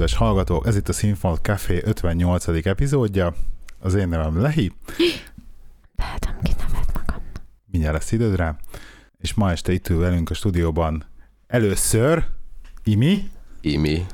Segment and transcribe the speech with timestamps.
[0.00, 0.66] Kedves hallgatók!
[0.66, 2.46] Ez itt a Színfal Café 58.
[2.66, 3.34] epizódja.
[3.80, 4.72] Az én nevem Lehi.
[5.96, 7.22] Tehetem ki nevet magam.
[7.70, 8.56] Mindjárt lesz időd rá.
[9.18, 11.04] És ma este itt ül velünk a stúdióban
[11.46, 12.24] először
[12.84, 13.30] Imi.
[13.60, 14.06] Imi.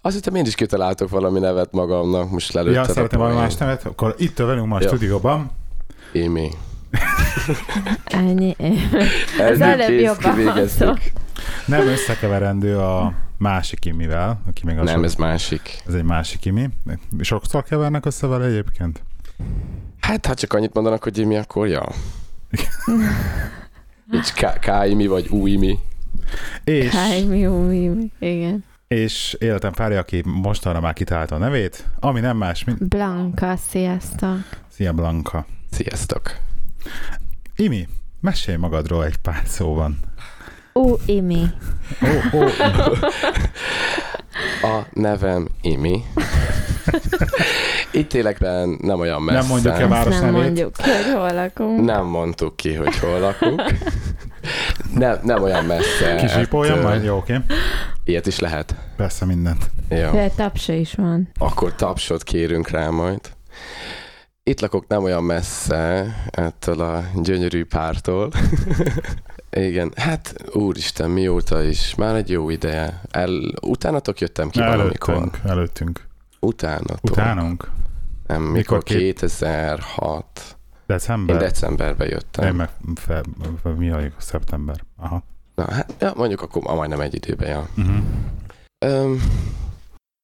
[0.00, 3.56] Azt hittem én is kitaláltok valami nevet magamnak, most lelőtted Ja, a szeretném valami más
[3.56, 3.84] nevet.
[3.86, 4.86] Akkor itt velünk ma a Ja.
[4.88, 5.50] stúdióban.
[6.12, 6.50] Imi.
[8.04, 8.54] Ennyi.
[8.58, 8.78] Ennyi
[9.38, 10.34] Az előbb jobban.
[11.66, 15.82] Nem összekeverendő a másik Imivel, aki még a Nem, sok- ez másik.
[15.86, 16.68] ez egy másik Imi.
[17.20, 19.02] Sokszor kevernek össze vele egyébként?
[20.00, 21.84] Hát, ha csak annyit mondanak, hogy Imi, akkor ja.
[24.10, 25.78] Nincs K- K-Imi vagy U-Imi.
[26.64, 28.10] És, Háj, mi, jó, mi, mi.
[28.18, 28.64] Igen.
[28.88, 34.36] és életem párja, aki mostanra már kitalálta a nevét, ami nem más, mint Blanka, sziasztok.
[34.68, 35.46] Szia Blanka.
[35.70, 36.36] Sziasztok.
[37.56, 37.88] Imi,
[38.20, 39.98] mesélj magadról egy pár szóban.
[40.78, 41.44] Ú, Imi.
[42.34, 42.42] Ó, ó,
[44.62, 46.04] A nevem Imi.
[47.92, 49.38] Itt élek, de nem olyan messze.
[49.40, 50.44] Nem mondjuk-e bár- Város Azt nem nevét?
[50.46, 51.84] mondjuk ki, hogy hol lakunk.
[51.84, 53.62] Nem mondtuk ki, hogy hol lakunk.
[54.94, 56.14] Nem, nem olyan messze.
[56.14, 56.88] Kizsípoljam ettől.
[56.88, 57.04] majd?
[57.04, 57.36] Jó, oké.
[58.04, 58.74] Ilyet is lehet.
[58.96, 59.70] Persze mindent.
[59.88, 60.10] Jó.
[60.10, 61.28] De tapsa is van.
[61.38, 63.20] Akkor tapsot kérünk rá majd.
[64.42, 68.30] Itt lakok nem olyan messze ettől a gyönyörű pártól.
[69.50, 73.00] Igen, hát úristen, mióta is, már egy jó ideje.
[73.10, 73.30] El,
[73.62, 75.14] utánatok jöttem ki valamikor.
[75.14, 76.06] Előttünk, előttünk.
[76.40, 76.98] Utánatok.
[77.10, 77.70] Utánunk?
[78.26, 80.56] Nem, Mikor mikor kép- 2006.
[80.86, 81.34] December?
[81.34, 82.46] Én decemberben jöttem.
[82.46, 83.22] Én meg fe,
[83.62, 84.84] fe, mi a szeptember.
[84.96, 85.22] Aha.
[85.54, 87.68] Na, hát, ja, mondjuk akkor ma majdnem egy időben, ja.
[87.76, 87.96] Uh-huh.
[88.78, 89.22] Öm,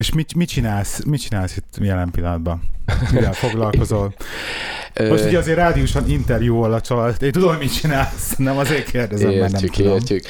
[0.05, 2.63] És mit, mit, csinálsz, mit csinálsz itt jelen pillanatban?
[3.13, 4.15] Mivel foglalkozol?
[5.11, 7.23] Most ugye azért rádiósan interjúval a család.
[7.23, 8.37] Én tudom, mit csinálsz.
[8.37, 9.93] Nem azért kérdezem, mert nem Értjük, tudom.
[9.93, 10.25] értjük.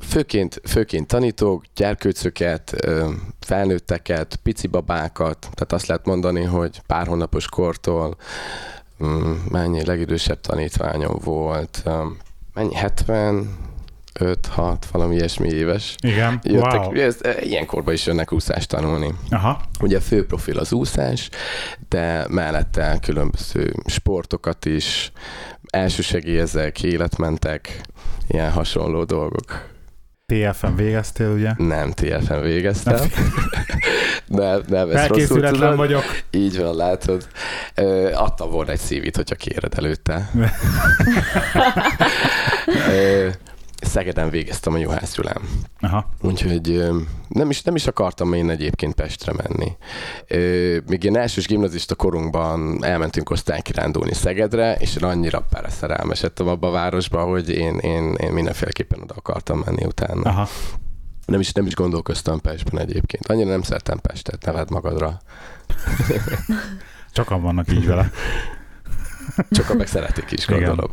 [0.00, 2.74] Főként, főként tanítók, gyerkőcöket,
[3.40, 8.16] felnőtteket, pici babákat, tehát azt lehet mondani, hogy pár hónapos kortól
[9.04, 11.82] mm, mennyi legidősebb tanítványom volt,
[12.54, 13.56] mennyi 70,
[14.20, 15.94] 5-6, valami ilyesmi éves.
[16.00, 16.94] Igen, Jöttek, wow.
[16.94, 19.14] ez, e, ilyen korban is jönnek úszást tanulni.
[19.30, 19.60] Aha.
[19.80, 21.28] Ugye fő profil az úszás,
[21.88, 25.12] de mellette különböző sportokat is,
[25.70, 27.80] elsősegélyezek, életmentek,
[28.28, 29.70] ilyen hasonló dolgok.
[30.26, 31.50] TFM végeztél, ugye?
[31.56, 33.00] Nem TFN végeztem.
[34.26, 35.76] nem, nem, ezt rosszul tudod.
[35.76, 36.04] vagyok.
[36.30, 37.28] Így van, látod.
[37.74, 40.30] Ö, adtam volna egy szívit, hogyha kéred előtte.
[42.88, 43.28] Ö,
[43.82, 45.40] Szegeden végeztem a Juhász Gyulán.
[45.80, 46.08] Aha.
[46.20, 46.82] Úgyhogy
[47.28, 49.76] nem is, nem is akartam én egyébként Pestre menni.
[50.86, 57.24] Még én elsős gimnazista korunkban elmentünk osztálykirándulni Szegedre, és én annyira beleszerelmesedtem abba a városba,
[57.24, 60.30] hogy én, én, én mindenféleképpen oda akartam menni utána.
[60.30, 60.48] Aha.
[61.26, 63.26] Nem is, nem is gondolkoztam Pestben egyébként.
[63.26, 65.20] Annyira nem szerettem Pestet, neved magadra.
[67.14, 68.10] Sokan vannak így vele.
[69.50, 70.90] Csak meg szeretik is, Igen.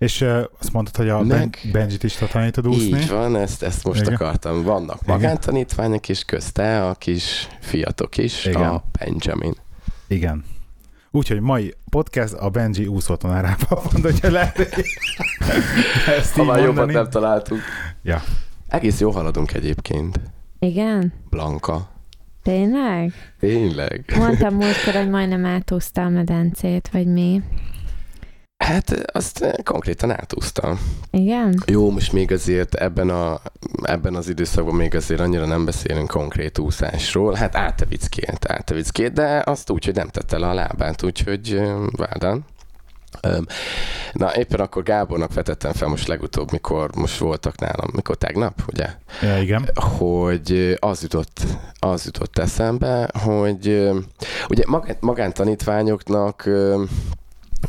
[0.00, 2.98] És uh, azt mondtad, hogy a Meg- ben- Benjit is tanítod úszni?
[2.98, 4.14] Így van, ezt, ezt most Igen.
[4.14, 4.62] akartam.
[4.62, 5.14] Vannak Igen.
[5.14, 8.62] magántanítványok is közte, a kis fiatok is, Igen.
[8.62, 9.54] a Benjamin.
[10.08, 10.44] Igen.
[11.10, 14.58] Úgyhogy mai podcast a Benji úszótanárában van, hogyha lehet
[16.18, 17.60] ezt Ha már jobbat nem találtunk.
[18.02, 18.22] Ja.
[18.68, 20.20] Egész jó haladunk egyébként.
[20.58, 21.12] Igen?
[21.30, 21.90] Blanka.
[22.42, 23.12] Tényleg?
[23.38, 24.04] Tényleg.
[24.16, 27.42] Mondtam múltkor, hogy majdnem átúzta a medencét, vagy mi.
[28.64, 30.80] Hát azt konkrétan átúztam.
[31.10, 31.62] Igen?
[31.66, 33.40] Jó, most még azért ebben, a,
[33.82, 37.34] ebben az időszakban még azért annyira nem beszélünk konkrét úszásról.
[37.34, 41.60] Hát átevickélt, átevickélt, de azt úgy, hogy nem tette le a lábát, úgyhogy
[41.90, 42.44] vádan.
[44.12, 48.86] Na éppen akkor Gábornak vetettem fel most legutóbb, mikor most voltak nálam, mikor tegnap, ugye?
[49.22, 49.70] ja, igen.
[49.98, 51.40] hogy az jutott,
[51.78, 53.90] az jutott eszembe, hogy
[54.48, 56.48] ugye magán, magántanítványoknak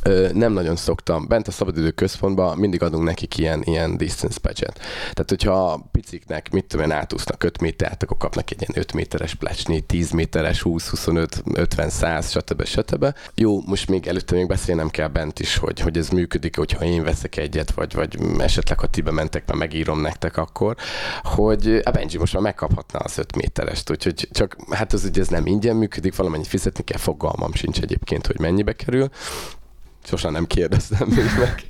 [0.04, 1.28] ö, nem nagyon szoktam.
[1.28, 4.80] Bent a szabadidő központban mindig adunk nekik ilyen, ilyen distance budget.
[5.00, 9.36] Tehát, hogyha piciknek, mit tudom én, átúsznak 5 métert, akkor kapnak egy ilyen 5 méteres
[9.36, 12.66] plecsni, 10 méteres, 20, 25, 50, 100, stb.
[12.66, 13.14] stb.
[13.36, 17.04] Jó, most még előtte még beszélnem kell bent is, hogy, hogy ez működik, hogyha én
[17.04, 20.76] veszek egyet, vagy, vagy esetleg, ha ti bementek, már megírom nektek akkor,
[21.24, 25.28] hogy a Benji most már megkaphatná az 5 méterest, úgyhogy csak, hát az ugye ez
[25.28, 29.10] nem ingyen működik, valamennyit fizetni kell, fogalmam sincs egyébként, hogy mennyibe kerül,
[30.04, 31.64] Sosem nem kérdeztem még meg.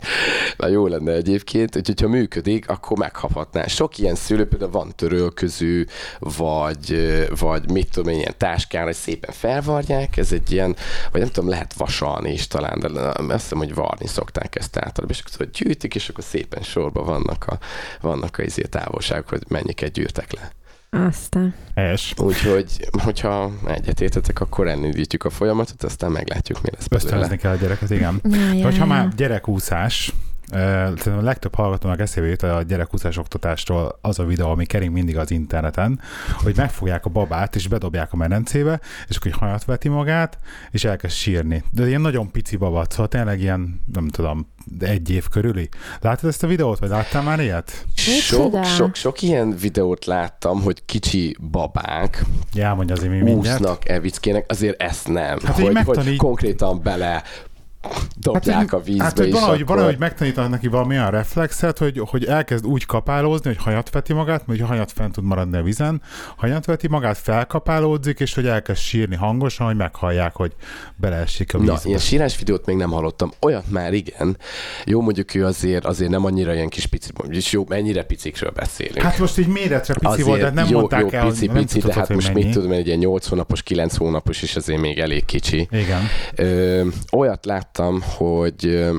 [0.57, 3.67] Na jó lenne egyébként, úgyhogy ha működik, akkor megkaphatná.
[3.67, 5.87] Sok ilyen szülő például van törölköző,
[6.19, 10.75] vagy, vagy mit tudom én, ilyen táskára, hogy szépen felvarják, ez egy ilyen,
[11.11, 12.87] vagy nem tudom, lehet vasalni is talán, de
[13.33, 17.47] azt hiszem, hogy varni szokták ezt általában, és akkor gyűjtik, és akkor szépen sorba vannak
[17.47, 17.57] a,
[18.01, 20.51] vannak a izé távolságok, hogy mennyiket gyűrtek le.
[20.97, 21.53] Aztán.
[21.75, 22.13] Helyes.
[22.17, 26.85] Úgyhogy, hogyha egyetértetek, akkor elindítjuk a folyamatot, aztán meglátjuk, mi lesz.
[26.89, 28.21] Ösztönözni kell a gyereket, igen.
[28.23, 28.85] Ja, ja, Vagy ha ja.
[28.85, 30.13] már gyerekúszás,
[30.51, 35.17] szerintem a legtöbb hallgatónak eszébe jut a gyerekúszás oktatástól az a videó, ami kering mindig
[35.17, 35.99] az interneten,
[36.43, 40.39] hogy megfogják a babát, és bedobják a medencébe, és akkor hajat veti magát,
[40.71, 41.63] és elkezd sírni.
[41.71, 44.47] De ilyen nagyon pici babat, szóval tényleg ilyen, nem tudom,
[44.79, 45.69] egy év körüli.
[45.99, 47.85] Látod ezt a videót, vagy láttál már ilyet?
[47.95, 53.59] Sok, sok, sok ilyen videót láttam, hogy kicsi babák Já, mondja azért mi mindjárt.
[53.59, 55.39] úsznak evickének, azért ezt nem.
[55.43, 57.23] Hát, hogy hogy, konkrétan bele
[58.17, 59.75] dobják hogy- a vízbe, Hát, hogy és valahogy, akkor...
[59.75, 64.43] valahogy megtanítanak neki valami olyan reflexet, hogy, hogy elkezd úgy kapálózni, hogy hajat veti magát,
[64.45, 66.01] hogy a hajat fent tud maradni a vízen,
[66.37, 70.53] hajat veti magát, felkapálódzik, és hogy elkezd sírni hangosan, hogy meghallják, hogy
[70.95, 71.73] beleesik a vízbe.
[71.73, 73.31] Na, ilyen sírás videót még nem hallottam.
[73.41, 74.37] Olyat már igen.
[74.85, 79.01] Jó, mondjuk ő azért, azért nem annyira ilyen kis pici, és jó, mennyire picikről beszélünk.
[79.01, 81.45] Hát most így méretre pici azért volt, de hát nem jó, mondták jó, el, pici,
[81.45, 82.43] nem pici, de tudod, hát most mennyi.
[82.43, 85.67] mit tudom, egy ilyen 8 hónapos, 9 hónapos is azért még elég kicsi.
[85.71, 86.01] Igen.
[86.35, 88.89] Ö, olyat láttam, hogy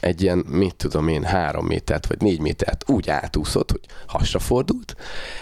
[0.00, 4.96] egy ilyen, mit tudom én, három métert vagy négy métert úgy átúszott, hogy hasra fordult,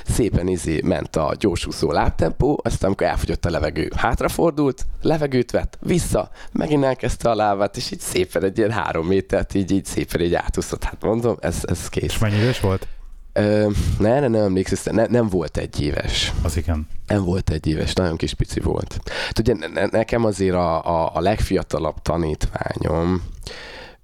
[0.05, 6.31] szépen izé ment a gyorsúszó lábtempó, aztán amikor elfogyott a levegő, hátrafordult, levegőt vett, vissza,
[6.53, 10.35] megint elkezdte a lábát, és így szépen egy ilyen három métert így, így szépen így
[10.35, 10.85] átúszott.
[10.85, 12.19] Hát mondom, ez, ez És kész.
[12.19, 12.87] mennyi idős volt?
[13.33, 13.69] Ö,
[13.99, 16.33] ne, erre nem emlékszem, ne, nem volt egy éves.
[16.43, 16.89] Az igen.
[17.07, 19.01] Nem volt egy éves, nagyon kis pici volt.
[19.27, 23.23] Hát Ugye ne- ne- nekem azért a, a, a legfiatalabb tanítványom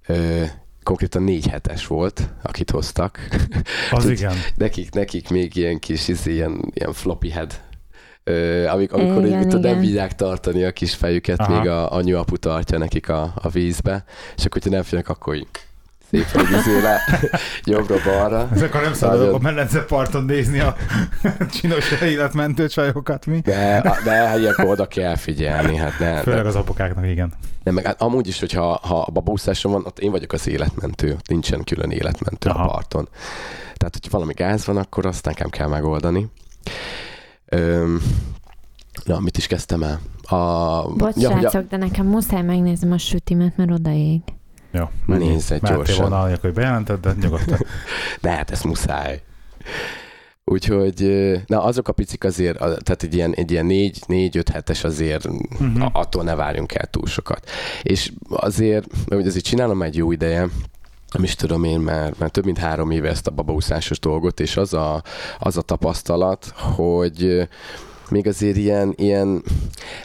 [0.07, 0.43] ö,
[0.83, 3.19] konkrétan négy hetes volt, akit hoztak.
[3.91, 4.35] Az Tud- igen.
[4.55, 7.61] nekik, nekik még ilyen kis, izé, ilyen, ilyen floppy head.
[8.23, 11.57] Ö, amik, amikor Igen, így, mit tudom, nem bírják tartani a kis fejüket, Aha.
[11.59, 14.03] még a anyu-apu tartja nekik a, a vízbe,
[14.35, 15.47] és akkor, hogyha nem félnek, akkor így
[16.11, 17.01] szépen így izé le,
[17.63, 18.49] jobbra-balra.
[18.53, 19.33] Ez akkor nem szabad Nagyon.
[19.33, 20.75] a medence parton nézni a
[21.59, 23.39] csinos életmentő csajokat, mi?
[23.39, 27.33] De, de hát ilyenkor oda kell figyelni, hát ne, Főleg az apukáknak, igen.
[27.63, 31.11] Nem, meg hát amúgy is, hogyha ha a babúszáson van, ott én vagyok az életmentő,
[31.11, 32.63] ott nincsen külön életmentő Aha.
[32.63, 33.09] a parton.
[33.75, 36.27] Tehát, hogyha valami gáz van, akkor azt nekem kell megoldani.
[37.45, 38.01] Öm,
[39.03, 39.99] na, mit is kezdtem el?
[40.21, 40.93] A...
[40.93, 44.21] Bocs, ja, srácok, de nekem muszáj megnézem a sütimet, mert odaég.
[44.77, 45.99] Jó, Nézz egy Mertél gyorsan.
[46.09, 47.59] volna, annak, hogy bejelented, de nyugodtan.
[48.21, 49.21] De hát ez muszáj.
[50.45, 55.27] Úgyhogy, na azok a picik azért, tehát egy ilyen, egy ilyen négy, négy-öt hetes azért
[55.59, 55.81] Mhm.
[55.81, 57.49] a- attól ne várjunk el túl sokat.
[57.81, 60.47] És azért, mert ugye azért csinálom egy jó ideje,
[61.13, 64.57] nem is tudom én már, már több mint három éve ezt a babaúszásos dolgot, és
[64.57, 65.03] az a,
[65.39, 67.47] az a tapasztalat, hogy
[68.09, 69.43] még azért ilyen, ilyen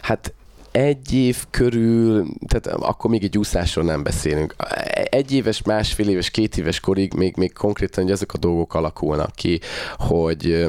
[0.01, 0.33] hát
[0.73, 4.55] egy év körül, tehát akkor még egy úszásról nem beszélünk.
[4.93, 9.35] Egy éves, másfél éves, két éves korig még, még konkrétan hogy ezek a dolgok alakulnak
[9.35, 9.59] ki,
[9.97, 10.67] hogy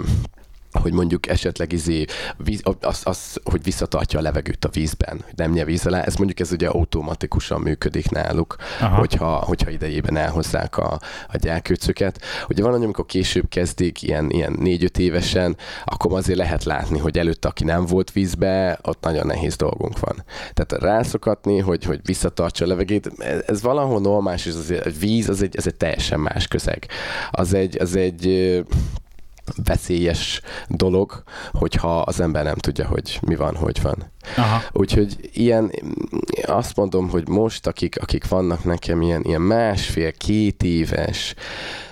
[0.82, 2.04] hogy mondjuk esetleg izé,
[2.36, 6.14] víz, az, az, hogy visszatartja a levegőt a vízben, hogy nem nyer víz alá, ez
[6.14, 8.96] mondjuk ez ugye automatikusan működik náluk, Aha.
[8.96, 12.20] hogyha, hogyha idejében elhozzák a, a gyerkőcöket.
[12.48, 17.48] Ugye van, amikor később kezdik, ilyen, ilyen négy-öt évesen, akkor azért lehet látni, hogy előtte,
[17.48, 20.24] aki nem volt vízbe, ott nagyon nehéz dolgunk van.
[20.52, 25.28] Tehát rászokatni, hogy, hogy visszatartsa a levegőt, ez, ez valahol normális, és azért a víz
[25.28, 26.86] az egy, ez egy teljesen más közeg.
[27.30, 28.62] Az egy, az egy
[29.64, 31.22] veszélyes dolog,
[31.52, 34.12] hogyha az ember nem tudja, hogy mi van, hogy van.
[34.36, 34.62] Aha.
[34.72, 35.72] Úgyhogy ilyen,
[36.46, 41.34] azt mondom, hogy most, akik, akik vannak nekem ilyen, ilyen másfél, két éves,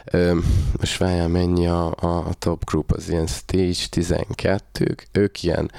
[0.04, 0.44] öm,
[0.78, 5.70] most várjál, mennyi a, a, top group, az ilyen stage 12 ők ilyen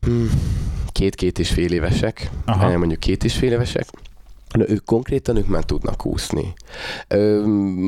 [0.00, 0.24] hm,
[0.92, 2.78] két-két és fél évesek, Aha.
[2.78, 3.86] Mondjuk két és fél évesek,
[4.52, 6.52] Na, ők konkrétan, ők már tudnak úszni.
[7.08, 7.42] Ö,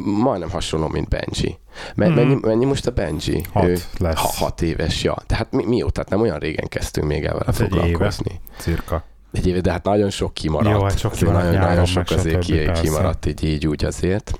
[0.04, 1.58] majdnem hasonló, mint Benji.
[1.94, 2.16] Me- Mhm.
[2.16, 3.44] mennyi, mennyi most a Benji?
[3.52, 4.18] Hat Ő, lesz.
[4.18, 5.16] ha, hat éves, ja.
[5.26, 5.90] De hát mi, mióta?
[5.92, 7.80] Tehát nem olyan régen kezdtünk még el vele Hát egy éve.
[7.80, 8.40] foglalkozni.
[8.58, 9.04] Cirka.
[9.32, 10.76] Egy éve, de hát nagyon sok kimaradt.
[10.76, 14.32] Jó, hát sok kimaradt nagyon, nagyon sok azért ki, kimaradt így, így úgy azért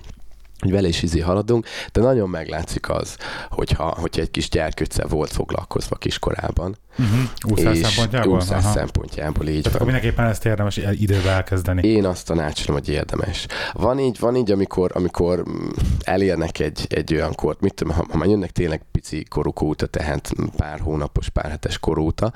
[0.61, 3.17] hogy vele is izé haladunk, de nagyon meglátszik az,
[3.51, 6.77] hogyha, hogyha egy kis gyerkőccel volt foglalkozva kiskorában.
[6.99, 7.21] Uh-huh.
[7.51, 8.37] Úszás és szempontjából?
[8.37, 8.73] Úszás Aha.
[8.73, 9.87] szempontjából így Tehát van.
[9.87, 11.89] mindenképpen ezt érdemes időbe elkezdeni.
[11.89, 13.47] Én azt tanácsolom, hogy érdemes.
[13.73, 15.69] Van így, van így amikor, amikor mm,
[16.03, 19.87] elérnek egy, egy olyan kort, mit tudom, ha, ha már jönnek tényleg pici koruk óta,
[19.87, 22.33] tehát pár hónapos, pár hetes kor óta,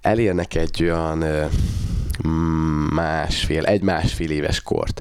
[0.00, 1.24] elérnek egy olyan
[2.94, 5.00] másfél, egy másfél éves kort,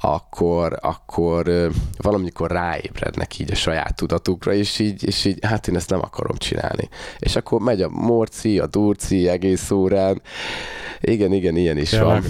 [0.00, 5.90] akkor, akkor valamikor ráébrednek így a saját tudatukra, és így, és így, hát én ezt
[5.90, 6.88] nem akarom csinálni.
[7.18, 10.22] És akkor megy a morci, a durci egész órán.
[11.00, 12.06] Igen, igen, ilyen is Tényleg?
[12.08, 12.24] van.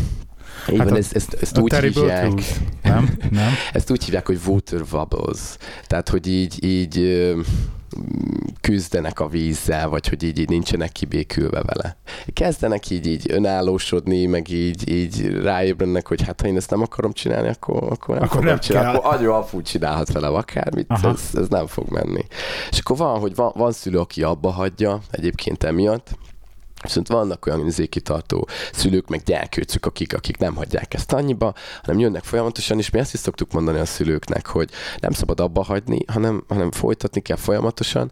[0.70, 2.46] Így Hát van, a- ezt, ezt, ezt úgy hívják, Truth.
[2.82, 3.16] Nem?
[3.30, 3.52] Nem?
[3.72, 5.38] ezt úgy hívják, hogy water wobbles.
[5.86, 6.96] Tehát, hogy így, így
[8.60, 11.96] küzdenek a vízzel, vagy hogy így, így nincsenek kibékülve vele.
[12.32, 17.12] Kezdenek így, így önállósodni, meg így, így ráébrednek, hogy hát ha én ezt nem akarom
[17.12, 18.90] csinálni, akkor, akkor nem Akkor fogom nem csinálni.
[18.90, 18.98] kell.
[19.00, 21.08] Akkor agyó apu csinálhat vele akármit, Aha.
[21.08, 22.24] ez, ez, nem fog menni.
[22.70, 26.18] És akkor van, hogy van, van szülő, aki abba hagyja egyébként emiatt,
[26.82, 32.24] Viszont vannak olyan izékitartó szülők, meg gyerkőcük, akik, akik nem hagyják ezt annyiba, hanem jönnek
[32.24, 36.44] folyamatosan, és mi ezt is szoktuk mondani a szülőknek, hogy nem szabad abba hagyni, hanem,
[36.48, 38.10] hanem folytatni kell folyamatosan,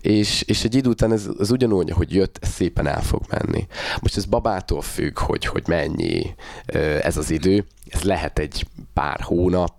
[0.00, 3.66] és, és egy idő után ez, ez ugyanúgy, hogy jött, ez szépen el fog menni.
[4.00, 6.34] Most ez babától függ, hogy, hogy mennyi
[7.02, 9.74] ez az idő, ez lehet egy pár hónap,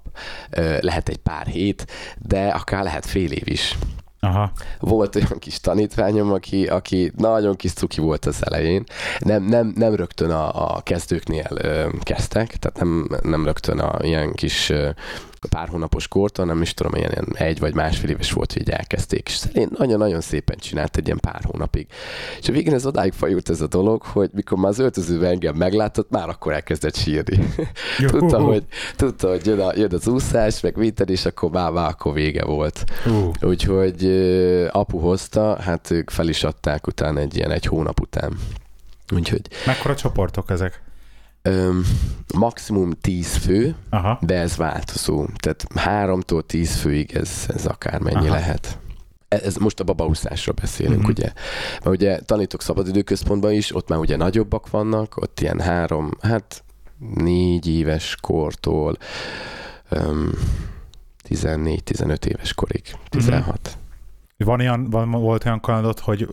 [0.80, 1.88] lehet egy pár hét,
[2.28, 3.78] de akár lehet fél év is
[4.20, 4.52] Aha.
[4.80, 8.84] volt olyan kis tanítványom, aki, aki nagyon kis cuki volt az elején.
[9.20, 14.34] Nem, nem, nem rögtön a, a kezdőknél ö, kezdtek, tehát nem, nem rögtön a ilyen
[14.34, 14.90] kis ö,
[15.50, 18.70] pár hónapos kortól, nem is tudom, ilyen, ilyen egy vagy másfél éves volt, hogy így
[18.70, 19.28] elkezdték.
[19.28, 21.88] És én nagyon-nagyon szépen csinált egy ilyen pár hónapig.
[22.40, 25.56] És a végén ez odáig fajult ez a dolog, hogy mikor már az öltözőben engem
[25.56, 27.54] meglátott, már akkor elkezdett sírni.
[28.08, 28.64] tudta, hogy,
[28.96, 32.46] tudta, hogy jön, a, jön az úszás, meg minden, és akkor már, már akkor vége
[32.46, 32.84] volt.
[33.08, 34.06] Ú, Úgyhogy
[34.72, 38.38] apu hozta, hát ők fel is adták utána egy ilyen egy hónap után.
[39.14, 40.82] Úgyhogy mekkora csoportok ezek?
[41.48, 41.84] Öm,
[42.34, 44.20] maximum 10 fő, Aha.
[44.22, 45.26] de ez változó.
[45.38, 48.36] Tehát háromtól 10 főig ez, ez akármennyi Aha.
[48.36, 48.80] Lehet.
[49.28, 51.10] E- Ez most a babaúszásról beszélünk, Mhm.
[51.10, 51.18] uh-huh.
[51.26, 51.32] ugye?
[51.84, 56.64] Mert ugye tanítok szabadidőközpontban is, ott már ugye nagyobbak vannak, ott ilyen három, hát
[57.16, 58.98] négy éves kortól
[59.90, 60.32] öm,
[61.30, 63.78] 14-15 éves korig, 16.
[64.38, 66.28] Van olyan, van, volt olyan kalandod, hogy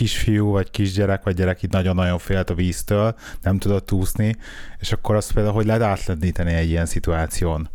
[0.00, 4.36] kisfiú, vagy kisgyerek, vagy gyerek itt nagyon-nagyon félt a víztől, nem tudott úszni,
[4.78, 7.68] és akkor azt például, hogy lehet átlendíteni egy ilyen szituáción.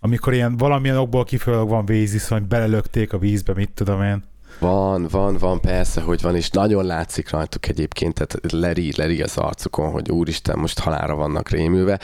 [0.00, 4.24] Amikor ilyen valamilyen okból kifolyólag van víziszony, belelökték a vízbe, mit tudom én.
[4.58, 9.36] Van, van, van, persze, hogy van, és nagyon látszik rajtuk egyébként, tehát leri, leri az
[9.36, 11.98] arcukon, hogy úristen, most halára vannak rémülve.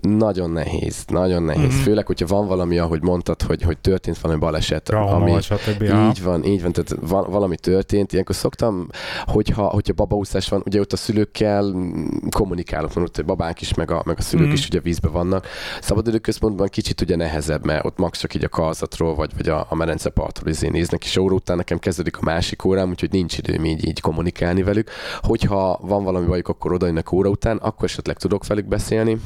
[0.00, 1.62] Nagyon nehéz, nagyon nehéz.
[1.62, 1.72] Mhm.
[1.74, 1.82] Mm-hmm.
[1.82, 5.82] Főleg, hogyha van valami, ahogy mondtad, hogy, hogy történt valami baleset, Trauma, ami, stb.
[5.82, 8.12] Így van, így van, tehát val- valami történt.
[8.12, 8.86] Ilyenkor szoktam,
[9.24, 13.74] hogyha, hogyha babaúszás van, ugye ott a szülőkkel mm, kommunikálok, mert ott a babák is,
[13.74, 14.54] meg a, meg a szülők Mhm.
[14.54, 15.46] is ugye vízbe vannak.
[15.80, 19.74] Szabadidőközpontban kicsit ugye nehezebb, mert ott max csak így a karzatról, vagy, vagy a, a
[19.74, 23.86] merencepartról izé néznek, és óra után nekem kezdődik a másik órám, úgyhogy nincs időm így,
[23.86, 24.90] így kommunikálni velük.
[25.20, 29.20] Hogyha van valami bajuk, akkor odainnak óra után, akkor esetleg tudok velük beszélni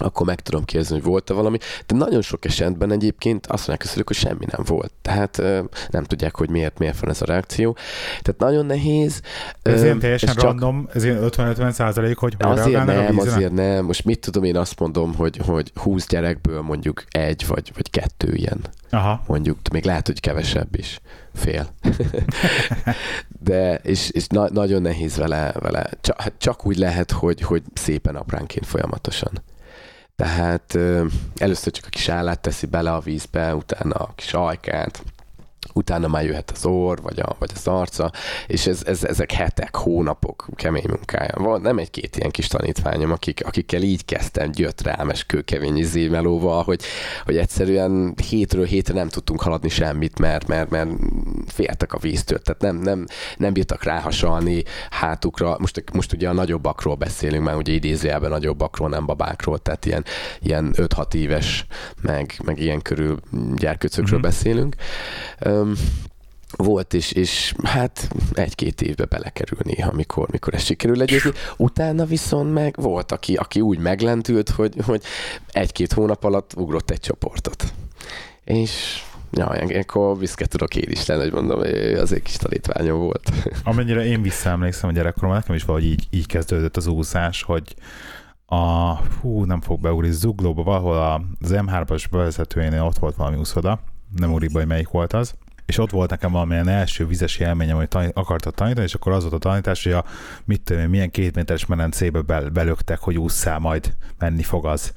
[0.00, 1.58] akkor meg tudom kérdezni, hogy volt-e valami.
[1.86, 4.92] De nagyon sok esetben egyébként azt mondják a szülők, hogy semmi nem volt.
[5.02, 5.42] Tehát
[5.90, 7.76] nem tudják, hogy miért, miért van ez a reakció.
[8.22, 9.20] Tehát nagyon nehéz.
[9.62, 13.30] Ez ilyen teljesen csak- random, ez ilyen 50-50 százalék, hogy hogy Azért a nem, vízre?
[13.32, 13.84] azért nem.
[13.84, 18.34] Most mit tudom, én azt mondom, hogy, hogy 20 gyerekből mondjuk egy vagy, vagy kettő
[18.34, 18.60] ilyen.
[18.90, 19.22] Aha.
[19.26, 21.00] Mondjuk, még lehet, hogy kevesebb is.
[21.34, 21.68] Fél.
[23.44, 25.90] De, és, és na, nagyon nehéz vele, vele.
[26.00, 29.42] Csak, hát csak úgy lehet, hogy, hogy szépen apránként folyamatosan.
[30.20, 30.78] Tehát
[31.36, 35.02] először csak a kis állát teszi bele a vízbe, utána a kis ajkát,
[35.72, 38.12] utána már jöhet az orr, vagy, a, vagy az arca,
[38.46, 41.34] és ez, ez, ezek hetek, hónapok kemény munkája.
[41.36, 46.82] Van nem egy-két ilyen kis tanítványom, akik, akikkel így kezdtem gyött rámes kőkemény zémelóval, hogy,
[47.24, 50.90] hogy egyszerűen hétről hétre nem tudtunk haladni semmit, mert, mert, mert
[51.46, 55.56] féltek a víztől, tehát nem, nem, nem bírtak ráhasalni hátukra.
[55.58, 60.04] Most, most ugye a nagyobbakról beszélünk, már ugye idézőjelben nagyobbakról, nem babákról, tehát ilyen,
[60.40, 61.66] ilyen 5-6 éves,
[62.02, 63.18] meg, meg ilyen körül
[63.56, 64.28] gyerkőcökről Mhm.
[64.28, 64.74] beszélünk.
[66.56, 71.30] Volt is, és hát egy-két évbe belekerül néha, amikor, mikor ez sikerül legyőzni.
[71.56, 75.02] Utána viszont meg volt, aki, aki úgy meglendült, hogy, hogy
[75.50, 77.72] egy-két hónap alatt ugrott egy csoportot.
[78.44, 79.02] És
[79.32, 81.60] ja, ilyenkor viszket tudok én is lenni, hogy mondom,
[82.00, 83.30] az egy kis tanítványom volt.
[83.64, 87.74] Amennyire én visszaemlékszem a gyerekkoromban, nekem is valahogy így, így kezdődött az úszás, hogy
[88.46, 90.96] a, hú, nem fog beugni, Zuglóba valahol
[91.40, 93.80] az M3-as bevezetőjénél ott volt valami úszoda,
[94.16, 95.34] nem be, hogy melyik volt az,
[95.70, 99.22] és ott volt nekem valamilyen első vizes élményem, hogy tanít, akartak tanítani, és akkor az
[99.22, 100.04] volt a tanítás, hogy a
[100.44, 104.92] mit tudom én, milyen két méteres medencébe bel, belöktek, hogy ússzál, majd menni fog az.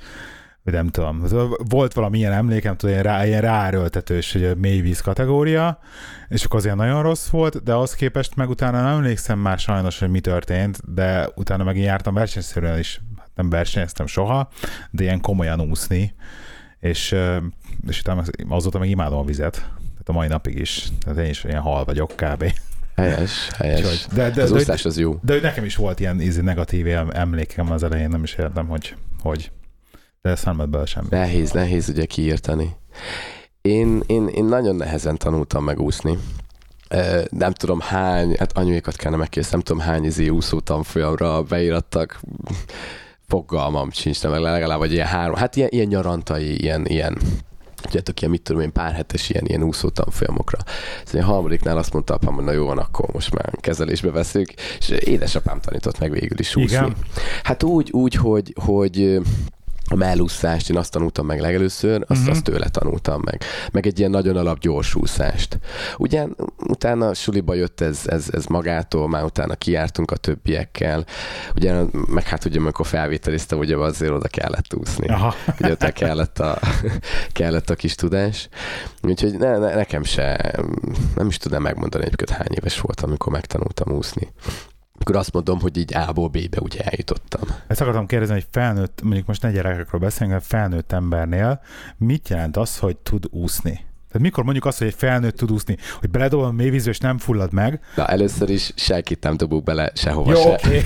[0.64, 1.24] Vagy nem tudom.
[1.70, 5.80] Volt valami ilyen emlékem, tudom, ilyen, rá, ilyen ráerőltetős, hogy mélyvíz kategória,
[6.28, 9.60] és akkor az ilyen nagyon rossz volt, de az képest meg utána nem emlékszem már
[9.60, 14.50] sajnos, hogy mi történt, de utána meg jártam versenyszerűen is, hát nem versenyeztem soha,
[14.92, 16.14] de ilyen komolyan úszni,
[16.80, 17.16] és,
[17.88, 19.70] és utána azóta meg imádom a vizet,
[20.04, 22.54] tehát a mai napig is, tehát én is ilyen hal vagyok kb.
[22.96, 23.80] Helyes, helyes.
[23.80, 25.20] Úgyhogy- De, de, Az de, úszás az jó.
[25.22, 28.68] de, de nekem is volt ilyen ízi negatív em- emlékem az elején, nem is értem,
[28.68, 29.52] hogy, hogy.
[30.22, 31.08] De ezt nem bele semmi.
[31.10, 32.76] Nehéz, nehéz ugye kiírtani.
[33.62, 36.18] Én, én, én nagyon nehezen tanultam megúszni.
[37.30, 42.20] Nem tudom hány, hát anyuékat kellene megkérdezni, nem tudom hány izé úszó tanfolyamra beírattak,
[43.28, 47.18] fogalmam sincs, de meg legalább vagy ilyen három, hát ilyen, ilyen nyarantai, ilyen, ilyen
[47.84, 50.58] tudjátok, ilyen, mit tudom én, pár hetes ilyen, ilyen úszó tanfolyamokra.
[51.06, 54.54] Szóval a harmadiknál azt mondta apám, hogy na jó van, akkor most már kezelésbe veszük,
[54.80, 56.78] és édesapám tanított meg végül is úszni.
[56.78, 56.96] Igen?
[57.44, 59.22] Hát úgy, úgy hogy, hogy
[59.90, 62.30] a mellúszást én azt tanultam meg legelőször, azt, Mhm.
[62.30, 63.42] azt tőle tanultam meg.
[63.72, 65.60] Meg egy ilyen nagyon alap gyors úszást.
[65.98, 66.26] Ugye
[66.58, 71.06] utána suliba jött ez, ez, ez magától, már utána kijártunk a többiekkel.
[71.56, 75.08] Ugye, meg hát ugye, amikor felvételiztem, ugye azért oda kellett úszni.
[75.08, 75.34] Aha.
[75.60, 76.60] Ugye ott kellett a,
[77.32, 78.50] kellett a kis tudás.
[79.02, 80.54] Úgyhogy ne, ne, nekem se,
[81.16, 84.32] nem is tudnám megmondani egyébként hány éves voltam, amikor megtanultam úszni.
[85.00, 87.42] Akkor azt mondom, hogy így A-ból B-be ugye eljutottam.
[87.68, 91.62] Ezt akartam kérdezni, hogy felnőtt, mondjuk most ne gyerekekről beszélünk, de felnőtt embernél
[91.98, 93.86] mit jelent az, hogy tud úszni?
[94.14, 97.18] Tehát mikor mondjuk azt, hogy egy felnőtt tud úszni, hogy beledobom a mélyvízbe és nem
[97.18, 97.80] fullad meg?
[97.96, 100.50] Na, először is senkit nem dobunk bele sehova Jó, se.
[100.50, 100.82] oké.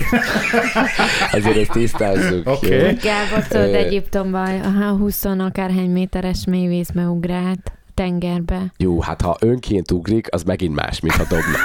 [1.32, 2.48] Azért ezt tisztázzuk.
[2.48, 2.76] Oké.
[2.76, 2.92] jó?
[3.02, 8.72] Gábor tudod Egyiptomban, aha, 20 akárhány méteres mélyvízbe ugrált tengerbe.
[8.76, 11.60] Jó, hát ha önként ugrik, az megint más, mint ha dobnak.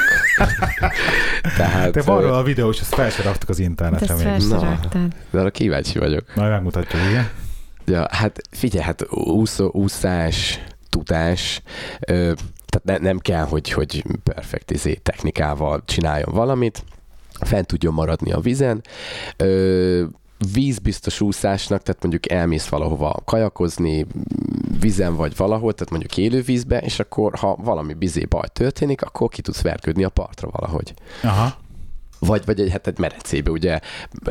[1.57, 4.23] Tehát, Te van róla a videó, és ezt fel se raktuk az Hát internetre ezt
[4.23, 4.41] még.
[4.41, 4.63] fel Na.
[4.63, 5.13] raktad.
[5.29, 6.35] de arra kíváncsi vagyok.
[6.35, 7.29] Majd megmutatjuk, igen.
[7.85, 11.61] Ja, hát figyelj, hát úszó, úszás, tudás,
[11.99, 12.33] ö,
[12.67, 16.83] tehát ne, nem kell, hogy, hogy perfekt izé, technikával csináljon valamit,
[17.39, 18.81] fent tudjon maradni a vizen,
[19.37, 20.03] ö,
[20.53, 24.05] vízbiztos úszásnak, tehát mondjuk elmész valahova kajakozni,
[24.83, 29.29] vizen vagy valahol, tehát mondjuk élő vízbe, és akkor ha valami bizé baj történik, akkor
[29.29, 30.93] ki tudsz vergődni a partra valahogy.
[31.23, 31.53] Aha.
[32.19, 33.79] Vagy, vagy egy, hát egy merecébe, ugye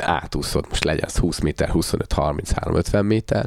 [0.01, 3.47] átúszod, most legyen az 20 méter, 25, 33, 50 méter,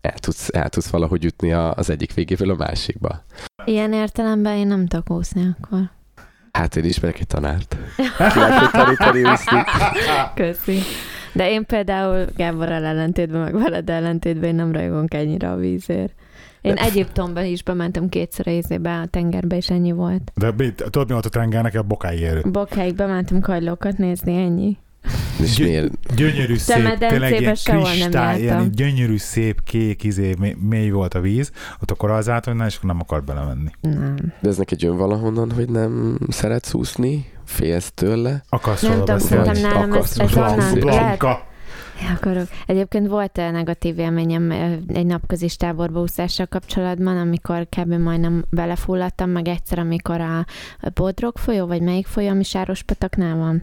[0.00, 3.24] el tudsz, el tudsz valahogy jutni a, az egyik végéről a másikba.
[3.64, 5.90] Ilyen értelemben én nem tudok úszni akkor.
[6.52, 7.76] Hát én ismerek egy tanárt.
[7.96, 9.64] Ki tanítani úszni.
[10.34, 10.78] Köszi.
[11.32, 16.14] De én például Gáborral ellentétben, meg veled ellentétben én nem rajongok ennyire a vízért.
[16.60, 20.32] Én Egyiptomban is bementem kétszer a izébe, a tengerbe, és ennyi volt.
[20.34, 21.74] De tudod, mi volt a tengernek?
[21.74, 22.42] A bokáig érő.
[22.50, 24.76] Bokáig bementem kajlókat nézni, ennyi.
[25.42, 26.14] És Gy- miért?
[26.16, 31.90] Gyönyörű szép, tényleg ilyen kristály, ilyen gyönyörű szép kék izé, mély, volt a víz, ott
[31.90, 33.70] akkor az állt, és akkor nem akart belemenni.
[33.80, 34.16] Nem.
[34.40, 37.32] De ez neked jön valahonnan, hogy nem szeretsz úszni?
[37.44, 38.42] Félsz tőle?
[38.48, 40.78] Akarsz Nem tudom, szerintem nálam ez, ez onnan.
[40.78, 41.48] Blanka.
[42.00, 42.48] Ja, akarok.
[42.66, 44.50] Egyébként volt eh, negatív élményem
[44.86, 47.92] egy napközis táborba úszással kapcsolatban, amikor kb.
[47.92, 50.38] majdnem belefulladtam, meg egyszer, amikor a
[50.80, 53.62] a Bodrog folyó, vagy melyik folyó, ami Sárospataknál van.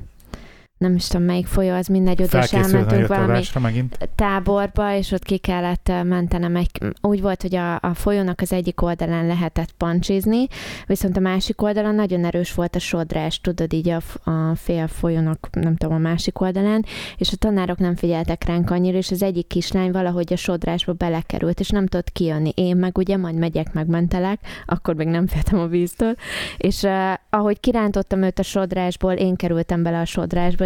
[0.78, 4.10] Nem is tudom, melyik folyó, az mindegy, oda is elmentünk valami megint.
[4.16, 6.70] táborba, és ott ki kellett mentenem egy,
[7.02, 10.48] úgy volt, hogy a, a folyónak az egyik oldalán lehetett pancsizni,
[10.86, 15.50] viszont a másik oldalon nagyon erős volt a sodrás, tudod, így a, a fél folyónak,
[15.52, 16.86] nem tudom, a másik oldalán,
[17.18, 21.60] és a tanárok nem figyeltek ránk annyira, és az egyik kislány valahogy a sodrásba belekerült,
[21.60, 22.52] és nem tudott kijönni.
[22.56, 26.16] Én meg ugye majd megyek, megmentelek, akkor még nem féltem a víztől,
[26.58, 30.66] és uh, ahogy kirántottam őt a sodrásból, én kerültem bele a sodrásba,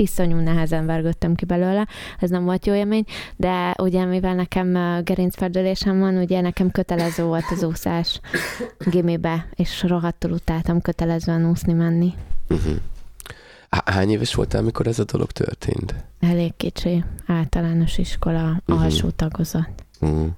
[0.00, 1.86] iszonyú nehezen vergődtem ki belőle,
[2.18, 3.04] ez nem volt jó élmény,
[3.36, 4.72] de ugye mivel nekem
[5.04, 8.20] gerincferdülésem van, ugye nekem kötelező volt az úszás
[8.78, 12.12] gimibe, és rohadtul utáltam kötelezően úszni menni.
[12.48, 12.72] Uh-huh.
[13.84, 15.94] Hány éves voltál, amikor ez a dolog történt?
[16.20, 18.78] Elég kicsi, általános iskola, Mhm.
[18.78, 19.68] alsó tagozat.
[20.00, 20.28] Uh-huh.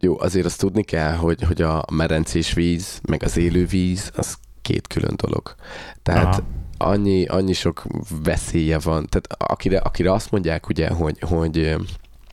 [0.00, 4.36] Jó, azért azt tudni kell, hogy, hogy a merencés víz, meg az élő víz, az
[4.62, 5.54] két külön dolog.
[6.02, 6.42] Tehát Aha.
[6.76, 7.84] Annyi, annyi sok
[8.22, 9.06] veszélye van.
[9.06, 11.76] Tehát akire, akire azt mondják, ugye, hogy, hogy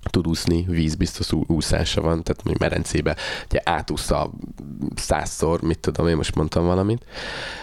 [0.09, 0.65] tud úszni,
[1.31, 3.15] ú- úszása van, tehát mondjuk merencébe,
[3.49, 4.31] ugye átúszza
[4.95, 7.05] százszor, mit tudom, én most mondtam valamit.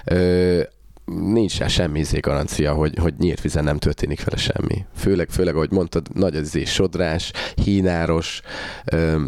[0.05, 0.63] Ö,
[1.05, 4.85] nincs rá semmi izé garancia, hogy, hogy nyílt vízen nem történik vele semmi.
[4.97, 8.41] Főleg, főleg ahogy mondtad, nagy az izé sodrás, hínáros,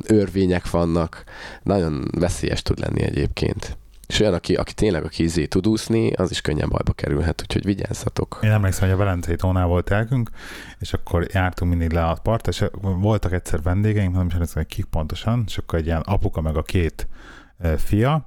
[0.06, 1.24] örvények vannak,
[1.62, 3.78] nagyon veszélyes tud lenni egyébként.
[4.10, 7.64] És olyan, aki, aki tényleg aki izé tud úszni, az is könnyen bajba kerülhet, úgyhogy
[7.64, 8.38] vigyázzatok.
[8.42, 10.30] Én emlékszem, hogy a Velencei tónál volt elkünk,
[10.78, 14.72] és akkor jártunk mindig le a part, és voltak egyszer vendégeink, nem is emlékszem, hogy
[14.72, 17.08] kik pontosan, és akkor egy ilyen apuka meg a két
[17.58, 18.24] e, fia,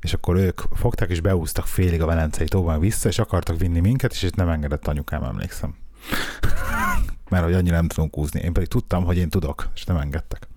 [0.00, 4.12] és akkor ők fogták és beúztak félig a Velencei tóban vissza, és akartak vinni minket,
[4.12, 5.74] és itt nem engedett anyukám, emlékszem.
[7.30, 8.40] Mert hogy annyira nem tudunk úzni.
[8.40, 10.48] Én pedig tudtam, hogy én tudok, és nem engedtek.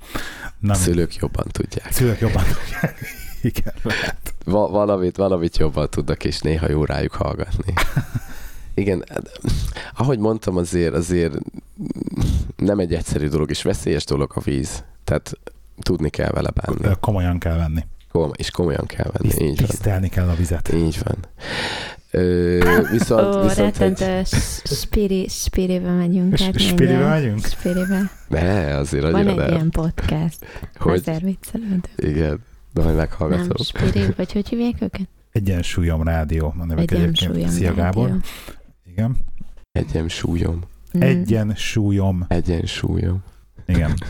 [0.60, 1.92] Nem, A szülők jobban tudják.
[1.92, 3.30] szülők jobban tudják.
[3.50, 4.34] Igen, lehet.
[4.46, 7.74] Va- valamit, valamit jobban tudnak, és néha jó rájuk hallgatni.
[8.74, 9.40] Igen, hát,
[9.98, 11.34] ahogy mondtam, azért, azért
[12.56, 14.84] nem egy egyszerű dolog, és veszélyes dolog a víz.
[15.04, 15.32] Tehát
[15.82, 16.96] tudni kell vele bánni.
[17.00, 17.86] Komolyan kell venni.
[18.12, 19.70] Kom- és komolyan kell venni, így van.
[19.70, 20.74] Tisztelni kell a vizet.
[20.74, 21.16] Így van.
[22.12, 22.60] Ö,
[22.92, 24.28] viszont, Ó, viszont egy,
[24.64, 26.38] spiri, spiribe megyünk.
[26.38, 27.46] S- hát spiribe megyünk?
[27.46, 28.12] Spiribe.
[28.28, 29.50] ne, azért Van egy nem.
[29.50, 30.46] ilyen podcast.
[30.80, 31.86] Hogy, Azért viccelődök.
[31.96, 32.40] igen,
[32.74, 33.66] de majd Nem, meghallgatom.
[33.66, 35.08] spiri, vagy hogy hívják őket?
[35.32, 36.54] Egyensúlyom rádió.
[36.60, 37.22] A nevek egyébként.
[37.22, 37.50] Egyensúlyom.
[37.50, 38.08] Szia Gábor.
[38.08, 38.22] rádió.
[38.86, 39.18] Igen.
[39.72, 40.62] Egyensúlyom.
[40.98, 41.02] Mm.
[41.02, 42.26] Egyensúlyom.
[42.28, 43.24] Egyensúlyom.
[43.66, 43.94] Igen.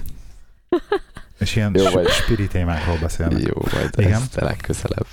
[1.39, 3.41] És ilyen Jó, vagy- spiri témákról beszélnek.
[3.41, 4.12] Jó, majd Igen.
[4.13, 5.08] ezt a legközelebb.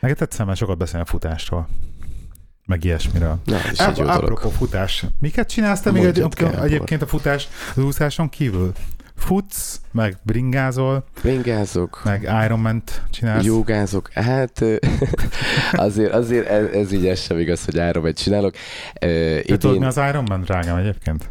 [0.00, 1.68] Neked tetszem, mert sokat beszélni a futásról.
[2.66, 3.38] Meg ilyesmiről.
[3.44, 5.04] Na, ez is egy jó apropó futás.
[5.20, 6.24] Miket csinálsz te még egy,
[6.62, 8.72] egyébként a futás az úszáson kívül?
[9.26, 13.44] Futsz, meg bringázol, Ringázok, meg Ironman-t csinálsz.
[13.44, 14.10] jogázok.
[14.12, 14.64] Hát
[15.72, 18.54] azért, azért ez, ez így ez sem igaz, hogy áron csinálok.
[19.00, 21.30] Ö, Te tudod, mi Idén, az Ironman, drágám, egyébként?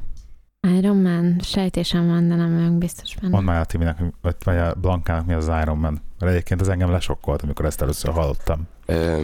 [0.77, 3.31] Iron Man, sejtésem van, de nem vagyok biztos benne.
[3.33, 6.01] Mondd már a Timinek, vagy- vagy a Blankának mi az Ironman.
[6.19, 8.67] Mert egyébként az engem lesokkolt, amikor ezt először hallottam.
[8.85, 9.21] ö,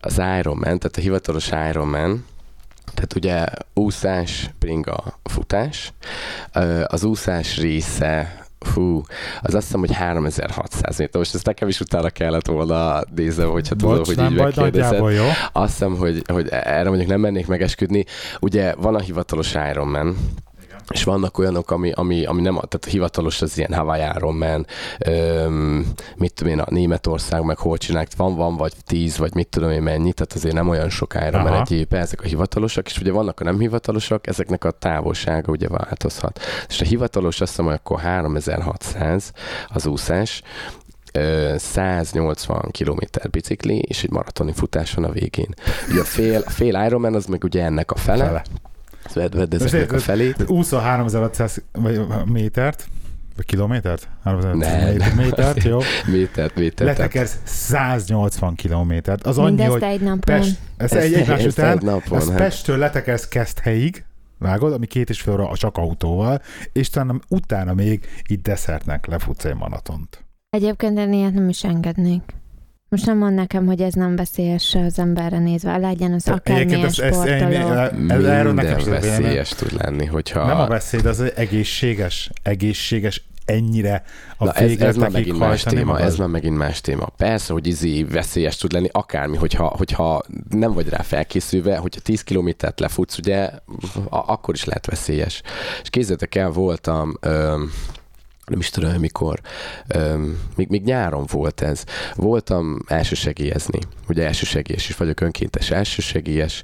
[0.00, 2.24] az Ironman, tehát a hivatalos Ironman,
[2.94, 3.44] tehát ugye
[3.74, 5.92] úszás, bringa, futás.
[6.86, 9.02] Az úszás része Fú,
[9.42, 11.18] az azt hiszem, hogy 3600 méter.
[11.18, 14.98] Most ezt nekem is utána kellett volna nézem, hogyha tudom, Bocs, hogy így megkérdezed.
[14.98, 15.24] jó.
[15.52, 18.04] Azt hiszem, hogy, hogy erre mondjuk nem mennék megesküdni.
[18.40, 20.16] Ugye van a hivatalos Ironman,
[20.92, 24.66] és vannak olyanok, ami, ami, ami nem, tehát hivatalos az ilyen Hawaii Ironman,
[24.98, 29.48] öm, mit tudom én, a Németország meg hol csinálják, van, van, vagy tíz, vagy mit
[29.48, 32.98] tudom én mennyi, tehát azért nem olyan sok Ironman egy évben, ezek a hivatalosak, és
[33.00, 36.40] ugye vannak a nem hivatalosak, ezeknek a távolsága ugye változhat.
[36.68, 39.32] És a hivatalos azt hiszem, hogy akkor 3600
[39.68, 40.42] az úszás,
[41.12, 45.54] ö, 180 km bicikli, és egy maratoni futás van a végén.
[45.90, 48.42] Ugye a fél, a fél Ironman az meg ugye ennek a fele, Fele.
[49.14, 50.44] Vedd ezeknek a felét.
[50.50, 52.88] Úszol 3500 vagy métert,
[53.36, 54.08] vagy kilométert?
[54.22, 55.16] 3500 Nem.
[55.16, 55.78] métert, jó.
[56.12, 56.90] Métert, métert.
[56.90, 59.26] Letekersz 180 kilométert.
[59.26, 60.18] Az annyi, Mindezt hogy egy napon.
[60.20, 62.36] Pest, ez Ezt- egy egymás ezt után, egy napon, ez hát.
[62.36, 64.04] Pesttől letekersz Keszthelyig,
[64.38, 66.42] vágod, ami két és fél óra csak autóval,
[66.72, 70.24] és utána, utána még itt desszertnek lefutsz egy maratont.
[70.50, 72.22] Egyébként én ilyet nem is engednék.
[72.88, 75.76] Most nem mond nekem, hogy ez nem veszélyes az emberre nézve.
[75.76, 77.50] Legyen az akármilyen ez, ez, sportoló.
[78.08, 79.00] ez, erről nekem véleményem.
[79.22, 80.46] veszélyes tud lenni, hogyha...
[80.46, 84.02] Nem a veszély, de az egészséges, egészséges ennyire
[84.36, 86.06] a Na ez, ez már megint más téma, magad?
[86.06, 87.06] ez már megint más téma.
[87.16, 92.22] Persze, hogy izé veszélyes tud lenni, akármi, hogyha, hogyha nem vagy rá felkészülve, hogyha 10
[92.22, 93.50] kilométert lefutsz, ugye,
[94.08, 95.42] a- akkor is lehet veszélyes.
[95.82, 97.70] És kézzétek el, voltam, öm,
[98.46, 99.40] nem is tudom, mikor,
[100.56, 101.84] még, még nyáron volt ez.
[102.14, 103.78] Voltam elsősegélyezni.
[104.08, 106.62] Ugye elsősegélyes is vagyok, önkéntes elsősegélyes.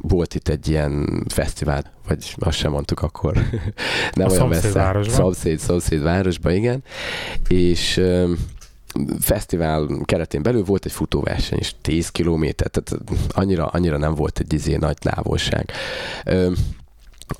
[0.00, 3.34] Volt itt egy ilyen fesztivál, vagy azt sem mondtuk akkor.
[4.14, 4.60] nem A olyan messze.
[4.60, 5.14] szomszédvárosban?
[5.16, 6.82] Szomszéd, szomszéd városban, igen.
[7.48, 8.38] És öm,
[9.20, 14.52] fesztivál keretén belül volt egy futóverseny, és 10 kilométer, tehát annyira, annyira nem volt egy
[14.52, 15.72] izé nagy távolság.
[16.24, 16.54] Öm,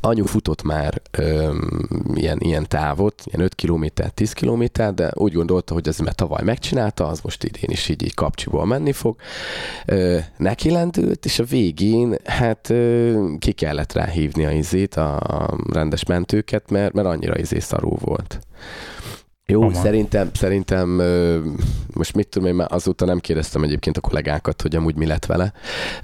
[0.01, 5.75] Anyu futott már öm, ilyen, ilyen távot, ilyen 5 km, 10 km, de úgy gondolta,
[5.75, 9.17] hogy ez mert tavaly megcsinálta, az most idén is így, így kapcsiból menni fog.
[9.87, 15.17] Ö, neki lendült, és a végén hát ö, ki kellett rá hívni a izét, a,
[15.17, 18.41] a rendes mentőket, mert, mert annyira izé szarú volt.
[19.53, 19.83] Jó, Komolyan.
[19.83, 20.89] szerintem, szerintem
[21.95, 25.27] most mit tudom én, már azóta nem kérdeztem egyébként a kollégákat, hogy amúgy mi lett
[25.27, 25.53] vele,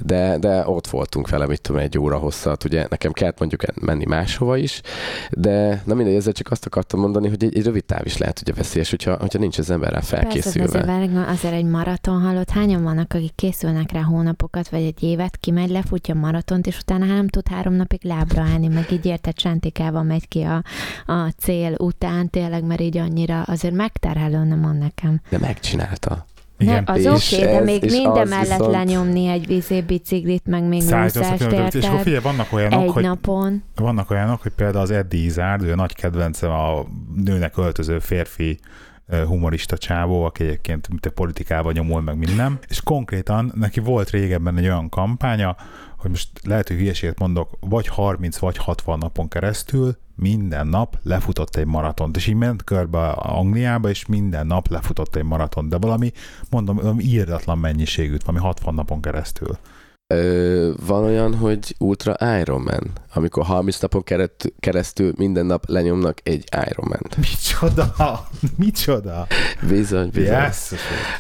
[0.01, 4.05] de, de ott voltunk vele, mit tudom, egy óra hosszat, ugye nekem kellett mondjuk menni
[4.05, 4.81] máshova is,
[5.31, 8.41] de na mindegy, ezzel csak azt akartam mondani, hogy egy, egy rövid táv is lehet
[8.41, 10.79] ugye veszélyes, hogyha, hogyha nincs az ember rá Persze, de felkészülve.
[10.79, 12.51] azért, azért egy maraton halott.
[12.51, 17.05] Hányan vannak, akik készülnek rá hónapokat, vagy egy évet, kimegy, lefutja a maratont, és utána
[17.05, 20.63] hát nem tud három napig lábra állni, meg így érted, csentikával megy ki a,
[21.13, 25.21] a cél után, tényleg, mert így annyira azért megterhelő, nem mond nekem.
[25.29, 26.27] De megcsinálta.
[26.61, 26.83] Igen.
[26.87, 30.81] Ne, az oké, de ez- még minden mellett viszont- lenyomni egy vízé biciklit, meg még
[30.83, 33.63] 180 úszást, és akkor figyelj, vannak olyanok, Egy hogy napon.
[33.75, 36.85] vannak olyanok, hogy például az Eddie Izzard, ő a nagy kedvencem a
[37.25, 38.59] nőnek öltöző férfi
[39.27, 44.57] humorista csávó, aki egyébként mint a politikában nyomul meg minden, és konkrétan neki volt régebben
[44.57, 45.57] egy olyan kampánya,
[45.99, 51.57] hogy most lehet, hogy hülyeséget mondok, vagy 30 vagy 60 napon keresztül minden nap lefutott
[51.57, 56.13] egy maratont, és így ment körbe Angliába, és minden nap lefutott egy maratont, de valami,
[56.51, 59.59] mondom, valami írdatlan mennyiségűt, valami 60 napon keresztül.
[60.15, 66.45] Ö, van olyan, hogy Ultra Ironman, amikor 30 napon keret, keresztül minden nap lenyomnak egy
[66.71, 67.17] Ironman-t.
[67.17, 67.95] Micsoda?
[68.57, 69.27] Micsoda?
[69.69, 70.33] Bizony, bizony.
[70.33, 70.73] Yes.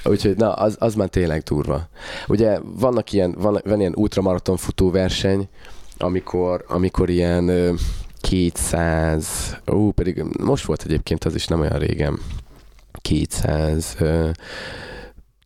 [0.05, 1.88] Úgyhogy na, az, az már tényleg durva.
[2.29, 5.48] Ugye vannak ilyen, van, van ilyen ultramaraton futóverseny,
[5.98, 7.74] amikor, amikor ilyen ö,
[8.20, 12.18] 200, ó, pedig most volt egyébként az is nem olyan régen.
[13.03, 13.96] 200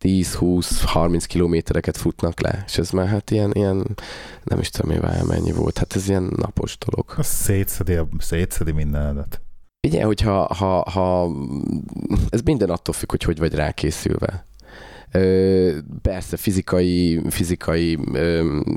[0.03, 3.97] 10-20-30 kilométereket futnak le, és ez már hát ilyen, ilyen
[4.43, 7.13] nem is tudom, mivel mennyi volt, hát ez ilyen napos dolog.
[7.17, 9.41] Az szétszedi, szétszedi mindenedet.
[9.87, 11.29] Ugye, hogyha ha, ha,
[12.29, 14.45] ez minden attól függ, hogy hogy vagy rákészülve.
[16.01, 17.99] Persze fizikai, fizikai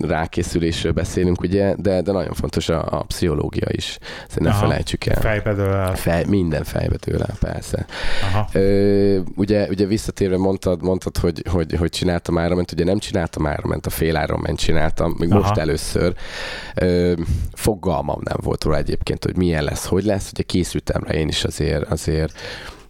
[0.00, 3.98] rákészülésről beszélünk, ugye, de, de nagyon fontos a, a pszichológia is.
[4.28, 5.20] Ezt ne Aha, felejtsük el.
[5.20, 5.96] Fejbe el.
[5.96, 7.86] Fej, minden fejbe el, persze.
[8.22, 8.48] Aha.
[8.52, 13.86] Ö, ugye, ugye visszatérve mondtad, mondtad hogy, hogy, hogy csináltam árament, ugye nem csináltam árament,
[13.86, 15.40] a fél árament csináltam, még Aha.
[15.40, 16.14] most először.
[16.74, 17.12] Ö,
[17.52, 20.30] fogalmam nem volt róla egyébként, hogy milyen lesz, hogy lesz.
[20.32, 22.32] Ugye készültem rá én is azért, azért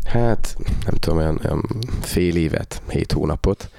[0.06, 1.64] hát nem tudom, olyan, olyan
[2.00, 3.70] fél évet, hét hónapot.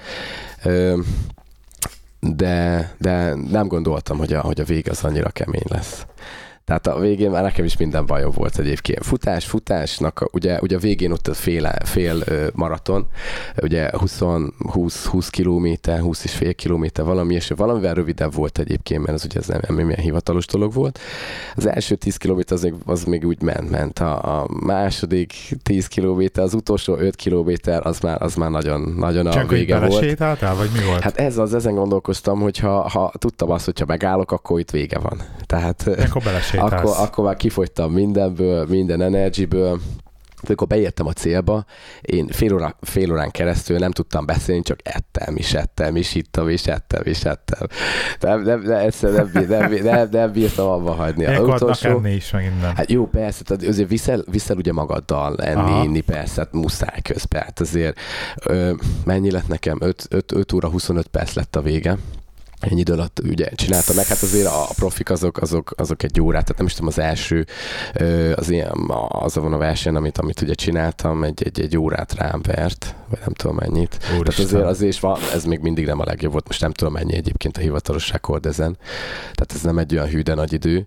[2.20, 6.06] De, de nem gondoltam, hogy a, hogy a vég az annyira kemény lesz.
[6.68, 9.04] Tehát a végén már nekem is minden bajom volt egyébként.
[9.04, 13.06] Futás, futásnak, ugye, ugye a végén ott a fél, fél maraton,
[13.62, 14.22] ugye 20,
[14.58, 19.24] 20, 20 kilométer, 20 és fél kilométer valami, és valamivel rövidebb volt egyébként, mert az
[19.24, 20.98] ugye ez nem, nem milyen hivatalos dolog volt.
[21.56, 23.98] Az első 10 kilométer az még, az még úgy ment, ment.
[23.98, 29.26] A, a második 10 kilométer, az utolsó 5 kilométer, az már, az már nagyon, nagyon
[29.26, 30.02] a Csak vége volt.
[30.02, 31.00] Sétáltál, vagy mi volt?
[31.02, 34.98] Hát ez az, ezen gondolkoztam, hogy ha, ha tudtam azt, hogyha megállok, akkor itt vége
[34.98, 35.20] van.
[35.46, 36.22] Tehát, akkor
[36.60, 39.80] akkor, akkor már kifogytam mindenből, minden energiből,
[40.42, 41.64] amikor beértem a célba,
[42.00, 46.48] én fél, óra, fél órán keresztül nem tudtam beszélni, csak ettem, is ettem, is ittam,
[46.48, 47.66] és ettem, és ettem.
[48.20, 51.24] Nem, nem, nem, egyszer nem, nem, nem, nem, nem bírtam abba hagyni.
[51.24, 52.76] A utolsó, enni is, meg innen.
[52.76, 55.84] Hát jó, persze, tehát azért viszel, viszel ugye magaddal enni, Aha.
[55.84, 57.42] inni, persze, hát muszáj közben.
[57.42, 57.98] Hát azért
[58.44, 58.72] ö,
[59.04, 59.78] mennyi lett nekem?
[59.80, 61.98] 5, 5, 5 óra 25 perc lett a vége
[62.60, 66.42] ennyi idő alatt ugye csinálta meg, hát azért a profik azok, azok, azok egy órát,
[66.42, 67.46] tehát nem is tudom, az első,
[68.34, 68.72] az ilyen,
[69.08, 73.18] az van a verseny, amit, amit ugye csináltam, egy, egy, egy órát rám vert, vagy
[73.20, 73.98] nem tudom mennyit.
[74.18, 74.46] Úristen.
[74.46, 76.92] Tehát azért, azért is van, ez még mindig nem a legjobb volt, most nem tudom
[76.92, 78.76] mennyi egyébként a hivatalos rekord ezen.
[79.20, 80.86] Tehát ez nem egy olyan hű, de nagy idő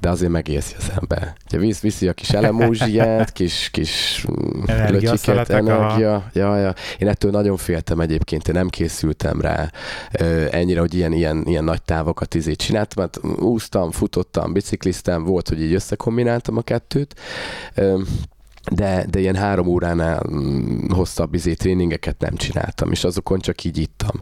[0.00, 1.34] de azért megérzi az ember.
[1.46, 4.26] Ugye visz, viszi a kis elemózsiát, kis, kis
[4.88, 6.30] löcsiket, energia.
[6.32, 6.74] Ja, ja.
[6.98, 9.70] Én ettől nagyon féltem egyébként, én nem készültem rá
[10.50, 15.62] ennyire, hogy ilyen, ilyen, ilyen nagy távokat izé csináltam, hát úsztam, futottam, bicikliztem, volt, hogy
[15.62, 17.14] így összekombináltam a kettőt
[18.70, 23.78] de, de ilyen három óránál mm, hosszabb izé tréningeket nem csináltam, és azokon csak így
[23.78, 24.20] ittam.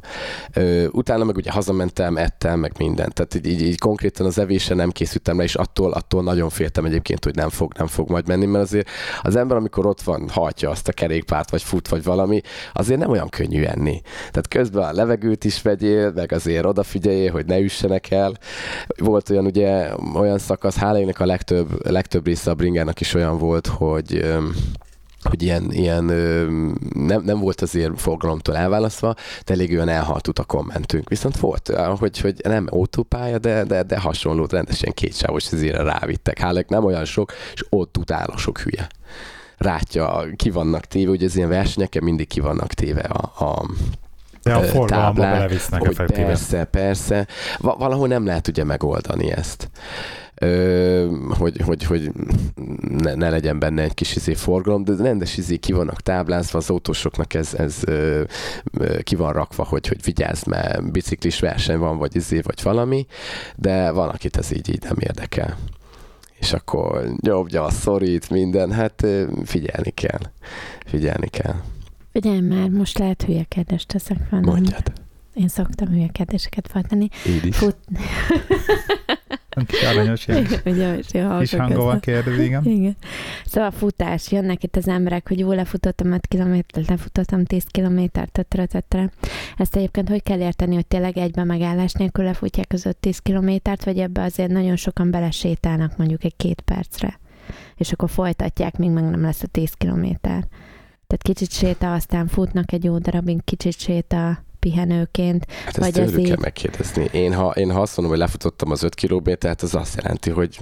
[0.53, 3.15] Ö, utána meg ugye hazamentem, ettem, meg mindent.
[3.15, 6.85] Tehát így, így, így konkrétan az evése nem készültem le, és attól, attól nagyon féltem
[6.85, 8.89] egyébként, hogy nem fog, nem fog majd menni, mert azért
[9.23, 12.41] az ember, amikor ott van, hajtja azt a kerékpárt, vagy fut, vagy valami,
[12.73, 14.01] azért nem olyan könnyű enni.
[14.31, 18.33] Tehát közben a levegőt is vegyél, meg azért odafigyeljél, hogy ne üssenek el.
[18.99, 23.67] Volt olyan ugye, olyan szakasz, hála a legtöbb, legtöbb része a bringának is olyan volt,
[23.67, 24.38] hogy
[25.23, 26.05] hogy ilyen, ilyen
[26.95, 31.09] nem, nem volt azért forgalomtól elválasztva, de elég olyan elhalt utakon mentünk.
[31.09, 36.39] Viszont volt, hogy, hogy nem autópálya, de, de, de hasonló, rendesen kétsávos ezért rávittek.
[36.39, 38.89] Hálek nem olyan sok, és ott utál a sok hülye.
[39.57, 43.67] Rátja, ki vannak téve, ugye az ilyen versenyeken mindig ki vannak téve a, a
[44.43, 47.27] de a forgalomba belevisznek hogy Persze, persze.
[47.59, 49.71] Valahol nem lehet ugye megoldani ezt
[51.29, 52.11] hogy, hogy, hogy
[52.81, 56.71] ne, ne, legyen benne egy kis izé forgalom, de rendes izé ki vannak táblázva, az
[56.71, 57.81] autósoknak ez, ez
[59.03, 63.07] ki van rakva, hogy, hogy vigyázz, mert biciklis verseny van, vagy izé, vagy valami,
[63.57, 65.57] de van, akit ez így, így nem érdekel
[66.39, 69.07] és akkor nyomja, szorít, minden, hát
[69.45, 70.21] figyelni kell.
[70.87, 71.55] Figyelni kell.
[72.13, 74.41] Figyelj már, most lehet hülye kérdést teszek fel.
[74.41, 74.93] Mondjad.
[75.39, 77.09] Én szoktam hülye kérdéseket feltenni.
[77.27, 77.57] Én is.
[77.57, 77.77] Fut...
[79.67, 80.27] Kis aranyos
[81.13, 82.65] ilyen kis hangolva kérdezi, igen.
[82.65, 82.97] igen.
[83.45, 88.67] Szóval futás, jönnek itt az emberek, hogy jó, lefutottam 5 kilométert, lefutottam 10 kilométert, tetre,
[88.67, 89.11] tetre.
[89.57, 93.99] Ezt egyébként hogy kell érteni, hogy tényleg egyben megállás nélkül lefutják az 5-10 kilométert, vagy
[93.99, 97.19] ebbe azért nagyon sokan belesétálnak mondjuk egy két percre,
[97.77, 100.47] és akkor folytatják, míg meg nem lesz a 10 kilométer.
[101.07, 105.47] Tehát kicsit séta, aztán futnak egy jó darabig, kicsit séta, pihenőként.
[105.51, 106.29] Hát ezt vagy ez így...
[106.29, 107.09] kell megkérdezni.
[107.13, 110.59] Én ha, én ha azt mondom, hogy lefutottam az 5 kilométert, az azt jelenti, hogy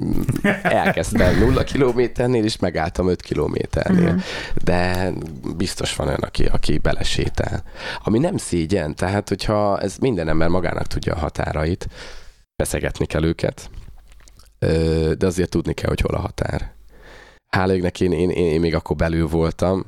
[0.63, 4.05] elkezdtem 0 kilométernél, és megálltam 5 kilométernél.
[4.05, 4.23] Uh-huh.
[4.65, 5.13] De
[5.57, 7.63] biztos van olyan, aki, aki belesétál.
[8.05, 11.89] Ami nem szégyen, tehát hogyha ez minden ember magának tudja a határait,
[12.57, 13.71] beszegetni kell őket,
[15.19, 16.76] de azért tudni kell, hogy hol a határ
[17.49, 19.85] hála égnek én, én, én, én még akkor belül voltam.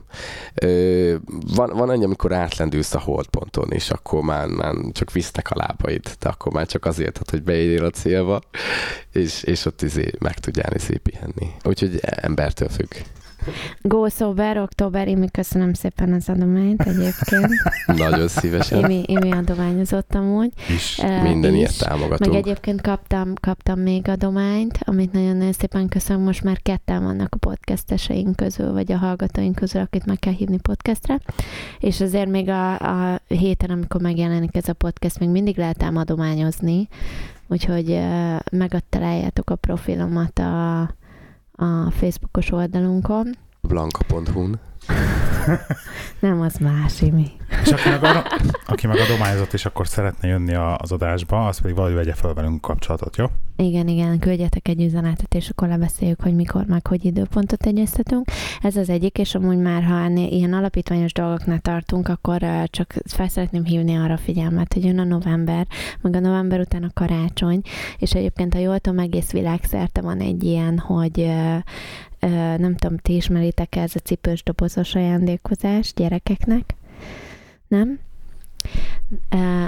[0.55, 1.15] Ö,
[1.55, 6.17] van, van annyi, amikor átlendülsz a holdponton, és akkor már, már csak visznek a lábaid,
[6.19, 8.41] de akkor már csak azért, hogy beérjél a célba,
[9.13, 11.55] és, és ott izé meg tudjál izé pihenni.
[11.65, 12.95] Úgyhogy embertől függ.
[13.83, 17.53] Go Sober, október, Imi, köszönöm szépen az adományt egyébként.
[18.07, 18.79] Nagyon szívesen.
[18.79, 20.53] Imi, Imi adományozott amúgy.
[20.69, 20.99] Is.
[20.99, 21.59] Eh, Minden is.
[21.59, 22.33] ilyet támogatunk.
[22.33, 26.23] Meg egyébként kaptam, kaptam még adományt, amit nagyon-nagyon szépen köszönöm.
[26.23, 30.59] Most már ketten vannak a podcasteseink közül, vagy a hallgatóink közül, akit meg kell hívni
[30.59, 31.21] podcastre.
[31.79, 32.73] És azért még a,
[33.13, 36.89] a héten, amikor megjelenik ez a podcast, még mindig lehet ám adományozni.
[37.49, 40.81] Úgyhogy uh, megadtaláljátok a profilomat a,
[41.59, 43.35] a Facebookos oldalunkon.
[43.69, 44.59] Blanka.hu-n.
[46.21, 47.31] Nem, az más, Imi.
[47.63, 48.27] És aki meg, ado-
[48.67, 52.35] aki meg adományozott, és akkor szeretne jönni a- az adásba, az pedig valahogy vegye fel
[52.35, 53.27] velünk kapcsolatot, jó?
[53.57, 58.25] Igen, igen, küldjetek egy üzenetet, és akkor lebeszéljük, hogy mikor, meg hogy időpontot egyeztetünk.
[58.63, 63.65] Ez az egyik, és amúgy már, ha ilyen alapítványos dolgoknál tartunk, akkor csak fel szeretném
[63.65, 65.67] hívni arra a figyelmet, hogy jön a november,
[66.01, 67.61] meg a november után a karácsony,
[67.99, 71.31] és egyébként, ha jól tudom, egész világszerte van egy ilyen, hogy
[72.59, 76.75] nem tudom, ti ismeritek ez a cipős dobozos ajándékozás gyerekeknek?
[77.69, 77.99] Nem?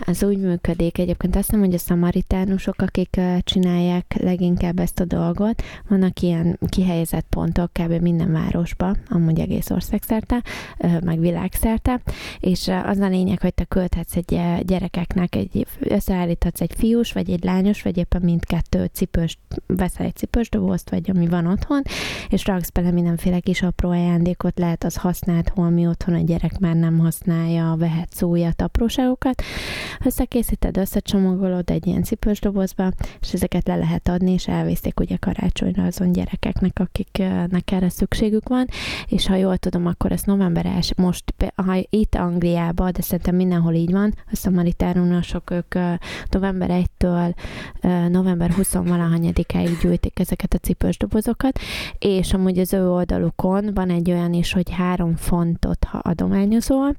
[0.06, 5.62] Ez úgy működik, egyébként azt nem, hogy a szamaritánusok, akik csinálják leginkább ezt a dolgot,
[5.88, 7.92] vannak ilyen kihelyezett pontok kb.
[7.92, 10.42] minden városba, amúgy egész országszerte,
[11.04, 12.00] meg világszerte,
[12.40, 17.44] és az a lényeg, hogy te költhetsz egy gyerekeknek, egy, összeállíthatsz egy fiús, vagy egy
[17.44, 21.82] lányos, vagy éppen mindkettő cipős, veszel egy cipős dobozt, vagy ami van otthon,
[22.28, 26.74] és raksz bele mindenféle kis apró ajándékot, lehet az használt, holmi otthon a gyerek már
[26.74, 29.29] nem használja, vehetsz újat, apróságokat,
[30.04, 35.84] összekészíted, összecsomagolod egy ilyen cipős dobozba, és ezeket le lehet adni, és elviszik ugye karácsonyra
[35.84, 38.66] azon gyerekeknek, akiknek erre szükségük van,
[39.06, 43.74] és ha jól tudom, akkor ez november 1, most ha itt Angliában, de szerintem mindenhol
[43.74, 45.74] így van, a szamaritánusok ők
[46.30, 47.34] november 1-től
[47.80, 51.58] ö, november 20 valahanyadikáig gyűjtik ezeket a cipős dobozokat,
[51.98, 56.96] és amúgy az ő oldalukon van egy olyan is, hogy három fontot, ha adományozol,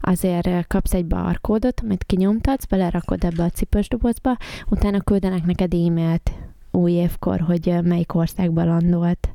[0.00, 4.36] azért kapsz egy barkódot, amit kinyomtatsz, belerakod ebbe a cipős dobozba,
[4.68, 6.30] utána küldenek neked e-mailt
[6.70, 9.28] új évkor, hogy melyik országba landolt,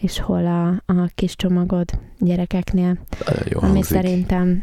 [0.00, 2.98] és hol a, a kis csomagod gyerekeknél,
[3.48, 3.84] jó ami hangzik.
[3.84, 4.62] szerintem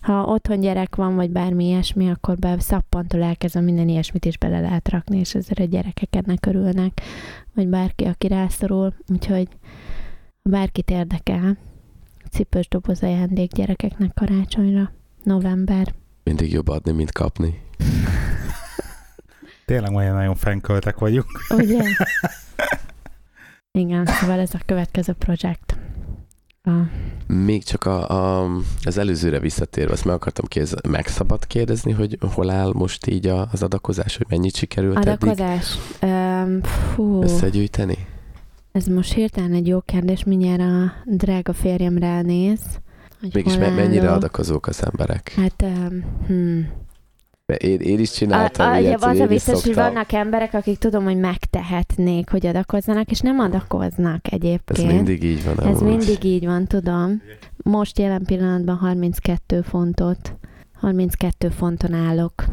[0.00, 4.60] ha otthon gyerek van, vagy bármi ilyesmi, akkor be szappantól elkezdve minden ilyesmit is bele
[4.60, 7.00] lehet rakni, és ezért a gyerekek ennek örülnek,
[7.54, 8.94] vagy bárki, aki rászorul.
[9.08, 9.48] Úgyhogy
[10.42, 11.56] ha bárkit érdekel,
[12.30, 15.94] cipős doboz ajándék gyerekeknek karácsonyra, november.
[16.24, 17.62] Mindig jobb adni, mint kapni.
[19.66, 21.26] Tényleg olyan nagyon fenköltek vagyunk.
[21.48, 21.82] Ugye?
[23.78, 25.76] Igen, szóval ez a következő projekt.
[26.62, 26.70] A,
[27.26, 28.50] Még csak a, a,
[28.84, 33.26] az előzőre visszatérve, azt meg akartam kérdezni, meg szabad kérdezni, hogy hol áll most így
[33.26, 35.78] a, az adakozás, hogy mennyit sikerült eddig adakozás.
[36.02, 36.60] Um,
[37.22, 37.96] összegyűjteni?
[38.74, 42.60] ez most hirtelen egy jó kérdés, mindjárt a drága férjem ránéz.
[43.32, 45.32] Hogy Mégis me- mennyire adakozók az emberek?
[45.36, 46.68] Hát, um, hmm.
[47.46, 50.78] Mert Én, én is A, csináltam a, ilyet, az a biztos, hogy vannak emberek, akik
[50.78, 54.92] tudom, hogy megtehetnék, hogy adakozzanak, és nem adakoznak Ez egyébként.
[54.92, 55.60] mindig így van.
[55.60, 55.96] Ez amúgy.
[55.96, 57.22] mindig így van, tudom.
[57.56, 60.36] Most jelen pillanatban 32 fontot,
[60.80, 62.44] 32 fonton állok.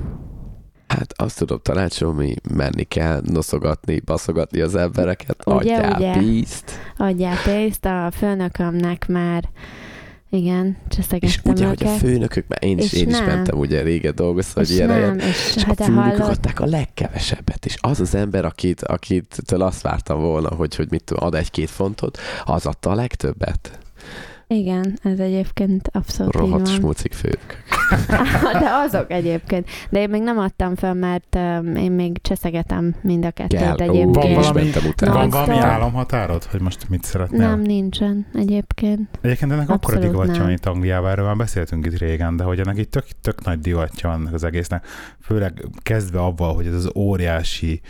[0.87, 6.11] Hát azt tudom tanácsolni, menni kell, noszogatni, baszogatni az embereket, Ugye, adjál ugye?
[6.11, 6.71] pénzt.
[6.97, 9.49] Adjál pénzt, a főnökömnek már
[10.33, 11.97] igen, És cseszegettem ugye, hogy a őket.
[11.99, 13.25] főnökök, mert én is, És én is nem.
[13.25, 16.59] mentem, ugye régen dolgoztam, hogy és ilyen nem, és, és hát a főnökök hallod, adták
[16.59, 21.23] a legkevesebbet, és az az ember, akit, akitől azt vártam volna, hogy, hogy mit tudom,
[21.23, 23.79] ad egy-két fontot, az adta a legtöbbet.
[24.51, 26.75] Igen, ez egyébként abszolút így Rohadt van.
[26.75, 27.63] smucik főnökök.
[28.61, 29.67] De azok egyébként.
[29.89, 33.75] De én még nem adtam fel, mert um, én még cseszegetem mind a kettőt Kell.
[33.75, 34.15] Egyébként.
[34.15, 35.13] Van valami- utána.
[35.13, 37.39] Van valami álomhatárod, hogy most mit szeretnél?
[37.47, 39.19] Nem, nincsen egyébként.
[39.21, 42.59] Egyébként ennek akkora Abszolút divatja van itt Angliában, erről már beszéltünk itt régen, de hogy
[42.59, 44.85] ennek itt tök, tök nagy divatja van az egésznek.
[45.21, 47.81] Főleg kezdve avval, hogy ez az óriási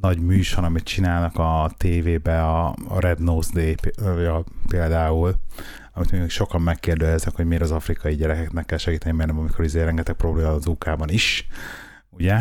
[0.00, 3.74] nagy műsor, amit csinálnak a tévébe, a, a Red Nose Day
[4.68, 5.34] például,
[5.94, 9.82] amit még sokan megkérdeznek, hogy miért az afrikai gyerekeknek kell segíteni, mert nem, amikor izé
[9.82, 11.46] rengeteg probléma az UK-ban is,
[12.10, 12.36] ugye?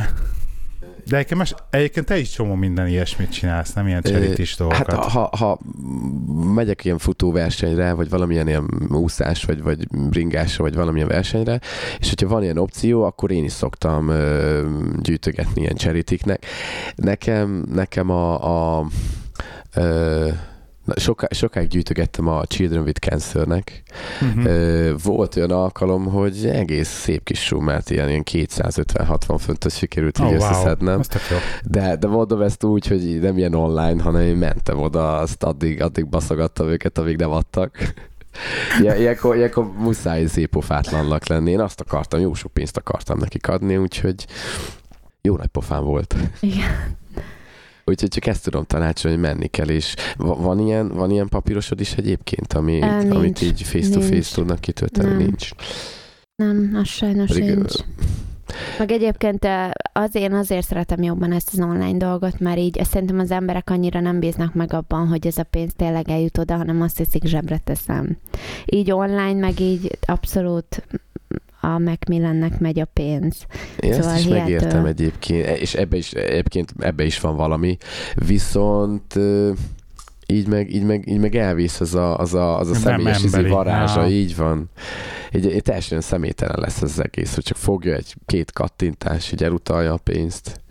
[1.07, 4.91] De egyébként, más, egyébként te is csomó minden ilyesmit csinálsz, nem ilyen Ö, cseritis dolgokat.
[4.91, 5.59] Hát ha, ha
[6.53, 11.59] megyek ilyen futóversenyre, vagy valamilyen ilyen úszás, vagy, vagy bringásra, vagy valamilyen versenyre,
[11.99, 14.67] és hogyha van ilyen opció, akkor én is szoktam ö,
[15.01, 16.45] gyűjtögetni ilyen cseritiknek.
[16.95, 18.87] Nekem, nekem a, a
[19.73, 20.29] ö,
[20.83, 23.83] Na, soká, sokáig gyűjtögettem a Children with Cancer-nek.
[24.21, 24.45] Uh-huh.
[24.45, 30.25] Ö, volt olyan alkalom, hogy egész szép kis summát, ilyen, ilyen 250-60 fontos sikerült így
[30.25, 30.49] Oh, wow.
[30.49, 31.01] összeszednem.
[31.63, 35.81] De, de mondom ezt úgy, hogy nem ilyen online, hanem én mentem oda, azt addig,
[35.81, 37.77] addig baszogattam őket, amíg nem adtak.
[38.81, 41.51] Ilyen, ilyenkor, ilyenkor muszáj szépofátlannak lenni.
[41.51, 44.25] Én azt akartam, jó sok pénzt akartam nekik adni, úgyhogy
[45.21, 46.15] jó nagy pofám volt.
[46.39, 46.97] Igen.
[47.85, 51.79] Úgyhogy csak ezt tudom tanácsolni, hogy menni kell, és va- van ilyen, van ilyen papírosod
[51.79, 53.15] is egyébként, ami, Ö, nincs.
[53.15, 55.07] amit így face-to-face tudnak kitölteni?
[55.07, 55.17] Nem.
[55.17, 55.49] Nincs.
[56.35, 57.73] Nem, az sajnos Pedig, nincs.
[58.77, 59.47] Meg egyébként
[59.93, 63.99] az, én azért szeretem jobban ezt az online dolgot, mert így szerintem az emberek annyira
[63.99, 67.57] nem bíznak meg abban, hogy ez a pénz tényleg eljut oda, hanem azt hiszik zsebre
[67.57, 68.17] teszem.
[68.65, 70.83] Így online, meg így abszolút
[71.65, 73.45] a Macmillannek megy a pénz.
[73.79, 74.41] Én ezt Szóval is hihető.
[74.41, 77.77] megértem egyébként, és ebbe is, egyébként ebbe is van valami,
[78.15, 79.19] viszont
[80.27, 83.25] így meg, így meg, így meg elvész az a, az a, az a személyes izé
[83.37, 83.53] emberi.
[83.53, 84.07] varázsa, Á.
[84.07, 84.69] így van.
[85.35, 89.43] Így, így teljesen személytelen lesz ez az egész, hogy csak fogja egy két kattintás, így
[89.43, 90.61] elutalja a pénzt.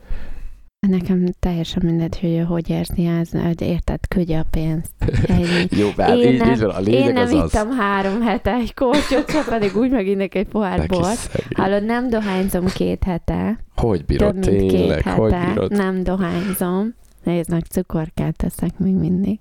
[0.89, 4.93] Nekem teljesen mindegy, hogy hogy érzi, ez, hogy érted, küldje a pénzt.
[5.81, 7.53] Jó, bár Én így, nem- így van, a Én lényeg nem az az.
[7.55, 11.45] ittam három hete egy kortyot, csak pedig úgy meginnek egy pohár bort.
[11.55, 13.59] Hallod, nem dohányzom két hete.
[13.77, 15.47] Hogy bírod, Több mint két tényleg, hogy hete.
[15.47, 15.71] bírod?
[15.73, 16.95] Nem dohányzom.
[17.25, 19.39] Nézd, meg cukorkát teszek még mindig.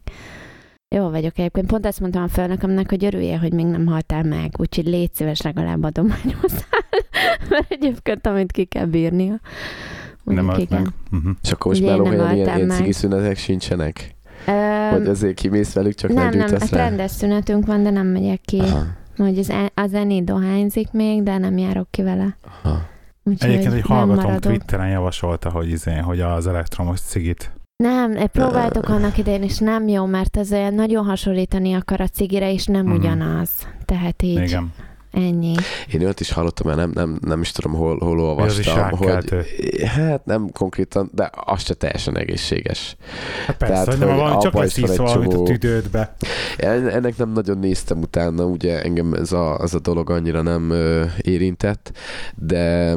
[0.95, 1.67] Jó vagyok egyébként.
[1.67, 5.41] Pont ezt mondtam a főnökömnek, hogy örülje, hogy még nem haltál meg, úgyhogy légy szíves
[5.41, 6.85] legalább adományozzál,
[7.49, 9.39] mert egyébként amit ki kell bírnia.
[10.23, 10.61] Nem ölt meg.
[10.79, 10.93] igen.
[11.11, 11.31] Uh-huh.
[11.43, 14.15] És akkor most nem belóhelyen ilyen, ilyen cigi szünetek sincsenek?
[14.47, 16.87] Öm, Vagy azért kimész velük, csak nem, nem, nem, gyújtasz hát rá?
[16.87, 18.59] rendes szünetünk van, de nem megyek ki.
[18.59, 18.83] Aha,
[19.17, 22.37] Hogy az, e- az Eni dohányzik még, de nem járok ki vele.
[22.63, 22.81] aha.
[23.23, 24.41] Úgyhogy Egyébként egy nem hallgatom maradok.
[24.51, 27.51] Twitteren javasolta, hogy, izé, hogy az elektromos cigit.
[27.83, 32.51] Nem, próbáltok annak idején, és nem jó, mert ez olyan nagyon hasonlítani akar a cigire,
[32.53, 32.95] és nem Mhm.
[32.95, 33.49] ugyanaz.
[33.85, 34.73] Tehát így Igen.
[35.11, 35.55] Ennyi.
[35.93, 39.45] Én olyat is hallottam, mert nem, nem, nem is tudom, hol, hol olvastam, hogy rákkeltő.
[39.85, 42.95] hát nem konkrétan, de az se teljesen egészséges.
[43.47, 45.31] Hát persze, Tehát, hogy nem hogy valami, csak abba is van leszívsz egy valamit a
[45.31, 46.15] csomó- tüdődbe.
[46.57, 50.69] En- Ennek nem nagyon néztem utána, ugye engem ez a, ez a dolog annyira nem
[50.69, 51.91] ö, érintett,
[52.35, 52.95] de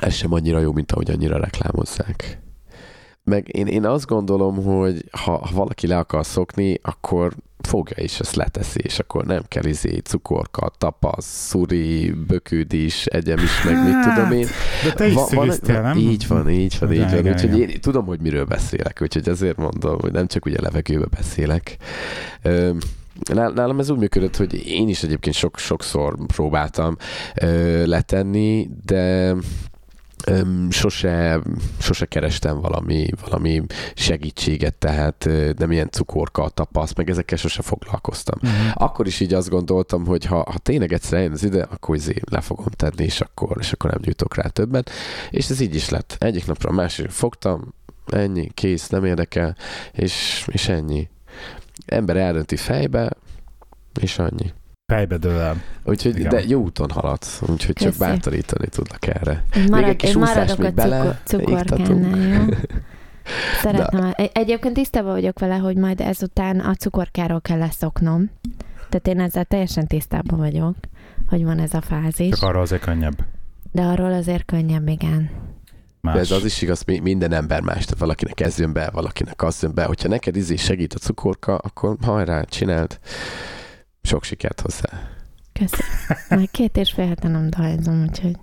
[0.00, 2.40] ez sem annyira jó, mint ahogy annyira reklámozzák.
[3.24, 8.20] Meg én, én azt gondolom, hogy ha, ha valaki le akar szokni, akkor fogja és
[8.20, 13.92] ezt leteszi, és akkor nem kell izé cukorka, tapasz, szuri, bökődés, egyem is, meg mit
[13.92, 14.46] Hát, tudom én.
[14.84, 15.96] De te is Va- szigiztél, nem?
[15.98, 17.32] Így van, így van, így Igen, van.
[17.32, 21.76] Úgyhogy én tudom, hogy miről beszélek, úgyhogy ezért mondom, hogy nem csak ugye levegőbe beszélek.
[23.32, 26.96] Nál- Nálam ez úgy működött, hogy én is egyébként sok, sokszor próbáltam
[27.40, 29.34] ö, letenni, de
[30.26, 31.40] öm, sose,
[31.78, 33.62] sose kerestem valami, valami
[33.94, 38.38] segítséget, tehát nem ilyen cukorka, tapasz, meg ezekkel sose foglalkoztam.
[38.42, 38.72] Uh-huh.
[38.74, 42.14] Akkor is így azt gondoltam, hogy ha, ha tényleg egyszer eljön az ide, akkor izé
[42.30, 44.90] le fogom tenni, és akkor, és akkor nem gyújtok rá többet.
[45.30, 46.16] És ez így is lett.
[46.18, 47.74] Egyik napra a másikra fogtam,
[48.06, 49.56] ennyi, kész, nem érdekel,
[49.92, 51.08] és, és ennyi.
[51.86, 53.10] Ember eldönti fejbe,
[54.00, 54.52] és annyi.
[54.92, 55.56] Fejbe dől el.
[55.84, 56.28] Úgyhogy, Igen.
[56.28, 57.98] de jó úton haladsz, úgyhogy csak Köszi.
[57.98, 59.44] bátorítani tudlak erre.
[59.56, 62.16] Én, Még marad, egy kis úszás maradok a még bele, cukor, cukorkánál, iktatunk.
[62.50, 62.56] jó?
[63.62, 64.12] Szeretem.
[64.14, 68.30] Egy- Egyébként tisztában vagyok vele, hogy majd ezután a cukorkáról kell leszoknom.
[68.88, 70.76] Tehát én ezzel teljesen tisztában vagyok,
[71.28, 72.28] hogy van ez a fázis.
[72.38, 73.16] Csak arra azért könnyebb.
[73.72, 75.30] De arról azért könnyebb, igen.
[76.00, 76.14] Más.
[76.14, 79.42] De ez az is igaz, mi- minden ember más, tehát valakinek ez jön be, valakinek
[79.42, 79.84] az jön be.
[79.84, 82.98] Hogyha neked izé segít a cukorka, akkor hajrá, csináld.
[84.02, 84.88] Sok sikert hozzá.
[85.52, 86.18] Köszönöm.
[86.28, 88.36] Már két és fél hete nem dohányzom, úgyhogy...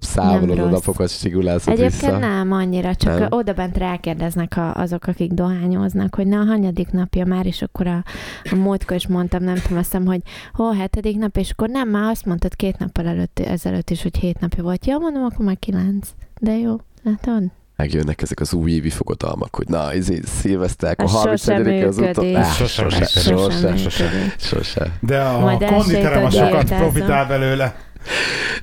[0.00, 2.18] Számolod a napokat, sigulázod Egyébként vissza.
[2.18, 3.28] nem annyira, csak Nem?
[3.30, 7.86] oda bent rákérdeznek a, azok, akik dohányoznak, hogy na, a hanyadik napja már, és akkor
[7.86, 8.04] a,
[8.50, 10.20] a múltkor is mondtam, nem tudom, azt hiszem, hogy
[10.52, 14.16] hol hetedik nap, és akkor nem, már azt mondtad két nappal előtt, ezelőtt is, hogy
[14.16, 14.86] hét napja volt.
[14.86, 16.08] Ja, mondom, akkor már kilenc.
[16.40, 17.42] De jó, látod?
[17.76, 22.06] Megjönnek ezek az újévi fogadalmak, hogy na, izé, szilveszter, a Az 31 sosem az utol...
[22.06, 22.36] működik.
[22.36, 24.08] Á, Sosem Sose, sose, sose,
[24.38, 24.92] sose.
[25.00, 27.76] De a Majd konditerem a sokat profitál belőle.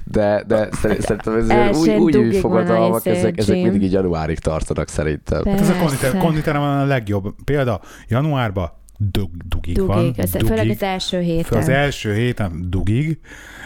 [0.03, 4.39] De, de szer- szerintem ez új, új a fogadalmak, izé, ezek, ezek mindig így januárig
[4.39, 5.41] tartanak szerintem.
[5.45, 5.84] Hát ez a Persze.
[5.86, 7.36] konditer, konditerem a legjobb.
[7.43, 9.97] Példa, januárban dug, dugig, van.
[9.97, 10.71] Dugig, az, főleg dugig.
[10.71, 11.57] az első héten.
[11.57, 13.19] Az első héten dugig,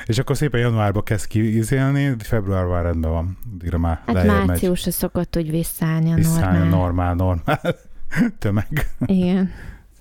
[0.05, 3.37] és akkor szépen januárban kezd kiizélni, februárban rendben van.
[3.53, 7.13] Addigra már Hát márciusra szokott úgy visszaállni a Visszaállni a normál.
[7.13, 7.75] normál, normál
[8.39, 8.89] tömeg.
[9.05, 9.51] Igen.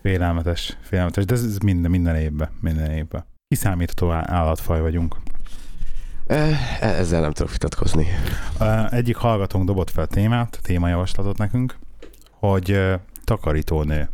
[0.02, 3.24] Félelmetes, félelmetes, de ez, ez minden, minden évben, minden évben.
[3.48, 5.16] Kiszámítható állatfaj vagyunk.
[6.26, 8.06] Eh, Ezzel nem tudok vitatkozni.
[8.60, 11.76] Ö, Egyik hallgatónk dobott fel témát, témajavaslatot nekünk,
[12.30, 12.80] hogy
[13.24, 14.08] takarítónő.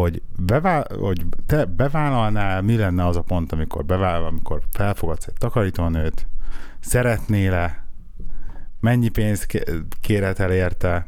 [0.00, 5.34] Hogy, bevál, hogy te bevállalnál, mi lenne az a pont, amikor bevállal, amikor felfogadsz egy
[5.38, 6.26] takarítónőt,
[6.80, 7.84] szeretnél-e,
[8.80, 9.64] mennyi pénzt
[10.00, 11.06] kéretel érte,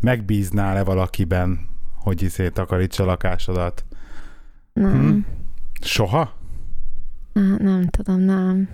[0.00, 3.84] megbíznál-e valakiben, hogy izé takarítsa a lakásodat?
[4.72, 5.00] Nem.
[5.00, 5.18] Hm?
[5.80, 6.32] Soha?
[7.32, 8.68] Nem, nem tudom, nem.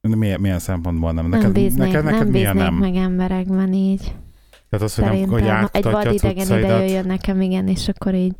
[0.00, 1.26] Milyen, milyen szempontból nem?
[1.26, 2.74] Neked, nem bíznék, neked, neked nem milyen nem?
[2.74, 4.14] meg emberekben így.
[4.70, 8.34] Tehát az, hogy, nem, hogy egy vadidegen ide jöjjön nekem, igen, és akkor így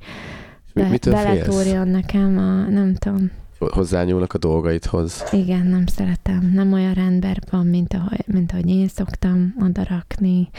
[0.75, 3.31] be, beletúrjon nekem a, nem tudom.
[3.59, 5.25] Hozzányúlnak a dolgaidhoz.
[5.31, 6.51] Igen, nem szeretem.
[6.55, 10.51] Nem olyan rendben van, mint ahogy, mint ahogy én szoktam odarakni,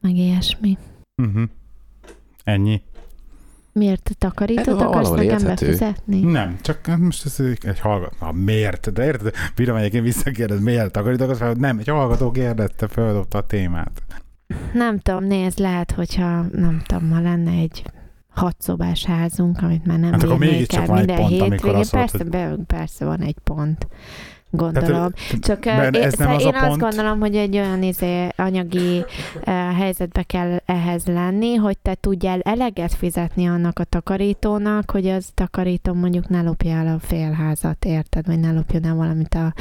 [0.00, 0.78] meg ilyesmi.
[1.22, 1.42] Uh-huh.
[2.44, 2.82] Ennyi.
[3.72, 5.66] Miért takarított akarsz nekem érthető.
[5.66, 6.20] befizetni?
[6.20, 8.32] Nem, csak most ez egy hallgató.
[8.32, 8.92] miért?
[8.92, 9.34] De érted?
[9.56, 11.58] Bírom egyébként visszakérdez, miért takarítok?
[11.58, 14.02] Nem, egy hallgató kérdezte, feldobta a témát.
[14.72, 17.84] Nem tudom, nézd, lehet, hogyha nem tudom, ma lenne egy
[18.34, 21.84] hatszobás házunk, amit már nem hát akkor el minden pont, hétvégén.
[21.90, 22.28] Persze, hogy...
[22.28, 23.86] be, persze van egy pont
[24.56, 25.12] gondolom.
[25.12, 26.80] Tehát, Csak ez én, nem az én azt pont...
[26.80, 29.44] gondolom, hogy egy olyan izé, anyagi uh,
[29.76, 35.92] helyzetbe kell ehhez lenni, hogy te tudjál eleget fizetni annak a takarítónak, hogy az takarító
[35.92, 38.26] mondjuk ne lopja el a félházat, érted?
[38.26, 39.54] Vagy ne lopjon el valamit a,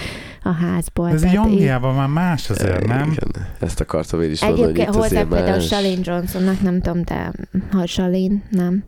[0.43, 1.09] a házból.
[1.09, 3.11] Ez egy Angliában már más azért, nem?
[3.11, 7.31] Igen, ezt akartam én is mondani, hogy itt hozzá például Shalin Johnsonnak, nem tudom, de
[7.71, 8.83] ha Shalin, nem,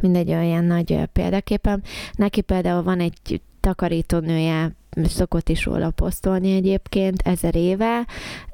[0.00, 1.82] mindegy olyan nagy példaképpen.
[2.12, 8.06] Neki például van egy takarítónője szokott is róla posztolni egyébként ezer éve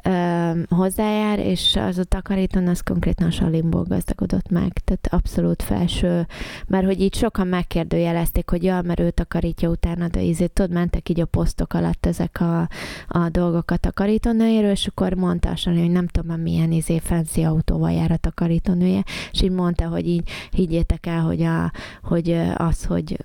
[0.04, 6.26] ö, hozzájár, és az a takarítón az konkrétan Salimból gazdagodott meg, tehát abszolút felső,
[6.66, 11.08] mert hogy így sokan megkérdőjelezték, hogy ja, mert ő takarítja utána, de ízét tudod, mentek
[11.08, 12.68] így a posztok alatt ezek a,
[13.08, 17.92] a dolgok a takarítónőjéről, és akkor mondta a hogy nem tudom, milyen izé fancy autóval
[17.92, 23.16] jár a takarítónője, és így mondta, hogy így higgyétek el, hogy, a, hogy az, hogy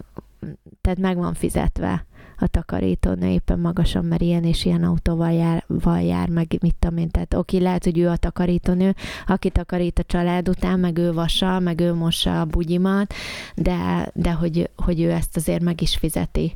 [0.82, 2.06] tehát meg van fizetve
[2.38, 6.98] a takarítónő éppen magasan, mert ilyen és ilyen autóval jár, val jár meg mit tudom
[6.98, 7.10] én.
[7.10, 8.96] Tehát oké, lehet, hogy ő a takarítónő,
[9.28, 13.14] aki takarít a család után, meg ő vasa, meg ő mossa a bugyimat,
[13.56, 16.56] de, de hogy, hogy ő ezt azért meg is fizeti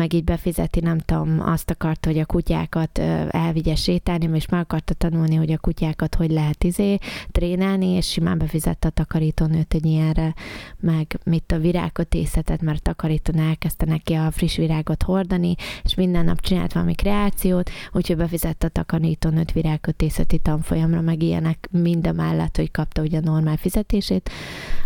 [0.00, 2.98] meg így befizeti, nem tudom, azt akart, hogy a kutyákat
[3.30, 6.98] elvigye sétálni, és meg akarta tanulni, hogy a kutyákat hogy lehet izé
[7.30, 10.34] trénálni, és simán befizette a takarítónőt egy ilyenre,
[10.78, 16.24] meg mit a virágkötészetet, mert a takarítónő elkezdte neki a friss virágot hordani, és minden
[16.24, 22.56] nap csinált valami kreációt, úgyhogy befizette a takarítónőt virágkötészeti tanfolyamra, meg ilyenek mind a mellett,
[22.56, 24.30] hogy kapta ugye a normál fizetését,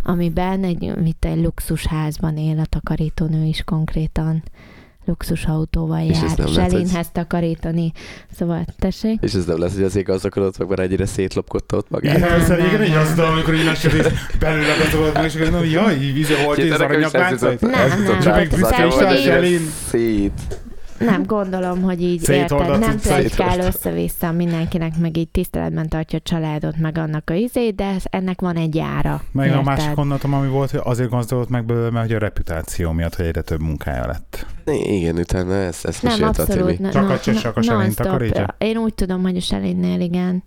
[0.02, 4.42] amiben egy, mit egy luxusházban él a takarítónő is konkrétan
[5.04, 7.92] luxusautóval jár, Selinhez takarítani.
[8.38, 9.18] Szóval, tessék?
[9.22, 12.16] És ez nem lesz, hogy azért gazdagodott meg, ennyire szétlopkodta ott magát.
[12.16, 14.06] Igen, ez igen, így azt amikor így lesz, hogy
[14.38, 14.74] belőle
[15.14, 17.60] meg, és akkor mondom, jaj, vízi volt, ez aranyag látszott.
[17.60, 18.48] Nem, nem.
[19.90, 20.32] Szét.
[20.98, 22.98] Nem, gondolom, hogy így érted, nem
[23.36, 28.40] kell össze-vissza mindenkinek, meg így tiszteletben tartja a családot, meg annak a izét, de ennek
[28.40, 29.22] van egy ára.
[29.32, 29.60] Meg érted?
[29.60, 33.14] a másik gondolatom, ami volt, hogy azért gazdagodott meg belőle, mert hogy a reputáció miatt,
[33.14, 34.46] hogy egyre több munkája lett.
[34.66, 38.54] Igen, utána ezt, ezt nem, abszolút, a Csak a, csak a Selin takarítja?
[38.58, 40.42] Én úgy tudom, hogy a Selinnél igen.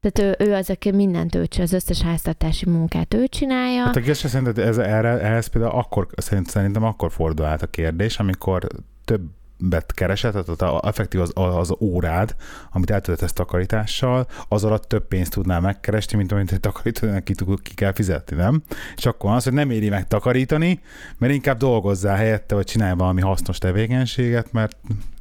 [0.00, 3.82] Tehát ő, ő az, aki mindent ő az összes háztartási munkát ő csinálja.
[3.82, 8.66] Hát a szerinted ez, erre, ehhez például akkor, szerintem akkor fordul át a kérdés, amikor
[9.04, 9.20] több
[9.58, 12.36] bet keresett, tehát a, effektív az, az órád,
[12.72, 17.74] amit eltöltesz takarítással, az alatt több pénzt tudnál megkeresni, mint amit egy takarítónak ki, ki
[17.74, 18.62] kell fizetni, nem?
[18.96, 20.80] És akkor az, hogy nem éri meg takarítani,
[21.18, 24.76] mert inkább dolgozzál helyette, vagy csinálj valami hasznos tevékenységet, mert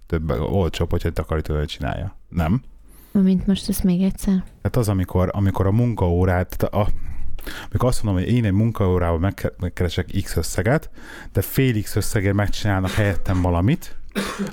[0.08, 2.18] több olcsóbb, hogyha egy takarítónő csinálja.
[2.30, 2.62] Nem?
[3.12, 4.34] Mint most ezt még egyszer.
[4.34, 6.88] Tehát az, amikor, amikor a munkaórát, a,
[7.70, 10.90] amikor azt mondom, hogy én egy munkaórával megkeresek X összeget,
[11.32, 13.96] de fél X összegért megcsinálnak helyettem valamit,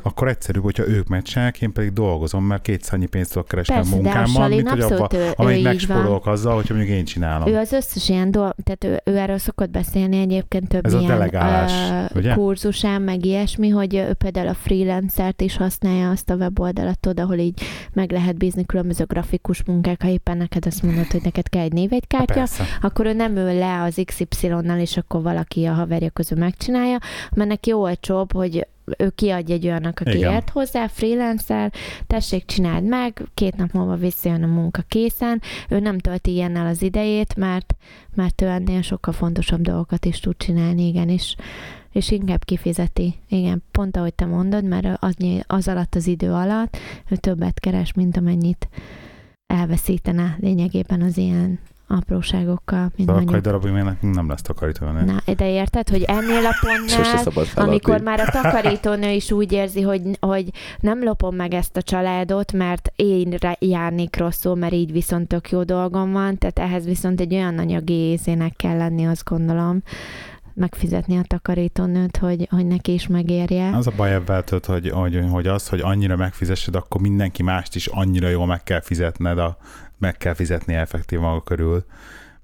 [0.03, 3.93] akkor egyszerűbb, hogyha ők meccselnek, én pedig dolgozom, mert kétszer annyi pénzt tudok keresni Persze,
[3.93, 7.49] a munkámmal, mint hogy abba, ő, amit megspórolok azzal, hogyha mondjuk én csinálom.
[7.49, 11.05] Ő az összes ilyen dolog, tehát ő, ő erről szokott beszélni egyébként több Ez ilyen
[11.05, 12.35] a delegálás, uh, ugye?
[12.35, 17.39] kurzusán, meg ilyesmi, hogy ő például a freelancert is használja azt a weboldalat, oda, ahol
[17.39, 17.61] így
[17.93, 21.73] meg lehet bízni különböző grafikus munkák, ha éppen neked azt mondod, hogy neked kell egy
[21.73, 22.47] névegykártya,
[22.81, 26.99] akkor ő nem ül le az XY-nal, és akkor valaki a haverja közül megcsinálja,
[27.35, 28.67] mert neki olcsóbb, hogy
[28.99, 30.33] ő kiadja egy olyannak, aki Igen.
[30.33, 31.73] ért hozzá, freelancer,
[32.07, 36.83] tessék, csináld meg, két nap múlva visszajön a munka készen, ő nem tölti ilyennel az
[36.83, 37.75] idejét, mert,
[38.15, 41.37] mert ő ennél sokkal fontosabb dolgokat is tud csinálni, igen, és,
[41.93, 43.15] és inkább kifizeti.
[43.29, 45.17] Igen, pont ahogy te mondod, mert az,
[45.47, 46.77] az alatt az idő alatt
[47.09, 48.69] ő többet keres, mint amennyit
[49.47, 51.59] elveszítene lényegében az ilyen
[51.91, 52.93] apróságokkal.
[52.97, 53.45] Mint De akkor egy mondjuk.
[53.45, 55.05] darabig még nekünk nem lesz takarítónő.
[55.05, 60.03] Na, de érted, hogy ennél a pontnál, amikor már a takarítónő is úgy érzi, hogy,
[60.21, 65.51] hogy nem lopom meg ezt a családot, mert én járnék rosszul, mert így viszont tök
[65.51, 69.83] jó dolgom van, tehát ehhez viszont egy olyan anyagi észének kell lenni, azt gondolom,
[70.55, 73.77] megfizetni a takarítónőt, hogy, hogy neki is megérje.
[73.77, 77.87] Az a baj ebben, hogy, hogy, hogy az, hogy annyira megfizessed, akkor mindenki mást is
[77.87, 79.57] annyira jól meg kell fizetned, a,
[80.01, 81.85] meg kell fizetni effektív maga körül.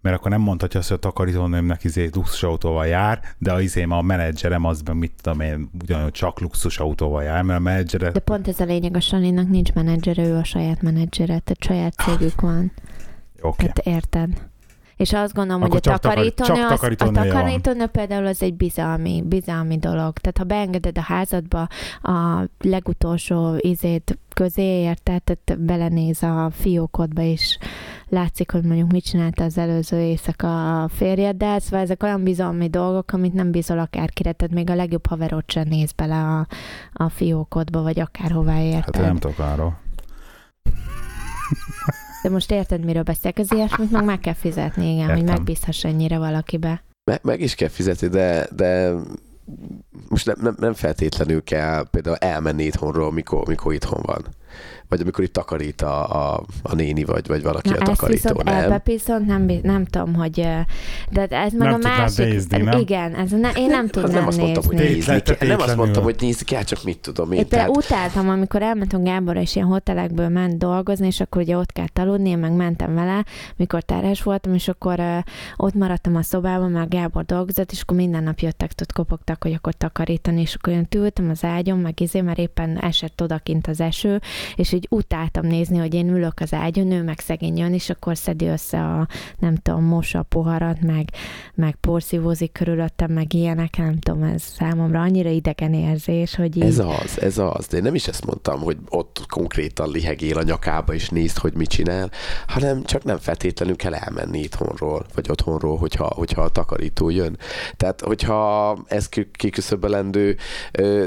[0.00, 4.02] Mert akkor nem mondhatja azt, hogy a takarítónőmnek izé luxusautóval jár, de a izém a
[4.02, 8.10] menedzserem az, mit tudom én, ugyanúgy csak luxusautóval jár, mert a menedzsere...
[8.10, 11.94] De pont ez a lényeg, a Saninak nincs menedzsere, ő a saját menedzsere, tehát saját
[11.94, 12.72] cégük van.
[13.40, 13.66] Oké.
[13.66, 14.28] Tehát érted?
[14.96, 17.42] És azt gondolom, Akkor hogy a takarítónő, csak az, a takarítónője van.
[17.42, 20.18] takarítónő például az egy bizalmi, bizalmi dolog.
[20.18, 21.68] Tehát ha beengeded a házadba
[22.02, 27.58] a legutolsó izét közé, érted, tehát belenéz a fiókodba, és
[28.08, 33.12] látszik, hogy mondjuk mit csinálta az előző éjszaka a férjeddel, szóval ezek olyan bizalmi dolgok,
[33.12, 36.46] amit nem bízol akárkire, tehát még a legjobb haverod sem néz bele a,
[36.92, 38.96] a fiókodba, vagy akárhová érted.
[38.96, 39.78] Hát nem tudok arról.
[42.22, 43.38] De most érted, miről beszélek?
[43.38, 45.34] Az ilyesmit meg meg kell fizetni, igen, hogy Értem.
[45.34, 46.82] megbízhass ennyire valakibe.
[47.10, 48.92] Meg, meg is kell fizetni, de, de
[50.08, 54.24] most nem, nem, nem feltétlenül kell például elmenni itthonról, mikor, mikor itthon van.
[54.88, 58.42] Vagy amikor itt takarít a, a, a néni, vagy, vagy valaki Na a takarító, viszont
[58.42, 58.62] nem?
[58.62, 60.48] ebbe viszont nem, nem tudom, hogy...
[61.10, 62.24] De ez meg Nem a másik...
[62.24, 62.80] nézni, nem?
[62.80, 64.94] Igen, ez ne, én nem tudnám nem azt mondtam, hogy nézni.
[64.94, 65.48] nézni kell.
[65.48, 67.38] Nem azt mondtam, hogy nézni kell, csak mit tudom én.
[67.38, 71.72] Én Tehát, utáltam, amikor elmentünk Gáborra, és ilyen hotelekből ment dolgozni, és akkor ugye ott
[71.72, 73.24] kellett aludni, én meg mentem vele,
[73.56, 75.18] mikor terhes voltam, és akkor uh,
[75.56, 79.52] ott maradtam a szobában, mert Gábor dolgozott, és akkor minden nap jöttek, ott kopogtak, hogy
[79.52, 83.80] akkor takarítani, és akkor én ültem az ágyon, meg izé, mert éppen esett odakint az
[83.80, 84.20] eső,
[84.54, 88.16] és így utáltam nézni, hogy én ülök az ágyon, ő meg szegény jön, és akkor
[88.16, 91.08] szedi össze a, nem tudom, mossa a poharat, meg,
[91.54, 96.62] meg porszívózik körülöttem, meg ilyenek, nem tudom, ez számomra annyira idegen érzés, hogy így...
[96.62, 97.66] Ez az, ez az.
[97.66, 101.54] De én nem is ezt mondtam, hogy ott konkrétan lihegél a nyakába, és nézd, hogy
[101.54, 102.10] mit csinál,
[102.46, 107.38] hanem csak nem feltétlenül kell elmenni itthonról, vagy otthonról, hogyha, hogyha a takarító jön.
[107.76, 110.36] Tehát, hogyha ez ki- kiküszöbölendő,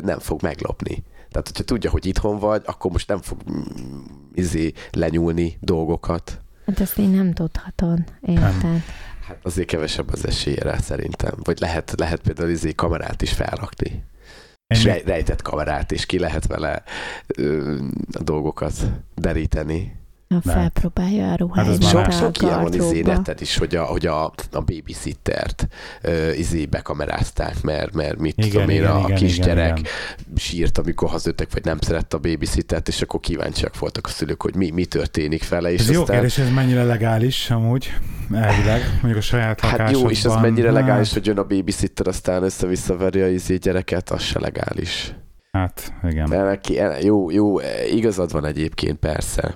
[0.01, 1.03] nem fog meglopni.
[1.31, 3.61] Tehát, hogyha tudja, hogy itthon vagy, akkor most nem fog mm,
[4.33, 6.41] izé lenyúlni dolgokat.
[6.65, 8.81] Hát ezt én nem tudhatod, érted?
[9.27, 11.33] Hát azért kevesebb az esélye rá szerintem.
[11.43, 14.03] Vagy lehet, lehet például izé kamerát is felrakni.
[14.67, 16.83] És rej- rejtett kamerát, és ki lehet vele
[17.27, 17.77] ö,
[18.11, 18.73] a dolgokat
[19.15, 19.98] deríteni.
[20.29, 20.61] Lehet.
[20.61, 23.75] felpróbálja a Hát ruháimat az már Sok, a sok ilyen van izé neten is, hogy
[23.75, 25.67] a, hogy a, a babysittert
[26.01, 29.91] ö, izé bekamerázták, mert, mert mit Igen, tudom én, igen, a igen, kisgyerek igen,
[30.35, 34.55] sírt, amikor hazudtak, vagy nem szerette a babysittert, és akkor kíváncsiak voltak a szülők, hogy
[34.55, 36.15] mi, mi történik vele, és Ez jó aztán...
[36.15, 37.93] kérdés, ez mennyire legális amúgy,
[38.33, 42.07] elvileg, mondjuk a saját Hát jó, és ez mennyire legális, Hát, hogy jön a babysitter,
[42.07, 45.13] aztán össze-vissza veri a izé gyereket, az se legális.
[45.51, 46.29] Hát, igen.
[46.29, 47.59] De neki, jó, jó,
[47.91, 49.55] igazad van egyébként, persze.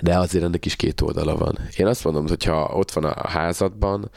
[0.00, 1.58] De azért ennek is két oldala van.
[1.76, 4.10] Én azt mondom, hogy ha ott van a házadban,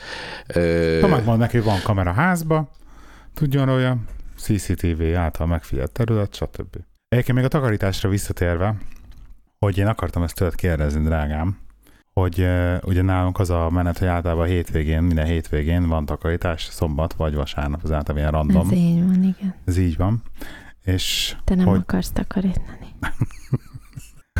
[0.47, 2.69] ö, Ha megmond neki, van kamera a házba,
[3.33, 3.97] tudjon róla,
[4.37, 6.75] CCTV által megfigyelt terület, stb.
[7.07, 8.75] Egyébként még a takarításra visszatérve,
[9.59, 11.57] hogy én akartam ezt tőled kérdezni, drágám,
[12.13, 16.63] hogy uh, ugye nálunk az a menet, hogy általában a hétvégén, minden hétvégén van takarítás,
[16.63, 18.67] szombat vagy vasárnap, az általában ilyen random.
[18.71, 19.55] Ez így van, igen.
[19.65, 20.23] Ez így van.
[20.83, 22.87] És Te nem hogy akarsz takarítani.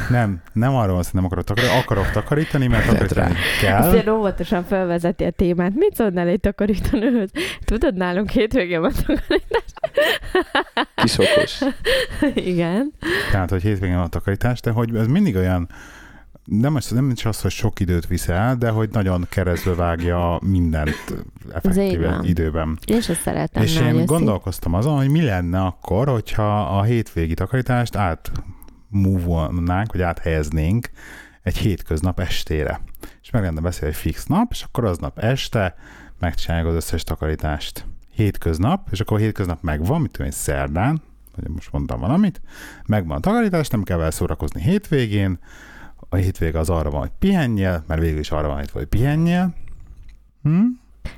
[0.10, 4.10] nem, nem arról van, hogy nem akarok takarítani, akarok takarítani, mert takarítani kell.
[4.10, 5.72] óvatosan felvezeti a témát.
[5.76, 7.30] Mit szólnál egy takarítanőhöz?
[7.66, 9.64] Tudod, nálunk hétvégén van takarítás.
[10.96, 11.62] kis okos.
[12.36, 12.94] Igen.
[13.32, 15.70] Tehát, hogy hétvégén van takarítás, de hogy ez mindig olyan,
[16.46, 20.40] nem, az, nem is az, hogy sok időt visz el, de hogy nagyon keresztbe vágja
[20.42, 21.16] mindent
[21.54, 22.80] effektíve időben.
[22.86, 23.64] Én is azt szeretem.
[23.64, 28.32] és én gondolkoztam azon, hogy mi lenne akkor, hogyha a hétvégi takarítást át
[28.96, 29.50] move
[29.92, 30.90] vagy áthelyeznénk
[31.42, 32.80] egy hétköznap estére.
[33.22, 35.76] És meg lenne beszélni egy fix nap, és akkor aznap este
[36.20, 37.86] megcsináljuk az összes takarítást.
[38.12, 41.02] Hétköznap, és akkor a hétköznap megvan, mit tudom én, szerdán,
[41.36, 42.42] vagy most mondtam valamit,
[42.86, 45.40] megvan a takarítás, nem kell vele szórakozni hétvégén,
[46.10, 49.54] a hétvége az arra van, hogy pihenjél, mert végül is arra van, hogy pihenjél.
[50.44, 50.66] Hm?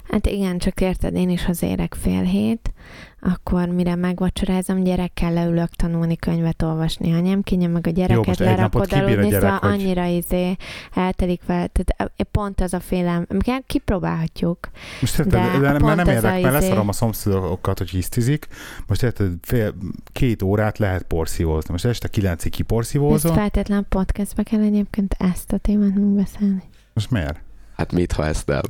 [0.03, 2.73] Hát igen, csak érted, én is hazérek fél hét,
[3.21, 8.89] akkor mire megvacsorázom, gyerekkel leülök tanulni, könyvet olvasni, anyám kinyom meg a gyereket, most napot
[8.89, 10.55] lerakod aludni, gyerek, szóval hogy- annyira izé
[10.93, 14.69] eltelik vele, tehát e- pont az a félelem, Igen, kipróbálhatjuk.
[15.01, 17.89] Most érted, De de, de, pont mert nem érdek, mert izé- leszarom a szomszédokat, hogy
[17.89, 18.47] hisztizik.
[18.87, 19.73] Most érted, fél,
[20.11, 21.71] két órát lehet porszívózni.
[21.71, 23.33] Most este kilencig Ezt kiporszívózol.
[23.33, 26.63] feltétlen podcastbe kell egyébként ezt a témát megbeszélni.
[26.93, 27.41] Most miért?
[27.75, 28.61] Hát mit, ha ezt nem?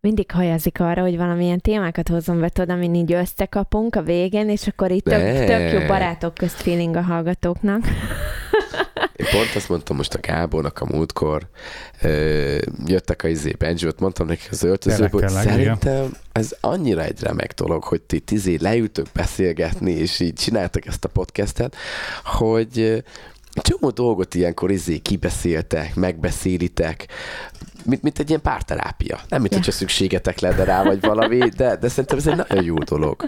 [0.00, 4.66] Mindig hajazik arra, hogy valamilyen témákat hozzon be, tudod, amin így összekapunk a végén, és
[4.66, 7.84] akkor itt tök, tök jó barátok közt feeling a hallgatóknak.
[9.16, 11.48] Én pont azt mondtam most a Gábornak a múltkor,
[12.02, 16.16] ö, jöttek a izé Benji-ot, mondtam neki az öltözőbe, hogy szerintem igen.
[16.32, 21.08] ez annyira egy remek dolog, hogy ti izé leültök beszélgetni, és így csináltak ezt a
[21.08, 21.76] podcastet,
[22.24, 23.04] hogy
[23.52, 27.06] csomó dolgot ilyenkor izé kibeszéltek, megbeszélitek,
[27.86, 29.20] mint, mint egy ilyen párterápia.
[29.28, 29.58] Nem, mint ja.
[29.58, 33.26] hogyha szükségetek lenne rá, vagy valami, de, de szerintem ez egy nagyon jó dolog.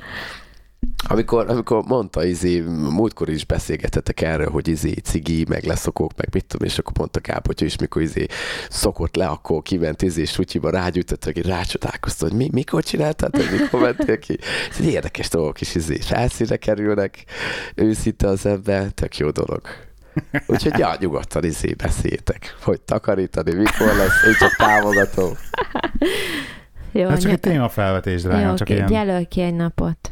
[1.08, 6.44] Amikor, amikor mondta, izé, múltkor is beszélgetettek erről, hogy izé, cigi, meg leszokok, meg mit
[6.44, 8.26] tudom, és akkor mondta Gáb, hogy is mikor izé,
[8.68, 13.80] szokott le, akkor kiment izé, sutyiba rágyújtott, hogy rácsodálkozta, hogy mi, mikor csináltad, hogy mikor
[13.80, 14.38] mentél ki.
[14.70, 17.24] Ez egy érdekes dolgok is izé, felszínre kerülnek,
[17.74, 19.87] őszinte az ember, tök jó dolog.
[20.46, 25.32] Úgyhogy ja, nyugodtan izé beszéltek, hogy takarítani, mikor lesz, én csak támogatom.
[26.92, 28.56] Jó, Ez csak egy témafelvetés, drágám.
[28.56, 28.92] Csak ilyen...
[28.92, 30.10] jelöl ki egy napot.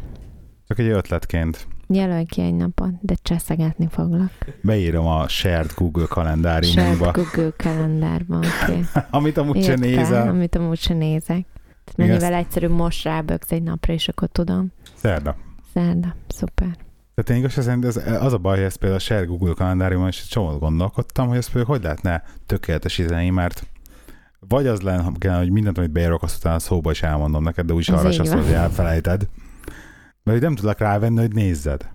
[0.69, 1.67] Csak egy ötletként.
[1.89, 4.31] Jelölj ki egy napot, de cseszegetni foglak.
[4.61, 6.83] Beírom a shared Google kalendáriumba.
[6.83, 8.49] Shared Google kalendárba, oké.
[8.63, 8.85] Okay.
[9.11, 10.29] amit amúgy sem nézel.
[10.29, 11.47] Amit amúgy sem nézek.
[11.97, 14.73] Mennyivel egyszerűbb most ráböksz egy napra, és akkor tudom.
[14.95, 15.37] Szerda.
[15.75, 16.77] Szerda, szuper.
[17.17, 20.27] Tehát én szerint ez, az a baj, hogy ezt például a Share Google kalendáriumon is
[20.27, 23.67] csomót gondolkodtam, hogy ezt például hogy lehetne tökéletesíteni, mert
[24.49, 27.89] vagy az lenne, hogy mindent, amit beírok, azt utána szóba is elmondom neked, de úgyis
[27.89, 29.29] arra is azt, hogy elfelejted.
[30.23, 31.89] Mert nem tudlak rávenni, hogy nézzed.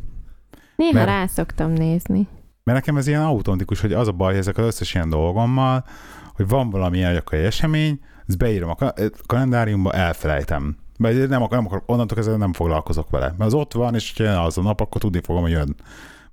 [0.75, 2.27] Néha mert, rá szoktam nézni.
[2.63, 5.85] Mert nekem ez ilyen autentikus, hogy az a baj, hogy ezek az összes ilyen dolgommal,
[6.33, 8.93] hogy van valami egy esemény, ezt beírom a
[9.25, 10.77] kalendáriumba, elfelejtem.
[11.01, 13.25] Mert nem, akar, nem akar, onnantól kezdve nem foglalkozok vele.
[13.25, 15.75] Mert az ott van, és jön az a nap, akkor tudni fogom, hogy jön.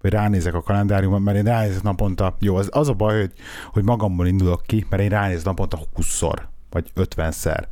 [0.00, 3.32] Vagy ránézek a kalendáriumban, mert én ránézek naponta, jó, az, az a baj, hogy,
[3.72, 6.38] hogy magamból indulok ki, mert én ránézek naponta 20-szor,
[6.70, 7.64] vagy 50-szer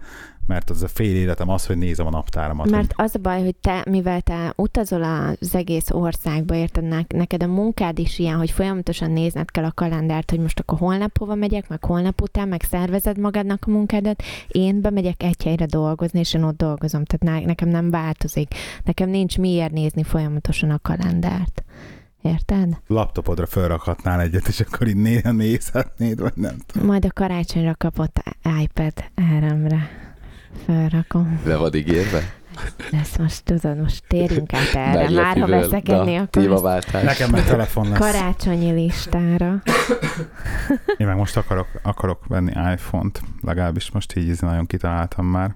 [0.47, 2.71] mert az a fél életem az, hogy nézem a naptáramat.
[2.71, 7.47] Mert az a baj, hogy te, mivel te utazol az egész országba, érted, neked a
[7.47, 11.69] munkád is ilyen, hogy folyamatosan nézned kell a kalendárt, hogy most akkor holnap hova megyek,
[11.69, 14.23] meg holnap után, meg szervezed magadnak a munkádat.
[14.49, 18.55] Én bemegyek egy helyre dolgozni, és én ott dolgozom, tehát nekem nem változik.
[18.85, 21.65] Nekem nincs miért nézni folyamatosan a kalendárt.
[22.23, 22.77] Érted?
[22.87, 26.89] Laptopodra felrakhatnál egyet, és akkor így néha nézhetnéd, vagy nem tudom.
[26.89, 28.23] Majd a karácsonyra kapott
[28.63, 28.93] iPad
[29.41, 30.06] RM-re.
[30.67, 31.41] Felrakom.
[31.45, 32.35] Le van ígérve?
[33.01, 35.11] Ezt most tudod, most térjünk át erre.
[35.11, 37.99] Már ha veszekedni, akkor Nekem meg telefon lesz.
[37.99, 39.63] Karácsonyi listára.
[40.97, 45.55] Én meg most akarok, akarok venni iPhone-t, legalábbis most így nagyon kitaláltam már.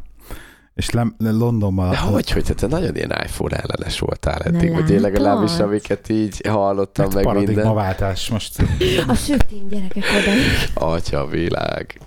[0.75, 1.91] És le, le Londonban...
[1.91, 6.47] De hogy, hogy te nagyon ilyen iPhone ellenes voltál eddig, vagy én legalábbis amiket így
[6.49, 7.75] hallottam hát meg minden.
[7.75, 8.63] váltás most.
[9.07, 10.87] A sütény gyerekek oda.
[10.93, 12.01] Atya világ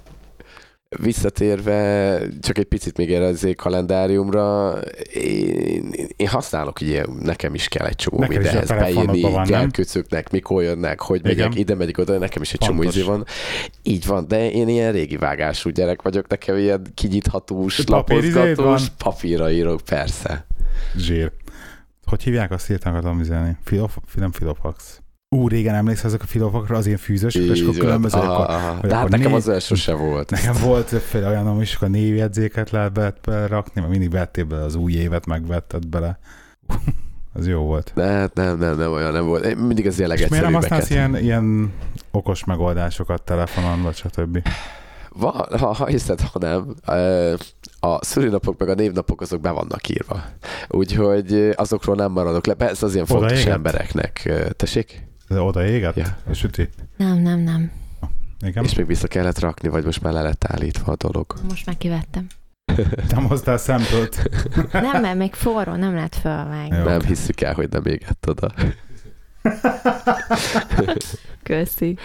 [1.02, 4.78] visszatérve, csak egy picit még erre az kalendáriumra,
[5.14, 11.02] én, én használok, ugye nekem is kell egy csomó nekem mindenhez beírni, gyerkőcöknek, mikor jönnek,
[11.02, 11.36] hogy Igen.
[11.36, 12.78] megyek, ide megyek oda, nekem is egy Pontos.
[12.78, 13.26] csomó izé van.
[13.84, 19.82] Így van, de én ilyen régi vágású gyerek vagyok, nekem ilyen kinyithatós, lapozgatós, papírra írok,
[19.82, 20.46] persze.
[20.98, 21.32] Zsír.
[22.06, 23.52] Hogy hívják azt, hirtelen akartam üzenni?
[23.64, 25.03] Filof, nem Filofax.
[25.34, 28.18] Ú, régen emlékszel ezek a filofokra, az ilyen fűzős, és akkor különböző.
[28.18, 28.88] Aha, akkor, aha.
[28.88, 29.36] De hát nekem név...
[29.36, 30.30] az első se volt.
[30.30, 34.94] Nekem volt fél olyan, is, a névjegyzéket lehet berakni, mert mindig vettél bele az új
[34.94, 36.20] évet, megvetted bele.
[37.34, 37.92] az jó volt.
[37.96, 39.46] De hát nem, nem, nem olyan nem volt.
[39.46, 40.60] Én mindig az ilyen legegyszerűbbeket.
[40.60, 41.74] Miért nem használsz ilyen, ilyen
[42.12, 44.48] okos megoldásokat telefonon, vagy stb.?
[45.16, 46.76] Va, ha, ha hiszed, ha nem,
[47.80, 50.24] a szülinapok meg a névnapok azok be vannak írva.
[50.70, 52.56] Úgyhogy azokról nem maradok le.
[52.58, 53.54] Ez az ilyen Oda fontos éget?
[53.54, 54.34] embereknek.
[54.56, 55.12] Tessék?
[55.34, 55.96] De oda éget?
[55.96, 56.18] Ja.
[56.30, 56.70] És üti?
[56.98, 57.72] Nem, nem, nem.
[58.46, 58.64] Igen?
[58.64, 61.34] És még vissza kellett rakni, vagy most már le lett állítva a dolog?
[61.50, 62.28] Most már kivettem.
[63.16, 64.30] Nem hoztál szempölt.
[64.72, 66.78] nem, mert még forró, nem lehet fölvágni.
[66.78, 68.52] Nem hiszük el, hogy nem égett oda.
[71.44, 71.98] Köszi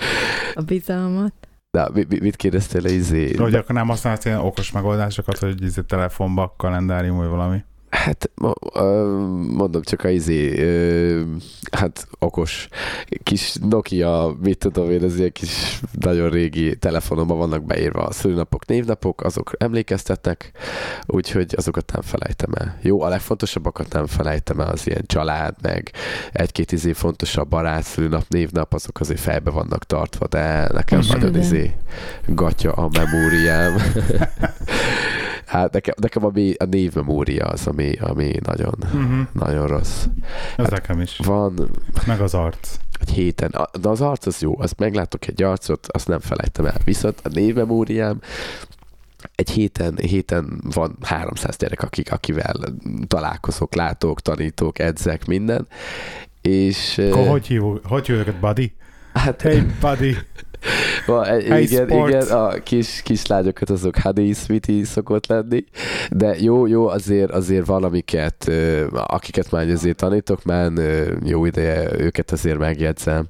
[0.54, 1.32] a bizalmat.
[1.70, 1.88] De
[2.20, 3.34] mit kérdeztél le izé?
[3.34, 7.64] Hogy akkor nem használsz ilyen okos megoldásokat, hogy izé telefonba, kalendárium vagy valami?
[7.90, 8.30] Hát
[9.56, 10.64] mondom csak a izé,
[11.70, 12.68] hát okos
[13.22, 18.66] kis Nokia, mit tudom én, ez ilyen kis nagyon régi telefonomban vannak beírva a szülőnapok,
[18.66, 20.50] névnapok, azok emlékeztetnek,
[21.06, 22.78] úgyhogy azokat nem felejtem el.
[22.82, 25.92] Jó, a legfontosabbakat nem felejtem el, az ilyen család, meg
[26.32, 31.74] egy-két izé fontosabb barát, szülőnap, névnap, azok azért fejbe vannak tartva, de nekem nagyon izé
[32.26, 33.76] gatya a memóriám.
[35.48, 39.26] Hát nekem, nekem a, a névmemória az, ami, ami nagyon, uh-huh.
[39.32, 40.04] nagyon rossz.
[40.56, 41.16] Ez hát nekem is.
[41.24, 41.70] Van...
[42.06, 42.76] Meg az arc.
[42.98, 43.54] vagy héten.
[43.80, 46.76] De az arc az jó, azt meglátok egy arcot, azt nem felejtem el.
[46.84, 48.20] Viszont a névmemóriám
[49.34, 52.54] egy héten, héten van 300 gyerek, akik, akivel
[53.06, 55.66] találkozok, látok, tanítok, edzek, minden.
[56.40, 58.72] És, Akkor hogy hívjuk, hogy hívjuk buddy?
[59.12, 60.16] Hát, hey, buddy!
[61.06, 65.64] Va, hey, igen, igen, a kis, kislányokat azok honey, sweetie szokott lenni,
[66.10, 68.50] de jó, jó, azért, azért valamiket,
[68.92, 70.72] akiket már azért tanítok, már
[71.24, 73.24] jó ideje őket azért megjegyzem,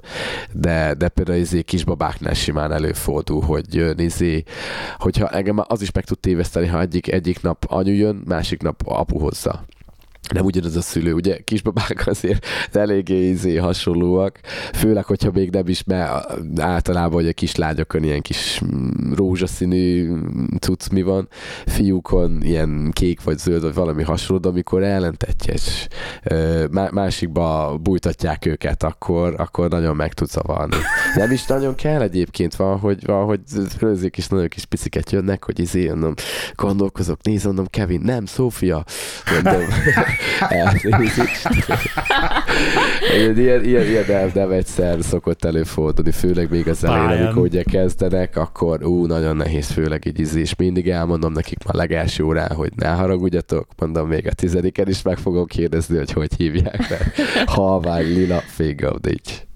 [0.52, 4.42] de, de például izé kisbabáknál simán előfordul, hogy jön izé,
[4.98, 8.82] hogyha engem az is meg tud téveszteni, ha egyik, egyik nap anyu jön, másik nap
[8.84, 9.64] apu hozza
[10.34, 11.38] nem ugyanaz a szülő, ugye?
[11.38, 14.40] Kisbabák azért eléggé izé hasonlóak,
[14.74, 20.12] főleg, hogyha még nem is, mert általában hogy a kislányokon ilyen kis mm, rózsaszínű
[20.60, 21.28] cucc mi van,
[21.66, 25.88] fiúkon ilyen kék vagy zöld vagy valami hasonló, de amikor ellentetjes
[26.90, 30.76] másikba bújtatják őket, akkor, akkor nagyon meg tud zavarni.
[31.14, 33.40] Nem is nagyon kell egyébként, van, hogy, van, hogy
[33.78, 36.14] főzik is nagyon kis piciket jönnek, hogy izé, mondom,
[36.54, 38.84] gondolkozok, nézem, mondom, Kevin, nem, Szófia,
[39.32, 39.62] mondom,
[40.48, 41.48] Elnézést.
[43.36, 48.36] ilyen, ilyen, ilyen nem, nem egyszer szokott előfordulni, főleg még az elején, amikor ugye kezdenek,
[48.36, 52.88] akkor ú, nagyon nehéz, főleg így és mindig elmondom nekik már legelső órán, hogy ne
[52.88, 58.38] haragudjatok, mondom még a tizediken is meg fogom kérdezni, hogy hogy hívják, mert halvány lila
[58.38, 59.47] figure nincs.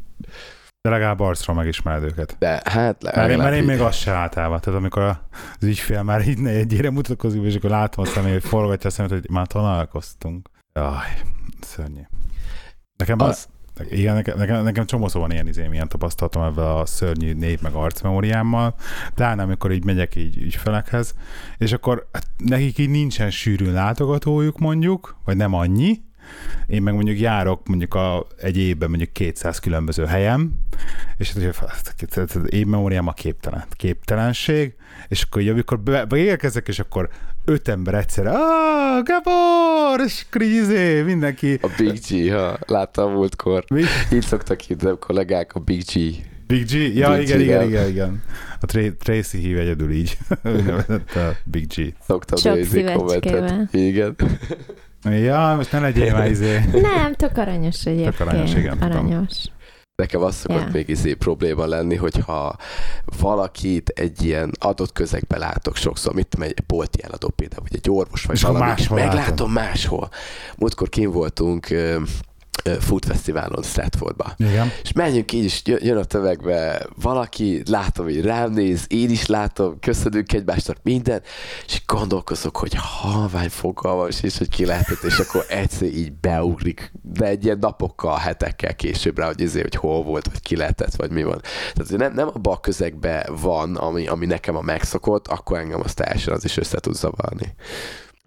[0.82, 2.36] De legalább arcról megismered őket.
[2.38, 3.28] De hát legalább.
[3.28, 4.60] Mert, mert én még azt se általában.
[4.60, 5.18] Tehát amikor az
[5.60, 9.30] ügyfél már így egyére mutatkozik, és akkor látom a személy, hogy forgatja a szemét, hogy
[9.30, 10.48] már találkoztunk.
[10.74, 11.20] Jaj,
[11.60, 12.00] szörnyű.
[12.96, 13.28] Nekem az...
[13.28, 13.48] az
[13.90, 17.72] igen, nekem, nekem, nekem csomószó van ilyen, izém, ilyen tapasztalatom ebben a szörnyű név meg
[17.72, 18.74] arcmemóriámmal,
[19.14, 21.14] de amikor így megyek így ügyfelekhez,
[21.58, 26.02] és akkor hát nekik így nincsen sűrűn látogatójuk mondjuk, vagy nem annyi,
[26.66, 30.52] én meg mondjuk járok mondjuk a, egy évben mondjuk 200 különböző helyem,
[31.16, 31.32] és
[32.14, 34.74] hát, én memóriám a képtelen, képtelenség,
[35.08, 37.08] és akkor amikor beérkezek, és akkor
[37.44, 41.58] öt ember egyszerre, ah, Gabor, és krízé, mindenki.
[41.62, 43.64] A Big G, ha láttam múltkor.
[43.68, 43.82] Mi?
[44.12, 46.16] Így szoktak hívni a kollégák, a Big G.
[46.46, 46.96] Big G?
[46.96, 48.22] Ja, Big igen, G, igen, igen, igen.
[48.60, 50.18] A Tra- Tracy hív egyedül így.
[51.14, 51.94] a Big G.
[52.06, 53.74] Szoktam nézni kommentet.
[53.74, 54.16] Igen.
[55.04, 56.58] Ja, most ne legyél már izé.
[56.72, 58.16] Nem, tök aranyos egyébként.
[58.16, 58.78] Tök aranyos, igen.
[58.78, 59.44] Aranyos.
[60.02, 60.72] Nekem az szokott yeah.
[60.72, 62.56] még izé probléma lenni, hogyha
[63.20, 67.90] valakit egy ilyen adott közegbe látok sokszor, mit tudom, egy bolti eladó például, vagy egy
[67.90, 69.52] orvos, vagy És valami, és meglátom látom.
[69.52, 70.08] máshol.
[70.56, 71.66] Múltkor kim voltunk
[72.80, 74.34] Food Fesztiválon Stratfordba.
[74.36, 74.72] Igen.
[74.82, 79.78] És menjünk így, és jön a tömegbe valaki, látom, hogy rám néz, én is látom,
[79.80, 81.22] köszönünk egymásnak minden,
[81.66, 87.26] és gondolkozok, hogy halvány fogalmas, és hogy ki lehetett, és akkor egyszer így beugrik, de
[87.26, 91.10] egy ilyen napokkal, hetekkel később rá, hogy ezért, hogy hol volt, vagy ki lehetett, vagy
[91.10, 91.40] mi van.
[91.74, 95.96] Tehát nem, nem abban a közegben van, ami, ami nekem a megszokott, akkor engem azt
[95.96, 97.54] teljesen az is össze tud zavarni.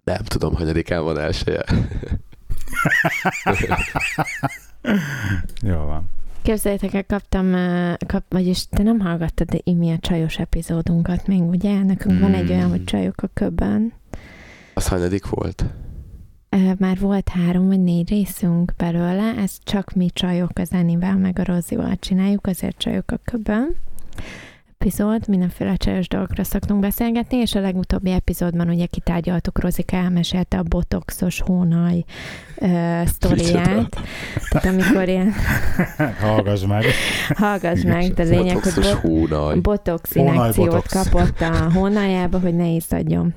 [0.04, 1.64] Nem tudom, hogy van elsője.
[5.62, 6.08] Jó van.
[6.42, 7.52] Képzeljétek el, kaptam,
[8.06, 11.82] kap, vagyis te nem hallgattad de imi a csajos epizódunkat még, ugye?
[11.82, 12.20] Nekünk mm.
[12.20, 12.86] van egy olyan, hogy hmm.
[12.86, 13.92] csajok a köbben.
[14.74, 15.64] Az hanyadik volt?
[16.78, 21.44] Már volt három vagy négy részünk belőle, ez csak mi csajok az Enivel, meg a
[21.44, 23.76] Rozival csináljuk, azért csajok a köbben
[24.78, 30.62] epizód, mindenféle csajos dolgokra szoktunk beszélgetni, és a legutóbbi epizódban ugye kitárgyaltuk, Rozika elmesélte a
[30.62, 32.04] botoxos hónaj
[32.56, 33.96] uh, sztoriát.
[34.50, 35.32] Tehát amikor ilyen...
[36.20, 36.84] Hallgass meg.
[37.28, 43.34] Hallgass meg, de lényeg, hogy bo- botox inekciót kapott a hónajába, hogy ne iszadjon.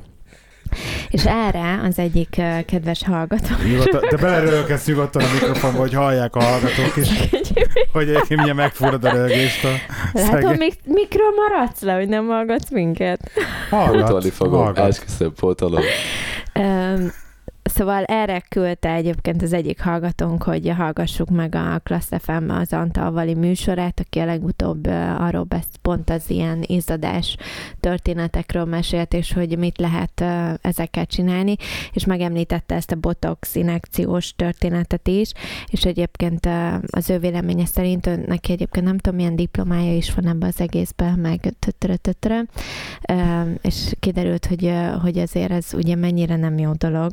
[1.09, 3.47] És erre az egyik kedves hallgató...
[3.69, 7.07] Nyugodtan, de belerölkesz nyugodtan a mikrofonba, hogy hallják a hallgatók is,
[7.91, 9.69] hogy egyébként milyen megfúrod a rögést a
[10.13, 13.31] Látom, mik- mikről maradsz le, hogy nem hallgatsz minket?
[13.69, 14.87] Hallgat, Pótolni fogom, hallgat.
[14.87, 15.81] esküszöm, pótolom.
[16.59, 17.11] Um,
[17.69, 23.33] Szóval erre küldte egyébként az egyik hallgatónk, hogy hallgassuk meg a Klassz fm az Antalvali
[23.33, 27.37] műsorát, aki a legutóbb arról besz, pont az ilyen izzadás
[27.79, 30.23] történetekről mesélt, és hogy mit lehet
[30.61, 31.55] ezekkel csinálni,
[31.93, 35.31] és megemlítette ezt a botox inekciós történetet is,
[35.67, 36.49] és egyébként
[36.87, 41.19] az ő véleménye szerint neki egyébként nem tudom, milyen diplomája is van ebbe az egészben,
[41.19, 41.53] meg
[42.01, 42.45] tötre,
[43.61, 47.11] és kiderült, hogy, hogy azért ez ugye mennyire nem jó dolog,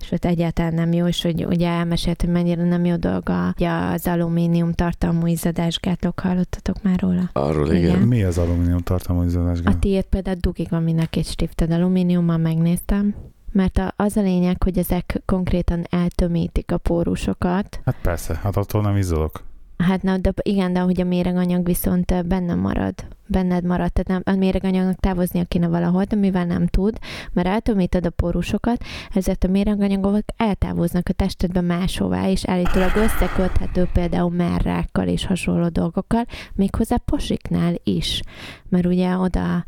[0.00, 3.48] és ott egyáltalán nem jó, és hogy ugye elmesélt, hogy mennyire nem jó dolga
[3.92, 7.30] az alumínium tartalmú izzadásgátlók, hallottatok már róla?
[7.32, 7.96] Arról igen.
[7.96, 8.00] igen.
[8.08, 9.76] Mi az alumínium tartalmú izzadásgátló?
[9.76, 13.14] A tiéd például dugig van mindenki egy stifted alumíniummal, megnéztem.
[13.52, 17.80] Mert az a lényeg, hogy ezek konkrétan eltömítik a pórusokat.
[17.84, 19.48] Hát persze, hát attól nem izzadok.
[19.80, 22.94] Hát na, de igen, de hogy a méreganyag viszont benne marad,
[23.26, 26.98] benned marad, tehát nem, a méreganyagnak távoznia kéne valahol, de mivel nem tud,
[27.32, 34.30] mert eltömíted a pórusokat, ezért a méreganyagok eltávoznak a testedbe máshová, és állítólag összeköthető például
[34.30, 38.22] merrákkal és hasonló dolgokkal, méghozzá pasiknál is,
[38.68, 39.64] mert ugye oda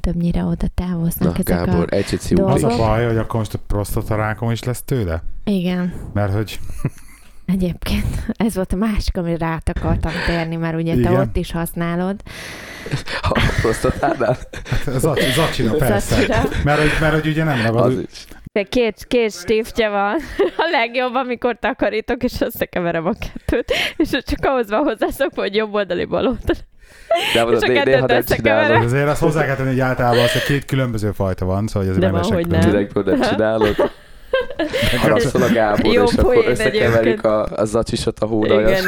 [0.00, 1.94] többnyire oda távoznak Na, ezek Gábor, a...
[1.94, 2.54] egy dolgok.
[2.54, 5.22] Az a baj, hogy akkor most a prostatarákom is lesz tőle?
[5.44, 6.60] Igen, Mert hogy
[7.46, 8.06] egyébként
[8.46, 11.14] ez volt a másik, amire rát akartam térni, mert ugye te Igen.
[11.20, 12.20] ott is használod.
[13.22, 14.36] A prostatánál?
[14.70, 16.14] hát Zac, Zacsina persze.
[16.14, 16.42] Zacsira.
[16.64, 17.94] Mert hogy, mert hogy ugye nem Az.
[18.52, 20.16] De két, két stiftje van.
[20.64, 23.72] A legjobb, amikor takarítok, és összekeverem a kettőt.
[23.96, 26.58] És csak ahhoz van hozzászokva, hogy jobb oldali, bal oldali.
[27.34, 28.64] De És mondod, a né- kettőt néha nem összekeverem.
[28.66, 28.86] csinálod.
[28.86, 31.90] Azért azt hozzá kell tenni, hogy általában az, hogy két különböző fajta van, szóval hogy
[31.92, 32.58] ez De nem van, esek hogy külön.
[32.58, 32.70] nem.
[32.70, 33.76] Direkt nem csinálod.
[35.00, 38.84] Haragszol a Gábor, Jó és akkor összekeverik a, a zacsisot a igen.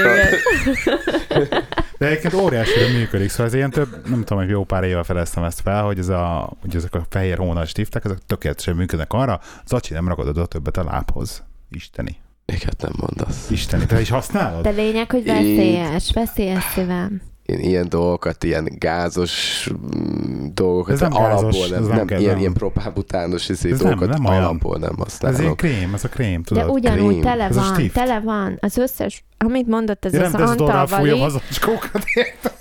[1.99, 5.43] De egyébként óriási működik, szóval ez ilyen több, nem tudom, hogy jó pár éve fedeztem
[5.43, 9.41] ezt fel, hogy, ez a, hogy ezek a fehér hónas stiftek, ezek tökéletesen működnek arra,
[9.67, 11.45] Zacsi nem ragadod oda többet a lábhoz.
[11.71, 12.17] Isteni.
[12.47, 13.51] Miket nem mondasz?
[13.51, 13.87] Isteni.
[13.87, 14.63] Te is használod?
[14.63, 17.23] De lényeg, hogy veszélyes, veszélyes szívem.
[17.47, 22.07] Én ilyen dolgokat, ilyen gázos mm, dolgokat, Ez nem alapból gázos, nem, ez nem, nem
[22.07, 22.41] kell, ilyen, nem.
[22.41, 24.43] ilyen propábutános izé Ez nem- dolgokat nem olyan.
[24.43, 25.41] alapból nem Ez használok.
[25.41, 26.65] ilyen krém, ez a krém, tudod?
[26.65, 27.21] De ugyanúgy krém.
[27.23, 28.59] tele Ez van, tele van.
[28.61, 32.53] Az összes, amit mondott, ez Én az nem dezodorral fújom Antalvali, az acskókat, érted?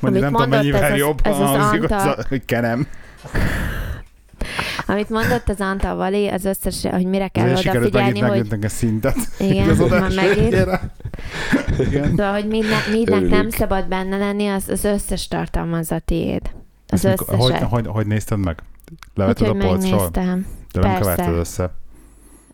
[0.00, 2.24] Mondjuk Amit nem tudom, mondott, mennyivel ez az- jobb, ez az hangzik az, Antal- a-
[2.28, 2.86] hogy kenem.
[4.86, 9.16] Amit mondott az Antalvali, az összes, hogy mire kell Azért odafigyelni, hogy egy szintet.
[9.38, 10.68] igen, az már megint.
[11.78, 12.08] Igen.
[12.08, 16.50] Szóval, hogy mindnek, mindnek nem szabad benne lenni, az, az összes tartalmazza a tiéd.
[16.88, 17.68] Az mikor- hogy, összeset.
[17.68, 18.62] hogy, hogy nézted meg?
[19.14, 19.76] Levetted a polcról?
[19.76, 20.46] megnéztem.
[20.72, 21.70] De nem keverted össze.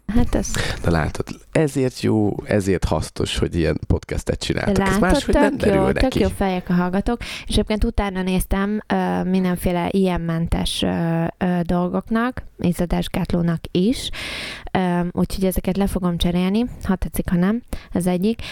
[0.06, 0.50] Hát ez
[0.82, 4.78] De látod, ezért jó, ezért hasznos, hogy ilyen podcastet csináltak.
[4.78, 5.98] Ez látod, máshogy nem tök derül jó, neki.
[5.98, 12.42] tök jó fejek a hallgatók, és egyébként utána néztem ö, mindenféle ilyenmentes ö, ö, dolgoknak,
[12.58, 14.10] izzadásgátlónak is,
[14.72, 18.42] ö, úgyhogy ezeket le fogom cserélni, ha tetszik, ha nem, ez egyik.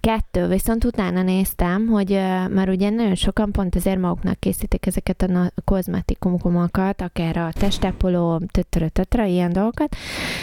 [0.00, 5.22] Kettő, viszont utána néztem, hogy ö, már ugye nagyon sokan pont azért maguknak készítik ezeket
[5.22, 9.96] a na- kozmetikumokat, akár a testápoló, tötörö, tötörö, ilyen dolgokat,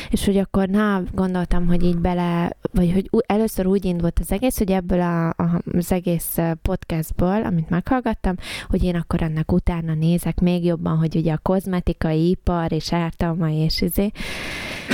[0.09, 4.57] és hogy akkor na, gondoltam, hogy így bele, vagy hogy először úgy indult az egész,
[4.57, 8.35] hogy ebből a, a, az egész podcastból, amit meghallgattam,
[8.67, 13.55] hogy én akkor ennek utána nézek még jobban, hogy ugye a kozmetikai ipar és ártalmai
[13.55, 14.11] és izé.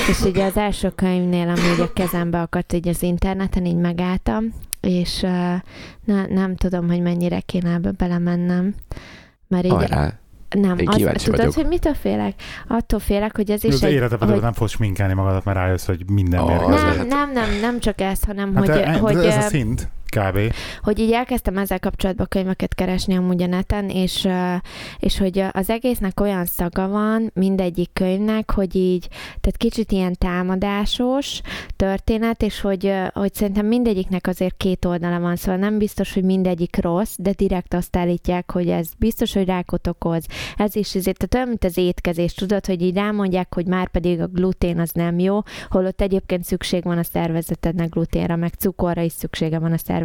[0.09, 5.22] És ugye az első könyvnél, ami ugye kezembe akadt, így az interneten így megálltam, és
[5.22, 5.55] uh,
[6.03, 8.76] ne, nem tudom, hogy mennyire kéne ebbe belemennem.
[9.47, 10.20] Mert így Hajrá.
[10.51, 11.53] Nem, Én az, tudod, vagyok.
[11.53, 12.33] hogy mitől félek?
[12.67, 13.91] Attól félek, hogy ez is Az egy...
[13.91, 16.97] életedben hogy, nem fogsz sminkálni magadat, mert rájössz, hogy minden Ah, mérgező.
[16.97, 19.89] nem, nem, nem, nem csak ez, hanem Hát hogy, e- hogy, ez a ö, szint,
[20.12, 20.53] kb.
[20.82, 24.28] hogy így elkezdtem ezzel kapcsolatban könyveket keresni amúgy a neten, és,
[24.99, 31.41] és hogy az egésznek olyan szaga van, mindegyik könyvnek, hogy így, tehát kicsit ilyen támadásos
[31.76, 36.82] történet, és hogy, hogy szerintem mindegyiknek azért két oldala van, szóval nem biztos, hogy mindegyik
[36.82, 40.26] rossz, de direkt azt állítják, hogy ez biztos, hogy rákot okoz,
[40.57, 44.22] ez is ezért, tehát olyan, mint az étkezés, tudod, hogy így rámondják, hogy már pedig
[44.22, 45.39] a glutén az nem jó,
[45.70, 49.99] holott egyébként szükség van a szervezetednek gluténra, meg cukorra is szüksége van a szervezetednek,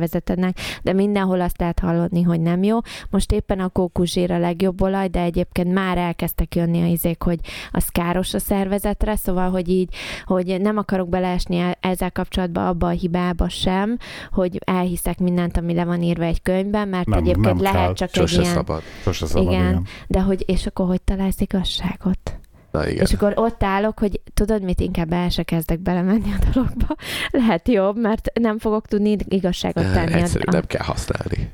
[0.82, 2.78] de mindenhol azt lehet hallani, hogy nem jó.
[3.10, 7.38] Most éppen a kókuszsír a legjobb olaj, de egyébként már elkezdtek jönni a izék, hogy
[7.70, 9.94] az káros a szervezetre, szóval, hogy így,
[10.24, 13.98] hogy nem akarok beleesni e- ezzel kapcsolatban abba a hibába sem,
[14.30, 17.92] hogy elhiszek mindent, ami le van írva egy könyvben, mert Nem- egyébként nem lehet kell.
[17.92, 18.82] csak Sose egy ilyen, szabad.
[19.02, 19.68] Sose szabad, Igen.
[19.68, 19.86] igen.
[20.08, 22.38] de hogy, és akkor hogy találsz igazságot?
[22.76, 23.04] Na igen.
[23.04, 26.96] És akkor ott állok, hogy tudod mit, inkább el se kezdek belemenni a dologba.
[27.30, 30.12] Lehet jobb, mert nem fogok tudni igazságot tenni.
[30.12, 31.50] a- Egyszerű, a- nem kell használni.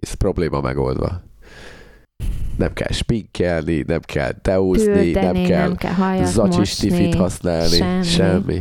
[0.00, 1.22] Ez probléma megoldva.
[2.56, 6.84] Nem kell spinkelni, nem kell teúzni, nem kell nem kell zacsis
[7.16, 8.02] használni, semmi.
[8.04, 8.56] semmi.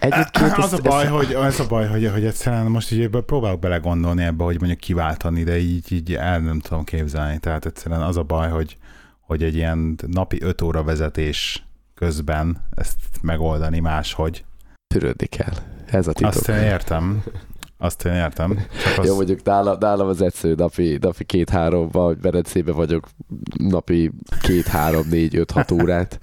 [0.00, 3.08] Egyébként Az a ezt- baj, ezt- hogy, az a baj, hogy, hogy egyszerűen most így
[3.08, 7.38] próbálok belegondolni ebbe, hogy mondjuk kiváltani, de így, így el nem tudom képzelni.
[7.38, 8.76] Tehát egyszerűen az a baj, hogy,
[9.30, 11.64] hogy egy ilyen napi 5 óra vezetés
[11.94, 14.44] közben ezt megoldani máshogy.
[14.94, 15.54] Törődni kell.
[15.86, 16.30] Ez a titok.
[16.30, 17.22] Azt én értem.
[17.82, 18.58] Azt én értem.
[18.84, 23.08] Csak az, Jó, mondjuk nálam, nálam az egyszerű napi, napi két-háromban, hogy Berecében vagyok,
[23.58, 24.10] napi
[24.42, 26.18] két-három, négy, öt, hat órát.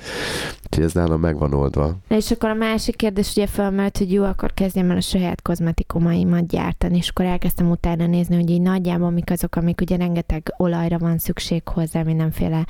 [0.65, 1.95] Úgyhogy ez nálam megvan oldva.
[2.07, 5.41] Na és akkor a másik kérdés ugye felmerült, hogy jó, akkor kezdjem el a saját
[5.41, 10.53] kozmetikumaimat gyártani, és akkor elkezdtem utána nézni, hogy így nagyjából mik azok, amik ugye rengeteg
[10.57, 12.65] olajra van szükség hozzá, mindenféle,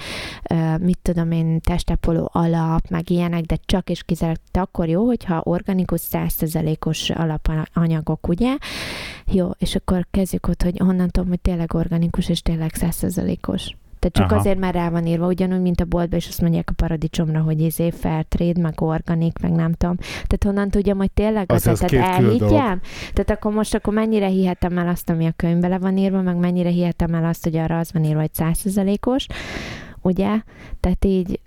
[0.79, 6.01] mit tudom én, testápoló alap, meg ilyenek, de csak és kizárólag akkor jó, hogyha organikus
[6.11, 8.55] 100%-os alapanyagok, ugye?
[9.31, 13.71] Jó, és akkor kezdjük ott, hogy honnan tudom, hogy tényleg organikus és tényleg százszerzalékos.
[13.99, 14.39] Tehát csak Aha.
[14.39, 17.61] azért, mert rá van írva, ugyanúgy, mint a boltban, és azt mondják a paradicsomra, hogy
[17.61, 17.89] izé
[18.29, 19.95] trade, meg organik, meg nem tudom.
[19.97, 22.81] Tehát honnan tudjam, hogy tényleg az, Az- tehát elhiggyem?
[23.13, 26.35] Tehát akkor most akkor mennyire hihetem el azt, ami a könyvben le van írva, meg
[26.35, 29.25] mennyire hihetem el azt, hogy arra az van írva, hogy százszerzalékos,
[30.01, 30.29] ugye?
[30.79, 31.39] Tehát így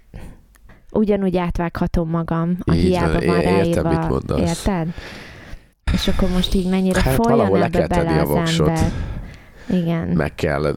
[0.93, 3.89] ugyanúgy átvághatom magam, a Így hiába van, van értem, ráírva.
[3.89, 4.41] mit mondasz.
[4.41, 4.89] Érted?
[5.93, 8.93] És akkor most így mennyire Hát folyjon ebbe bele az ember.
[9.73, 10.09] Igen.
[10.09, 10.77] Meg kell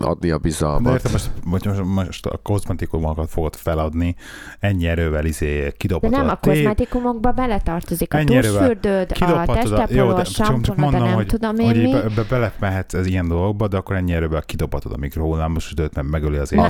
[0.00, 0.92] adni a De bizalmat.
[0.92, 4.16] érted, most, most, most, most a kozmetikumokat fogod feladni,
[4.60, 10.12] ennyi erővel izé De kidobhatod nem, a tép, kozmetikumokba beletartozik a tusfürdőd, a a, testepoló,
[10.12, 12.00] de a samponod, a mondom, nem hogy, tudom hogy én így mi.
[12.00, 16.08] be, be, belemehetsz ez ilyen dolgokba, de akkor ennyi erővel kidobhatod a mikrohullámos sütőt, mert
[16.08, 16.68] megöli az a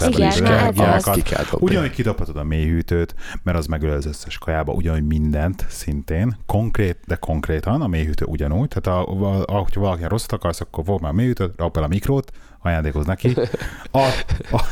[1.51, 1.67] dobni.
[1.67, 7.15] Ugyanúgy kidobhatod a mélyhűtőt, mert az megöli az összes kajába, ugyanúgy mindent szintén, konkrét, de
[7.15, 11.15] konkrétan a mélyhűtő ugyanúgy, tehát a, a, a, hogyha rosszat akarsz, akkor fogd már a
[11.43, 13.37] mélyhűtőt, rakd bele a mikrót, ajándékoz neki.
[13.91, 14.09] A,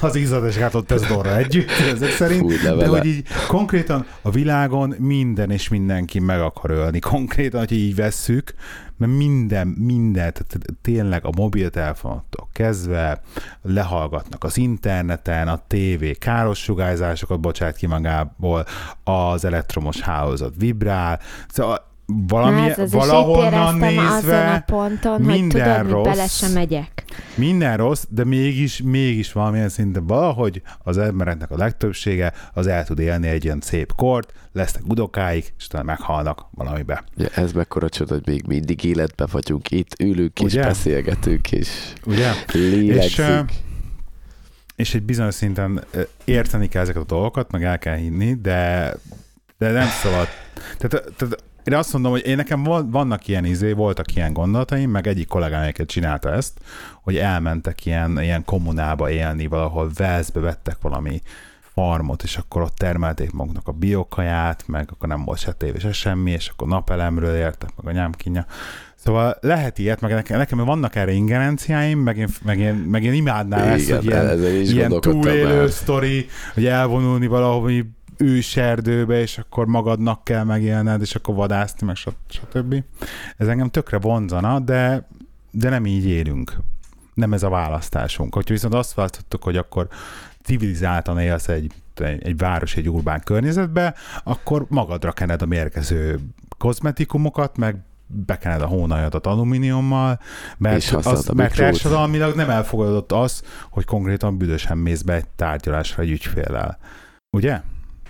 [0.01, 2.41] az izzadás gátlott tesztorra együtt, ezek szerint.
[2.41, 6.99] Fújj le De hogy így konkrétan a világon minden és mindenki meg akar ölni.
[6.99, 8.55] Konkrétan, hogy így vesszük,
[8.97, 13.21] mert minden, minden, tehát tényleg a mobiltelefonoktól kezdve
[13.63, 18.65] lehallgatnak az interneten, a tévé káros sugárzásokat bocsát ki magából,
[19.05, 21.90] az elektromos hálózat vibrál, szóval
[22.29, 26.37] valami, Na, ez azért valahonnan azon a nézve ponton, hogy minden tudod, hogy bele rossz.
[26.39, 27.05] sem megyek.
[27.35, 32.99] minden rossz, de mégis, mégis valamilyen szinten valahogy az embereknek a legtöbbsége az el tud
[32.99, 37.05] élni egy ilyen szép kort, lesznek udokáik, és utána meghalnak valamibe.
[37.17, 40.63] Ugye, ez mekkora csoda, hogy még mindig életben vagyunk, itt ülünk és Ugye?
[40.63, 41.69] beszélgetünk, és
[42.07, 42.31] Ugye?
[42.53, 43.29] lélegzünk.
[43.29, 43.43] ö,
[44.77, 45.85] és egy bizonyos szinten
[46.25, 48.95] érteni kell ezeket a dolgokat, meg el kell hinni, de,
[49.59, 50.29] de nem szabad.
[50.79, 51.43] Tehát, tehát
[51.73, 55.29] én azt mondom, hogy én nekem van- vannak ilyen izé, voltak ilyen gondolataim, meg egyik
[55.29, 56.59] kollégám egyébként csinálta ezt,
[57.03, 61.21] hogy elmentek ilyen, ilyen kommunába élni, valahol Velszbe vettek valami
[61.75, 65.93] farmot, és akkor ott termelték maguknak a biokaját, meg akkor nem volt se tévé, se
[65.93, 68.47] semmi, és akkor napelemről értek, meg a nyámkinja.
[68.95, 73.13] Szóval lehet ilyet, meg nekem, nekem vannak erre ingerenciáim, meg én, meg én, meg én
[73.13, 75.71] imádnám ezt, Igen, hogy ilyen, ilyen túlélő már.
[75.71, 77.71] sztori, hogy elvonulni valahol
[78.21, 82.85] őserdőbe, és akkor magadnak kell megélned, és akkor vadászni, meg stb.
[83.37, 85.09] Ez engem tökre vonzana, de,
[85.51, 86.57] de nem így élünk.
[87.15, 88.35] Nem ez a választásunk.
[88.35, 89.89] Hogyha viszont azt választottuk, hogy akkor
[90.43, 93.95] civilizáltan élsz egy, egy, egy város, egy urbán környezetbe,
[94.25, 96.21] akkor magadra kened a mérgező
[96.59, 100.21] kozmetikumokat, meg bekened a hónajadat alumíniummal,
[100.59, 106.11] mert, az, mert társadalmilag nem elfogadott az, hogy konkrétan büdösen mész be egy tárgyalásra egy
[106.11, 106.79] ügyféllel.
[107.37, 107.61] Ugye?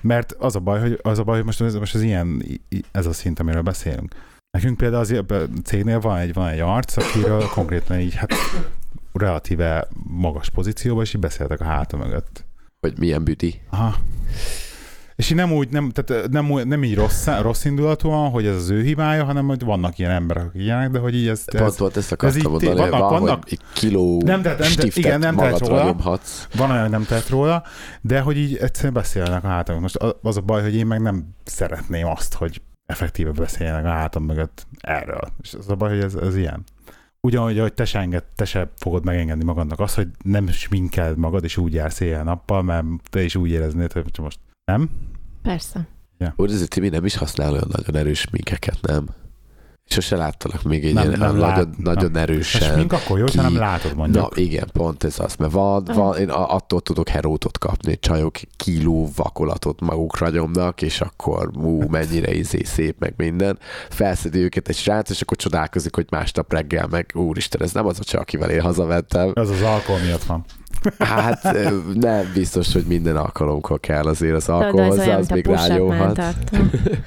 [0.01, 2.43] Mert az a baj, hogy, az a baj, hogy most, most ez ilyen,
[2.91, 4.15] ez a szint, amiről beszélünk.
[4.51, 5.15] Nekünk például az
[5.65, 8.33] cégnél van egy, van egy arc, akiről konkrétan így, hát
[9.13, 12.45] relatíve magas pozícióban, és így beszéltek a háta mögött.
[12.87, 13.61] Hogy milyen büti.
[13.71, 13.97] Aha.
[15.21, 18.71] És így nem úgy, nem, tehát nem, nem így rossz, rossz indulatúan, hogy ez az
[18.71, 21.97] ő hibája, hanem hogy vannak ilyen emberek, akik ilyenek, de hogy így ez, ez pont
[21.97, 25.19] ezt ez akartam így mondani, vannak- van, vannak- hogy kiló Nem tett- nem tett- igen,
[25.19, 25.85] nem tett róla.
[25.85, 26.47] nyomhatsz.
[26.57, 27.63] van olyan, nem tett róla,
[28.01, 29.81] de hogy így egyszerűen beszélnek a hátam.
[29.81, 34.23] Most az a baj, hogy én meg nem szeretném azt, hogy effektíve beszéljenek a hátam
[34.25, 35.21] mögött erről.
[35.43, 36.65] És az a baj, hogy ez, ez ilyen.
[37.21, 41.45] Ugyanúgy, hogy te se, enged, te se fogod megengedni magadnak azt, hogy nem sminkeld magad,
[41.45, 44.39] és úgy jársz éjjel-nappal, mert te is úgy éreznéd, hogy most
[44.71, 44.91] nem?
[45.43, 45.89] Persze.
[46.37, 49.09] Úgy ez Timi nem is használ olyan nagyon erős minkeket, nem?
[49.93, 52.73] Sose láttalak még egy Nem, ilyen nem nagyon, lát- nagyon A erősen.
[52.73, 54.37] smink akkor jó, ha ki- nem látod Na mondjuk.
[54.37, 59.11] igen, pont ez az, mert van, van én a- attól tudok herótot kapni, csajok kiló
[59.17, 63.59] vakolatot magukra nyomnak, és akkor ú, mennyire izé szép, meg minden.
[63.89, 67.99] Felszedi őket egy srác, és akkor csodálkozik, hogy másnap reggel meg, úristen, ez nem az
[68.01, 69.31] a csaj, akivel én hazamentem.
[69.35, 70.45] Az az alkohol miatt van.
[70.99, 71.43] Hát
[71.95, 75.47] nem biztos, hogy minden alkalomkor kell azért az Tudod, alkohol ez hozzá, olyan, az mint
[75.47, 76.57] a még mentartó.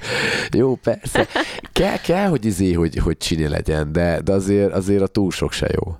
[0.58, 1.28] Jó, persze.
[1.72, 5.52] Kell, kell hogy izé, hogy, hogy csini legyen, de, de azért, azért a túl sok
[5.52, 5.96] se jó.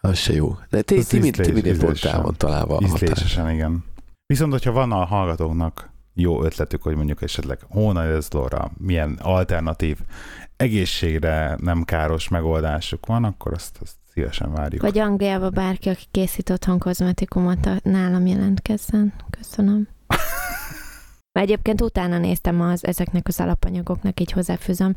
[0.00, 0.56] Az se jó.
[0.70, 3.84] De ti, ti, ízlés- ti mindig pont találva a igen.
[4.26, 9.98] Viszont, hogyha van a hallgatóknak jó ötletük, hogy mondjuk esetleg hónajözdorra milyen alternatív,
[10.56, 14.82] egészségre nem káros megoldásuk van, akkor azt, azt szívesen várjuk.
[14.82, 19.12] Vagy Angliába bárki, aki készít otthon kozmetikumot, nálam jelentkezzen.
[19.30, 19.88] Köszönöm.
[21.32, 24.94] Mert egyébként utána néztem az, ezeknek az alapanyagoknak, így hozzáfűzöm,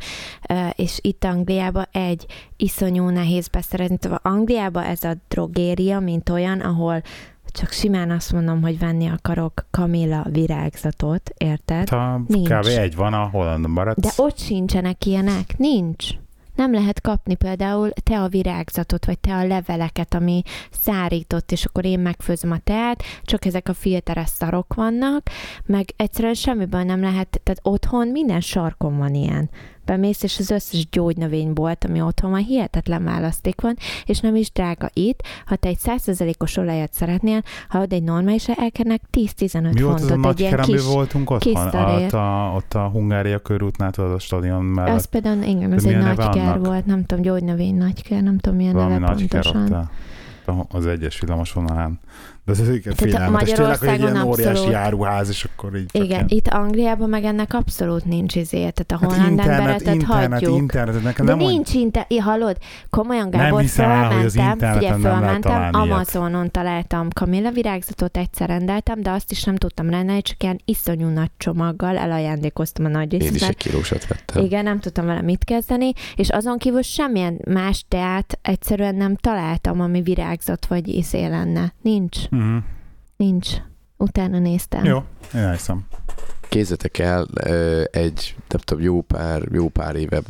[0.75, 2.25] és itt Angliában egy
[2.57, 3.97] iszonyú nehéz beszerezni.
[3.97, 7.01] Tehát Angliában ez a drogéria, mint olyan, ahol
[7.45, 11.89] csak simán azt mondom, hogy venni akarok kamilla virágzatot, érted?
[11.89, 12.49] Ha Nincs.
[12.49, 12.65] kb.
[12.65, 14.01] egy van a Hollandon maradsz.
[14.01, 16.07] De ott sincsenek ilyenek, nincs.
[16.55, 21.85] Nem lehet kapni például te a virágzatot, vagy te a leveleket, ami szárított, és akkor
[21.85, 25.29] én megfőzöm a teát, csak ezek a filteres szarok vannak,
[25.65, 29.49] meg egyszerűen semmiből nem lehet, tehát otthon minden sarkon van ilyen
[29.85, 34.89] bemész, és az összes gyógynövénybolt, ami otthon van, hihetetlen választék van, és nem is drága
[34.93, 35.21] itt.
[35.45, 40.11] Ha te egy 100%-os olajat szeretnél, ha ott egy normális elkernek 10-15 Mi volt az
[40.11, 40.83] a nagy kerem, kis...
[40.83, 41.65] voltunk otthon?
[41.65, 44.95] Ott a, ott a Hungária körútnál, tudod, a stadion mellett.
[44.95, 48.57] Az például, igen, De egy nagy ker volt, nem tudom, gyógynövény nagy ker, nem tudom
[48.57, 49.89] milyen Valami neve ker ott pontosan.
[50.45, 51.99] a, az egyes villamos vonalán.
[52.45, 52.63] De ez a
[52.95, 53.51] félelmetes.
[53.51, 57.09] Tényleg, hogy egy ilyen Magyarországon óriási abszolút- járuház, és akkor így Igen, ilyen- itt Angliában
[57.09, 60.57] meg ennek abszolút nincs izé, tehát a Hát holland internet, emberetet internet, hagyjuk.
[60.57, 62.57] internet, nekem De nem nincs internet, hallod?
[62.89, 65.91] Komolyan Nem Gábor, hiszem el, hogy az figyelj, nem lehet fölmentem, találni ilyet.
[65.91, 71.07] Amazonon találtam kamilla virágzatot, egyszer rendeltem, de azt is nem tudtam rendelni, csak ilyen iszonyú
[71.07, 74.43] nagy csomaggal elajándékoztam a nagy Én is egy kilósat vettem.
[74.43, 79.81] Igen, nem tudtam vele mit kezdeni, és azon kívül semmilyen más teát egyszerűen nem találtam,
[79.81, 81.73] ami virágzat vagy izé lenne.
[81.81, 82.57] Nincs, Mhm.
[83.17, 83.49] nincs.
[83.97, 84.83] Utána néztem.
[84.83, 85.03] Jó,
[85.33, 85.85] én elhiszem.
[86.49, 87.27] Képzeljétek el,
[87.91, 90.21] egy, nem tudom, jó pár, jó pár éve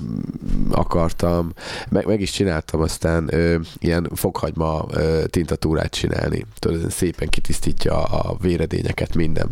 [0.71, 1.53] akartam,
[1.89, 3.31] meg, meg is csináltam aztán
[3.77, 4.85] ilyen fokhagyma
[5.25, 6.45] tintatúrát csinálni.
[6.59, 9.49] Tudod, szépen kitisztítja a véredényeket, minden.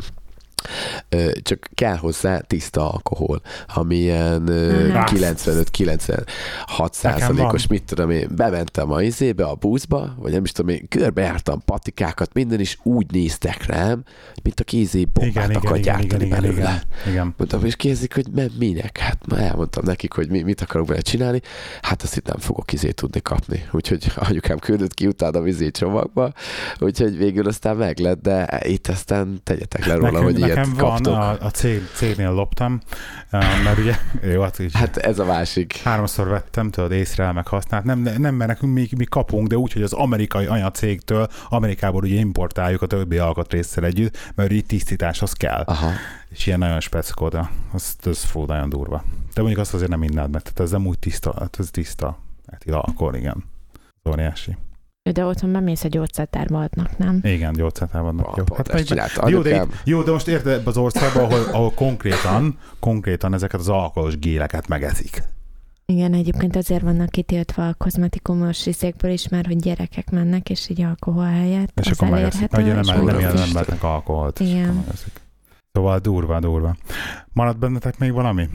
[1.42, 3.42] Csak kell hozzá tiszta alkohol,
[3.76, 4.48] ami ilyen
[4.94, 5.08] Aha.
[5.14, 10.88] 95-96 százalékos, mit tudom én, bementem a izébe, a buszba, vagy nem is tudom én,
[10.90, 14.04] körbejártam patikákat, minden is úgy néztek rám,
[14.44, 16.60] mint a kézé bombát Igen, akar igen, gyártani igen, belőle.
[16.60, 17.34] igen, igen.
[17.38, 18.98] Mondtam, és kérdezik, hogy me- minek?
[18.98, 21.42] Hát már elmondtam nekik, hogy mi, mit akarok vele csinálni.
[21.82, 23.66] Hát azt itt nem fogok izét tudni kapni.
[23.72, 26.34] Úgyhogy anyukám küldött ki utána a vizé csomagba,
[26.80, 30.90] úgyhogy végül aztán meg lett, de itt aztán tegyetek le róla, Nekem, hogy nekem van,
[30.90, 31.14] kaptok.
[31.14, 32.80] a, a cég, cégnél loptam,
[33.64, 33.96] mert ugye,
[34.34, 35.78] jó, hát így Hát ez a másik.
[35.84, 37.84] háromszor vettem, tudod, észre meg használt.
[37.84, 42.20] Nem, nem, mert nekünk mi, mi kapunk, de úgy, hogy az amerikai anyacégtől, Amerikából ugye
[42.20, 45.64] importáljuk a többi alkatrészsel együtt, mert így tisztításhoz kell.
[45.66, 45.90] Aha.
[46.30, 49.04] És ilyen nagyon speckó, de az, az fú, nagyon durva.
[49.34, 52.18] De mondjuk azt azért nem inned meg, tehát ez nem úgy tiszta, hát ez tiszta.
[52.52, 53.44] Hát alkohol, igen.
[54.04, 54.58] Az óriási.
[55.04, 57.20] De otthon bemész a gyógyszertárba adnak, nem?
[57.24, 58.34] Igen, gyógyszertár vannak.
[58.38, 58.44] Jó.
[58.58, 61.72] Ezt meg- csinálta jó, de, itt, jó, de most érted ebbe az országban, ahol, ahol
[61.72, 65.24] konkrétan, konkrétan ezeket az alkoholos géleket megeszik.
[65.86, 70.82] Igen, egyébként azért vannak kitiltva a kozmetikumos részekből is, mert hogy gyerekek mennek, és így
[70.82, 72.48] alkohol helyett És az akkor megeszik.
[72.54, 72.82] elérhető.
[72.82, 73.48] Ugye nem, nem, nem, Isten.
[73.48, 74.40] embernek alkoholt.
[74.40, 74.84] és Igen.
[75.72, 76.76] Szóval durva, durva.
[77.34, 78.50] Maradt bennetek még valami?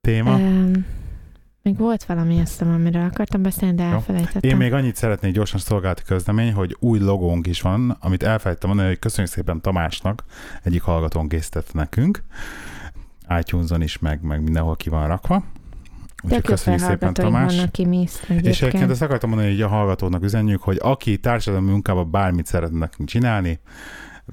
[0.00, 0.34] Téma?
[0.34, 0.86] Um,
[1.62, 3.90] még volt valami, hiszem, amiről akartam beszélni, de Jó.
[3.90, 4.50] elfelejtettem.
[4.50, 8.88] Én még annyit szeretnék gyorsan szolgálati közlemény, hogy új logónk is van, amit elfelejtettem mondani,
[8.88, 10.24] hogy köszönjük szépen Tamásnak,
[10.62, 12.22] egyik hallgatón készítette nekünk.
[13.38, 15.44] iTunes-on is, meg, meg mindenhol ki van rakva.
[16.22, 17.54] Úgyhogy köszönjük szépen Tamás.
[17.54, 18.12] vannak ki mi is
[18.42, 22.78] És egyébként ezt akartam mondani, hogy a hallgatónak üzenjük, hogy aki társadalmi munkában bármit szeretne
[22.78, 23.60] nekünk csinálni,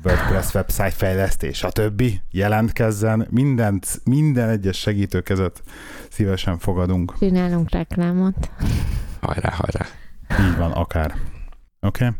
[0.04, 2.04] WordPress website fejlesztés, stb.
[2.32, 5.62] jelentkezzen, mindent, minden egyes segítőkezet
[6.10, 7.14] szívesen fogadunk.
[7.20, 8.52] Csinálunk reklámot.
[9.20, 9.86] Hajrá, hajrá.
[10.50, 11.16] Így van, akár.
[11.82, 12.06] Oké.
[12.06, 12.18] Okay.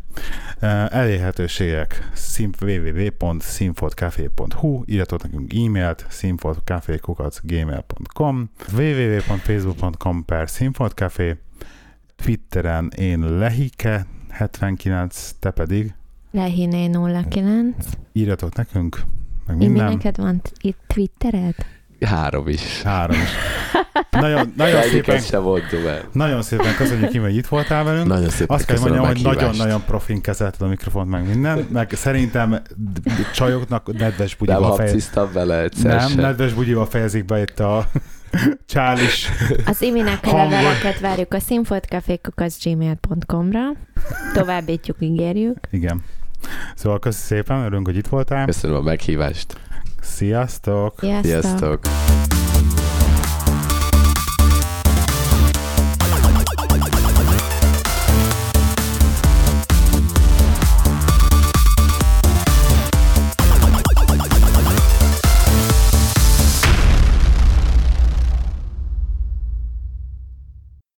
[0.88, 11.36] Elérhetőségek szimf- www.színfoltcafé.hu írjatok nekünk e-mailt színfoltcafé.gmail.com www.facebook.com per színfoltcafé
[12.16, 15.94] Twitteren én lehike 79, te pedig
[16.30, 16.90] Lehiné
[17.30, 17.74] 09.
[18.12, 19.00] írjatok nekünk,
[19.46, 19.92] meg Mi minden.
[19.92, 21.54] neked van itt Twittered?
[22.00, 22.82] Három is.
[22.82, 23.28] Három is.
[24.10, 26.08] Nagyon, nagyon, szépen, egyiket sem mondom el.
[26.12, 28.06] nagyon szépen köszönjük, Imi, hogy itt voltál velünk.
[28.06, 32.62] Nagyon szépen Azt kell mondjam, hogy nagyon-nagyon profin kezelted a mikrofont, meg minden, meg szerintem
[33.34, 34.94] csajoknak nedves Nem bugyival fejezik.
[35.00, 36.20] habciztam vele egyszer Nem, sem.
[36.20, 37.90] nedves bugyival fejezik be itt a
[38.66, 39.28] csális.
[39.66, 43.60] Az iminek a leveleket várjuk a színfoltcafékukaszgmail.com-ra.
[44.34, 45.58] Továbbítjuk, ígérjük.
[45.70, 46.04] Igen.
[46.74, 48.44] Szóval köszi szépen, örülünk, hogy itt voltál.
[48.44, 49.60] Köszönöm a meghívást.
[50.00, 50.94] Sziasztok!
[50.98, 51.24] Sziasztok!
[51.24, 51.80] Sziasztok!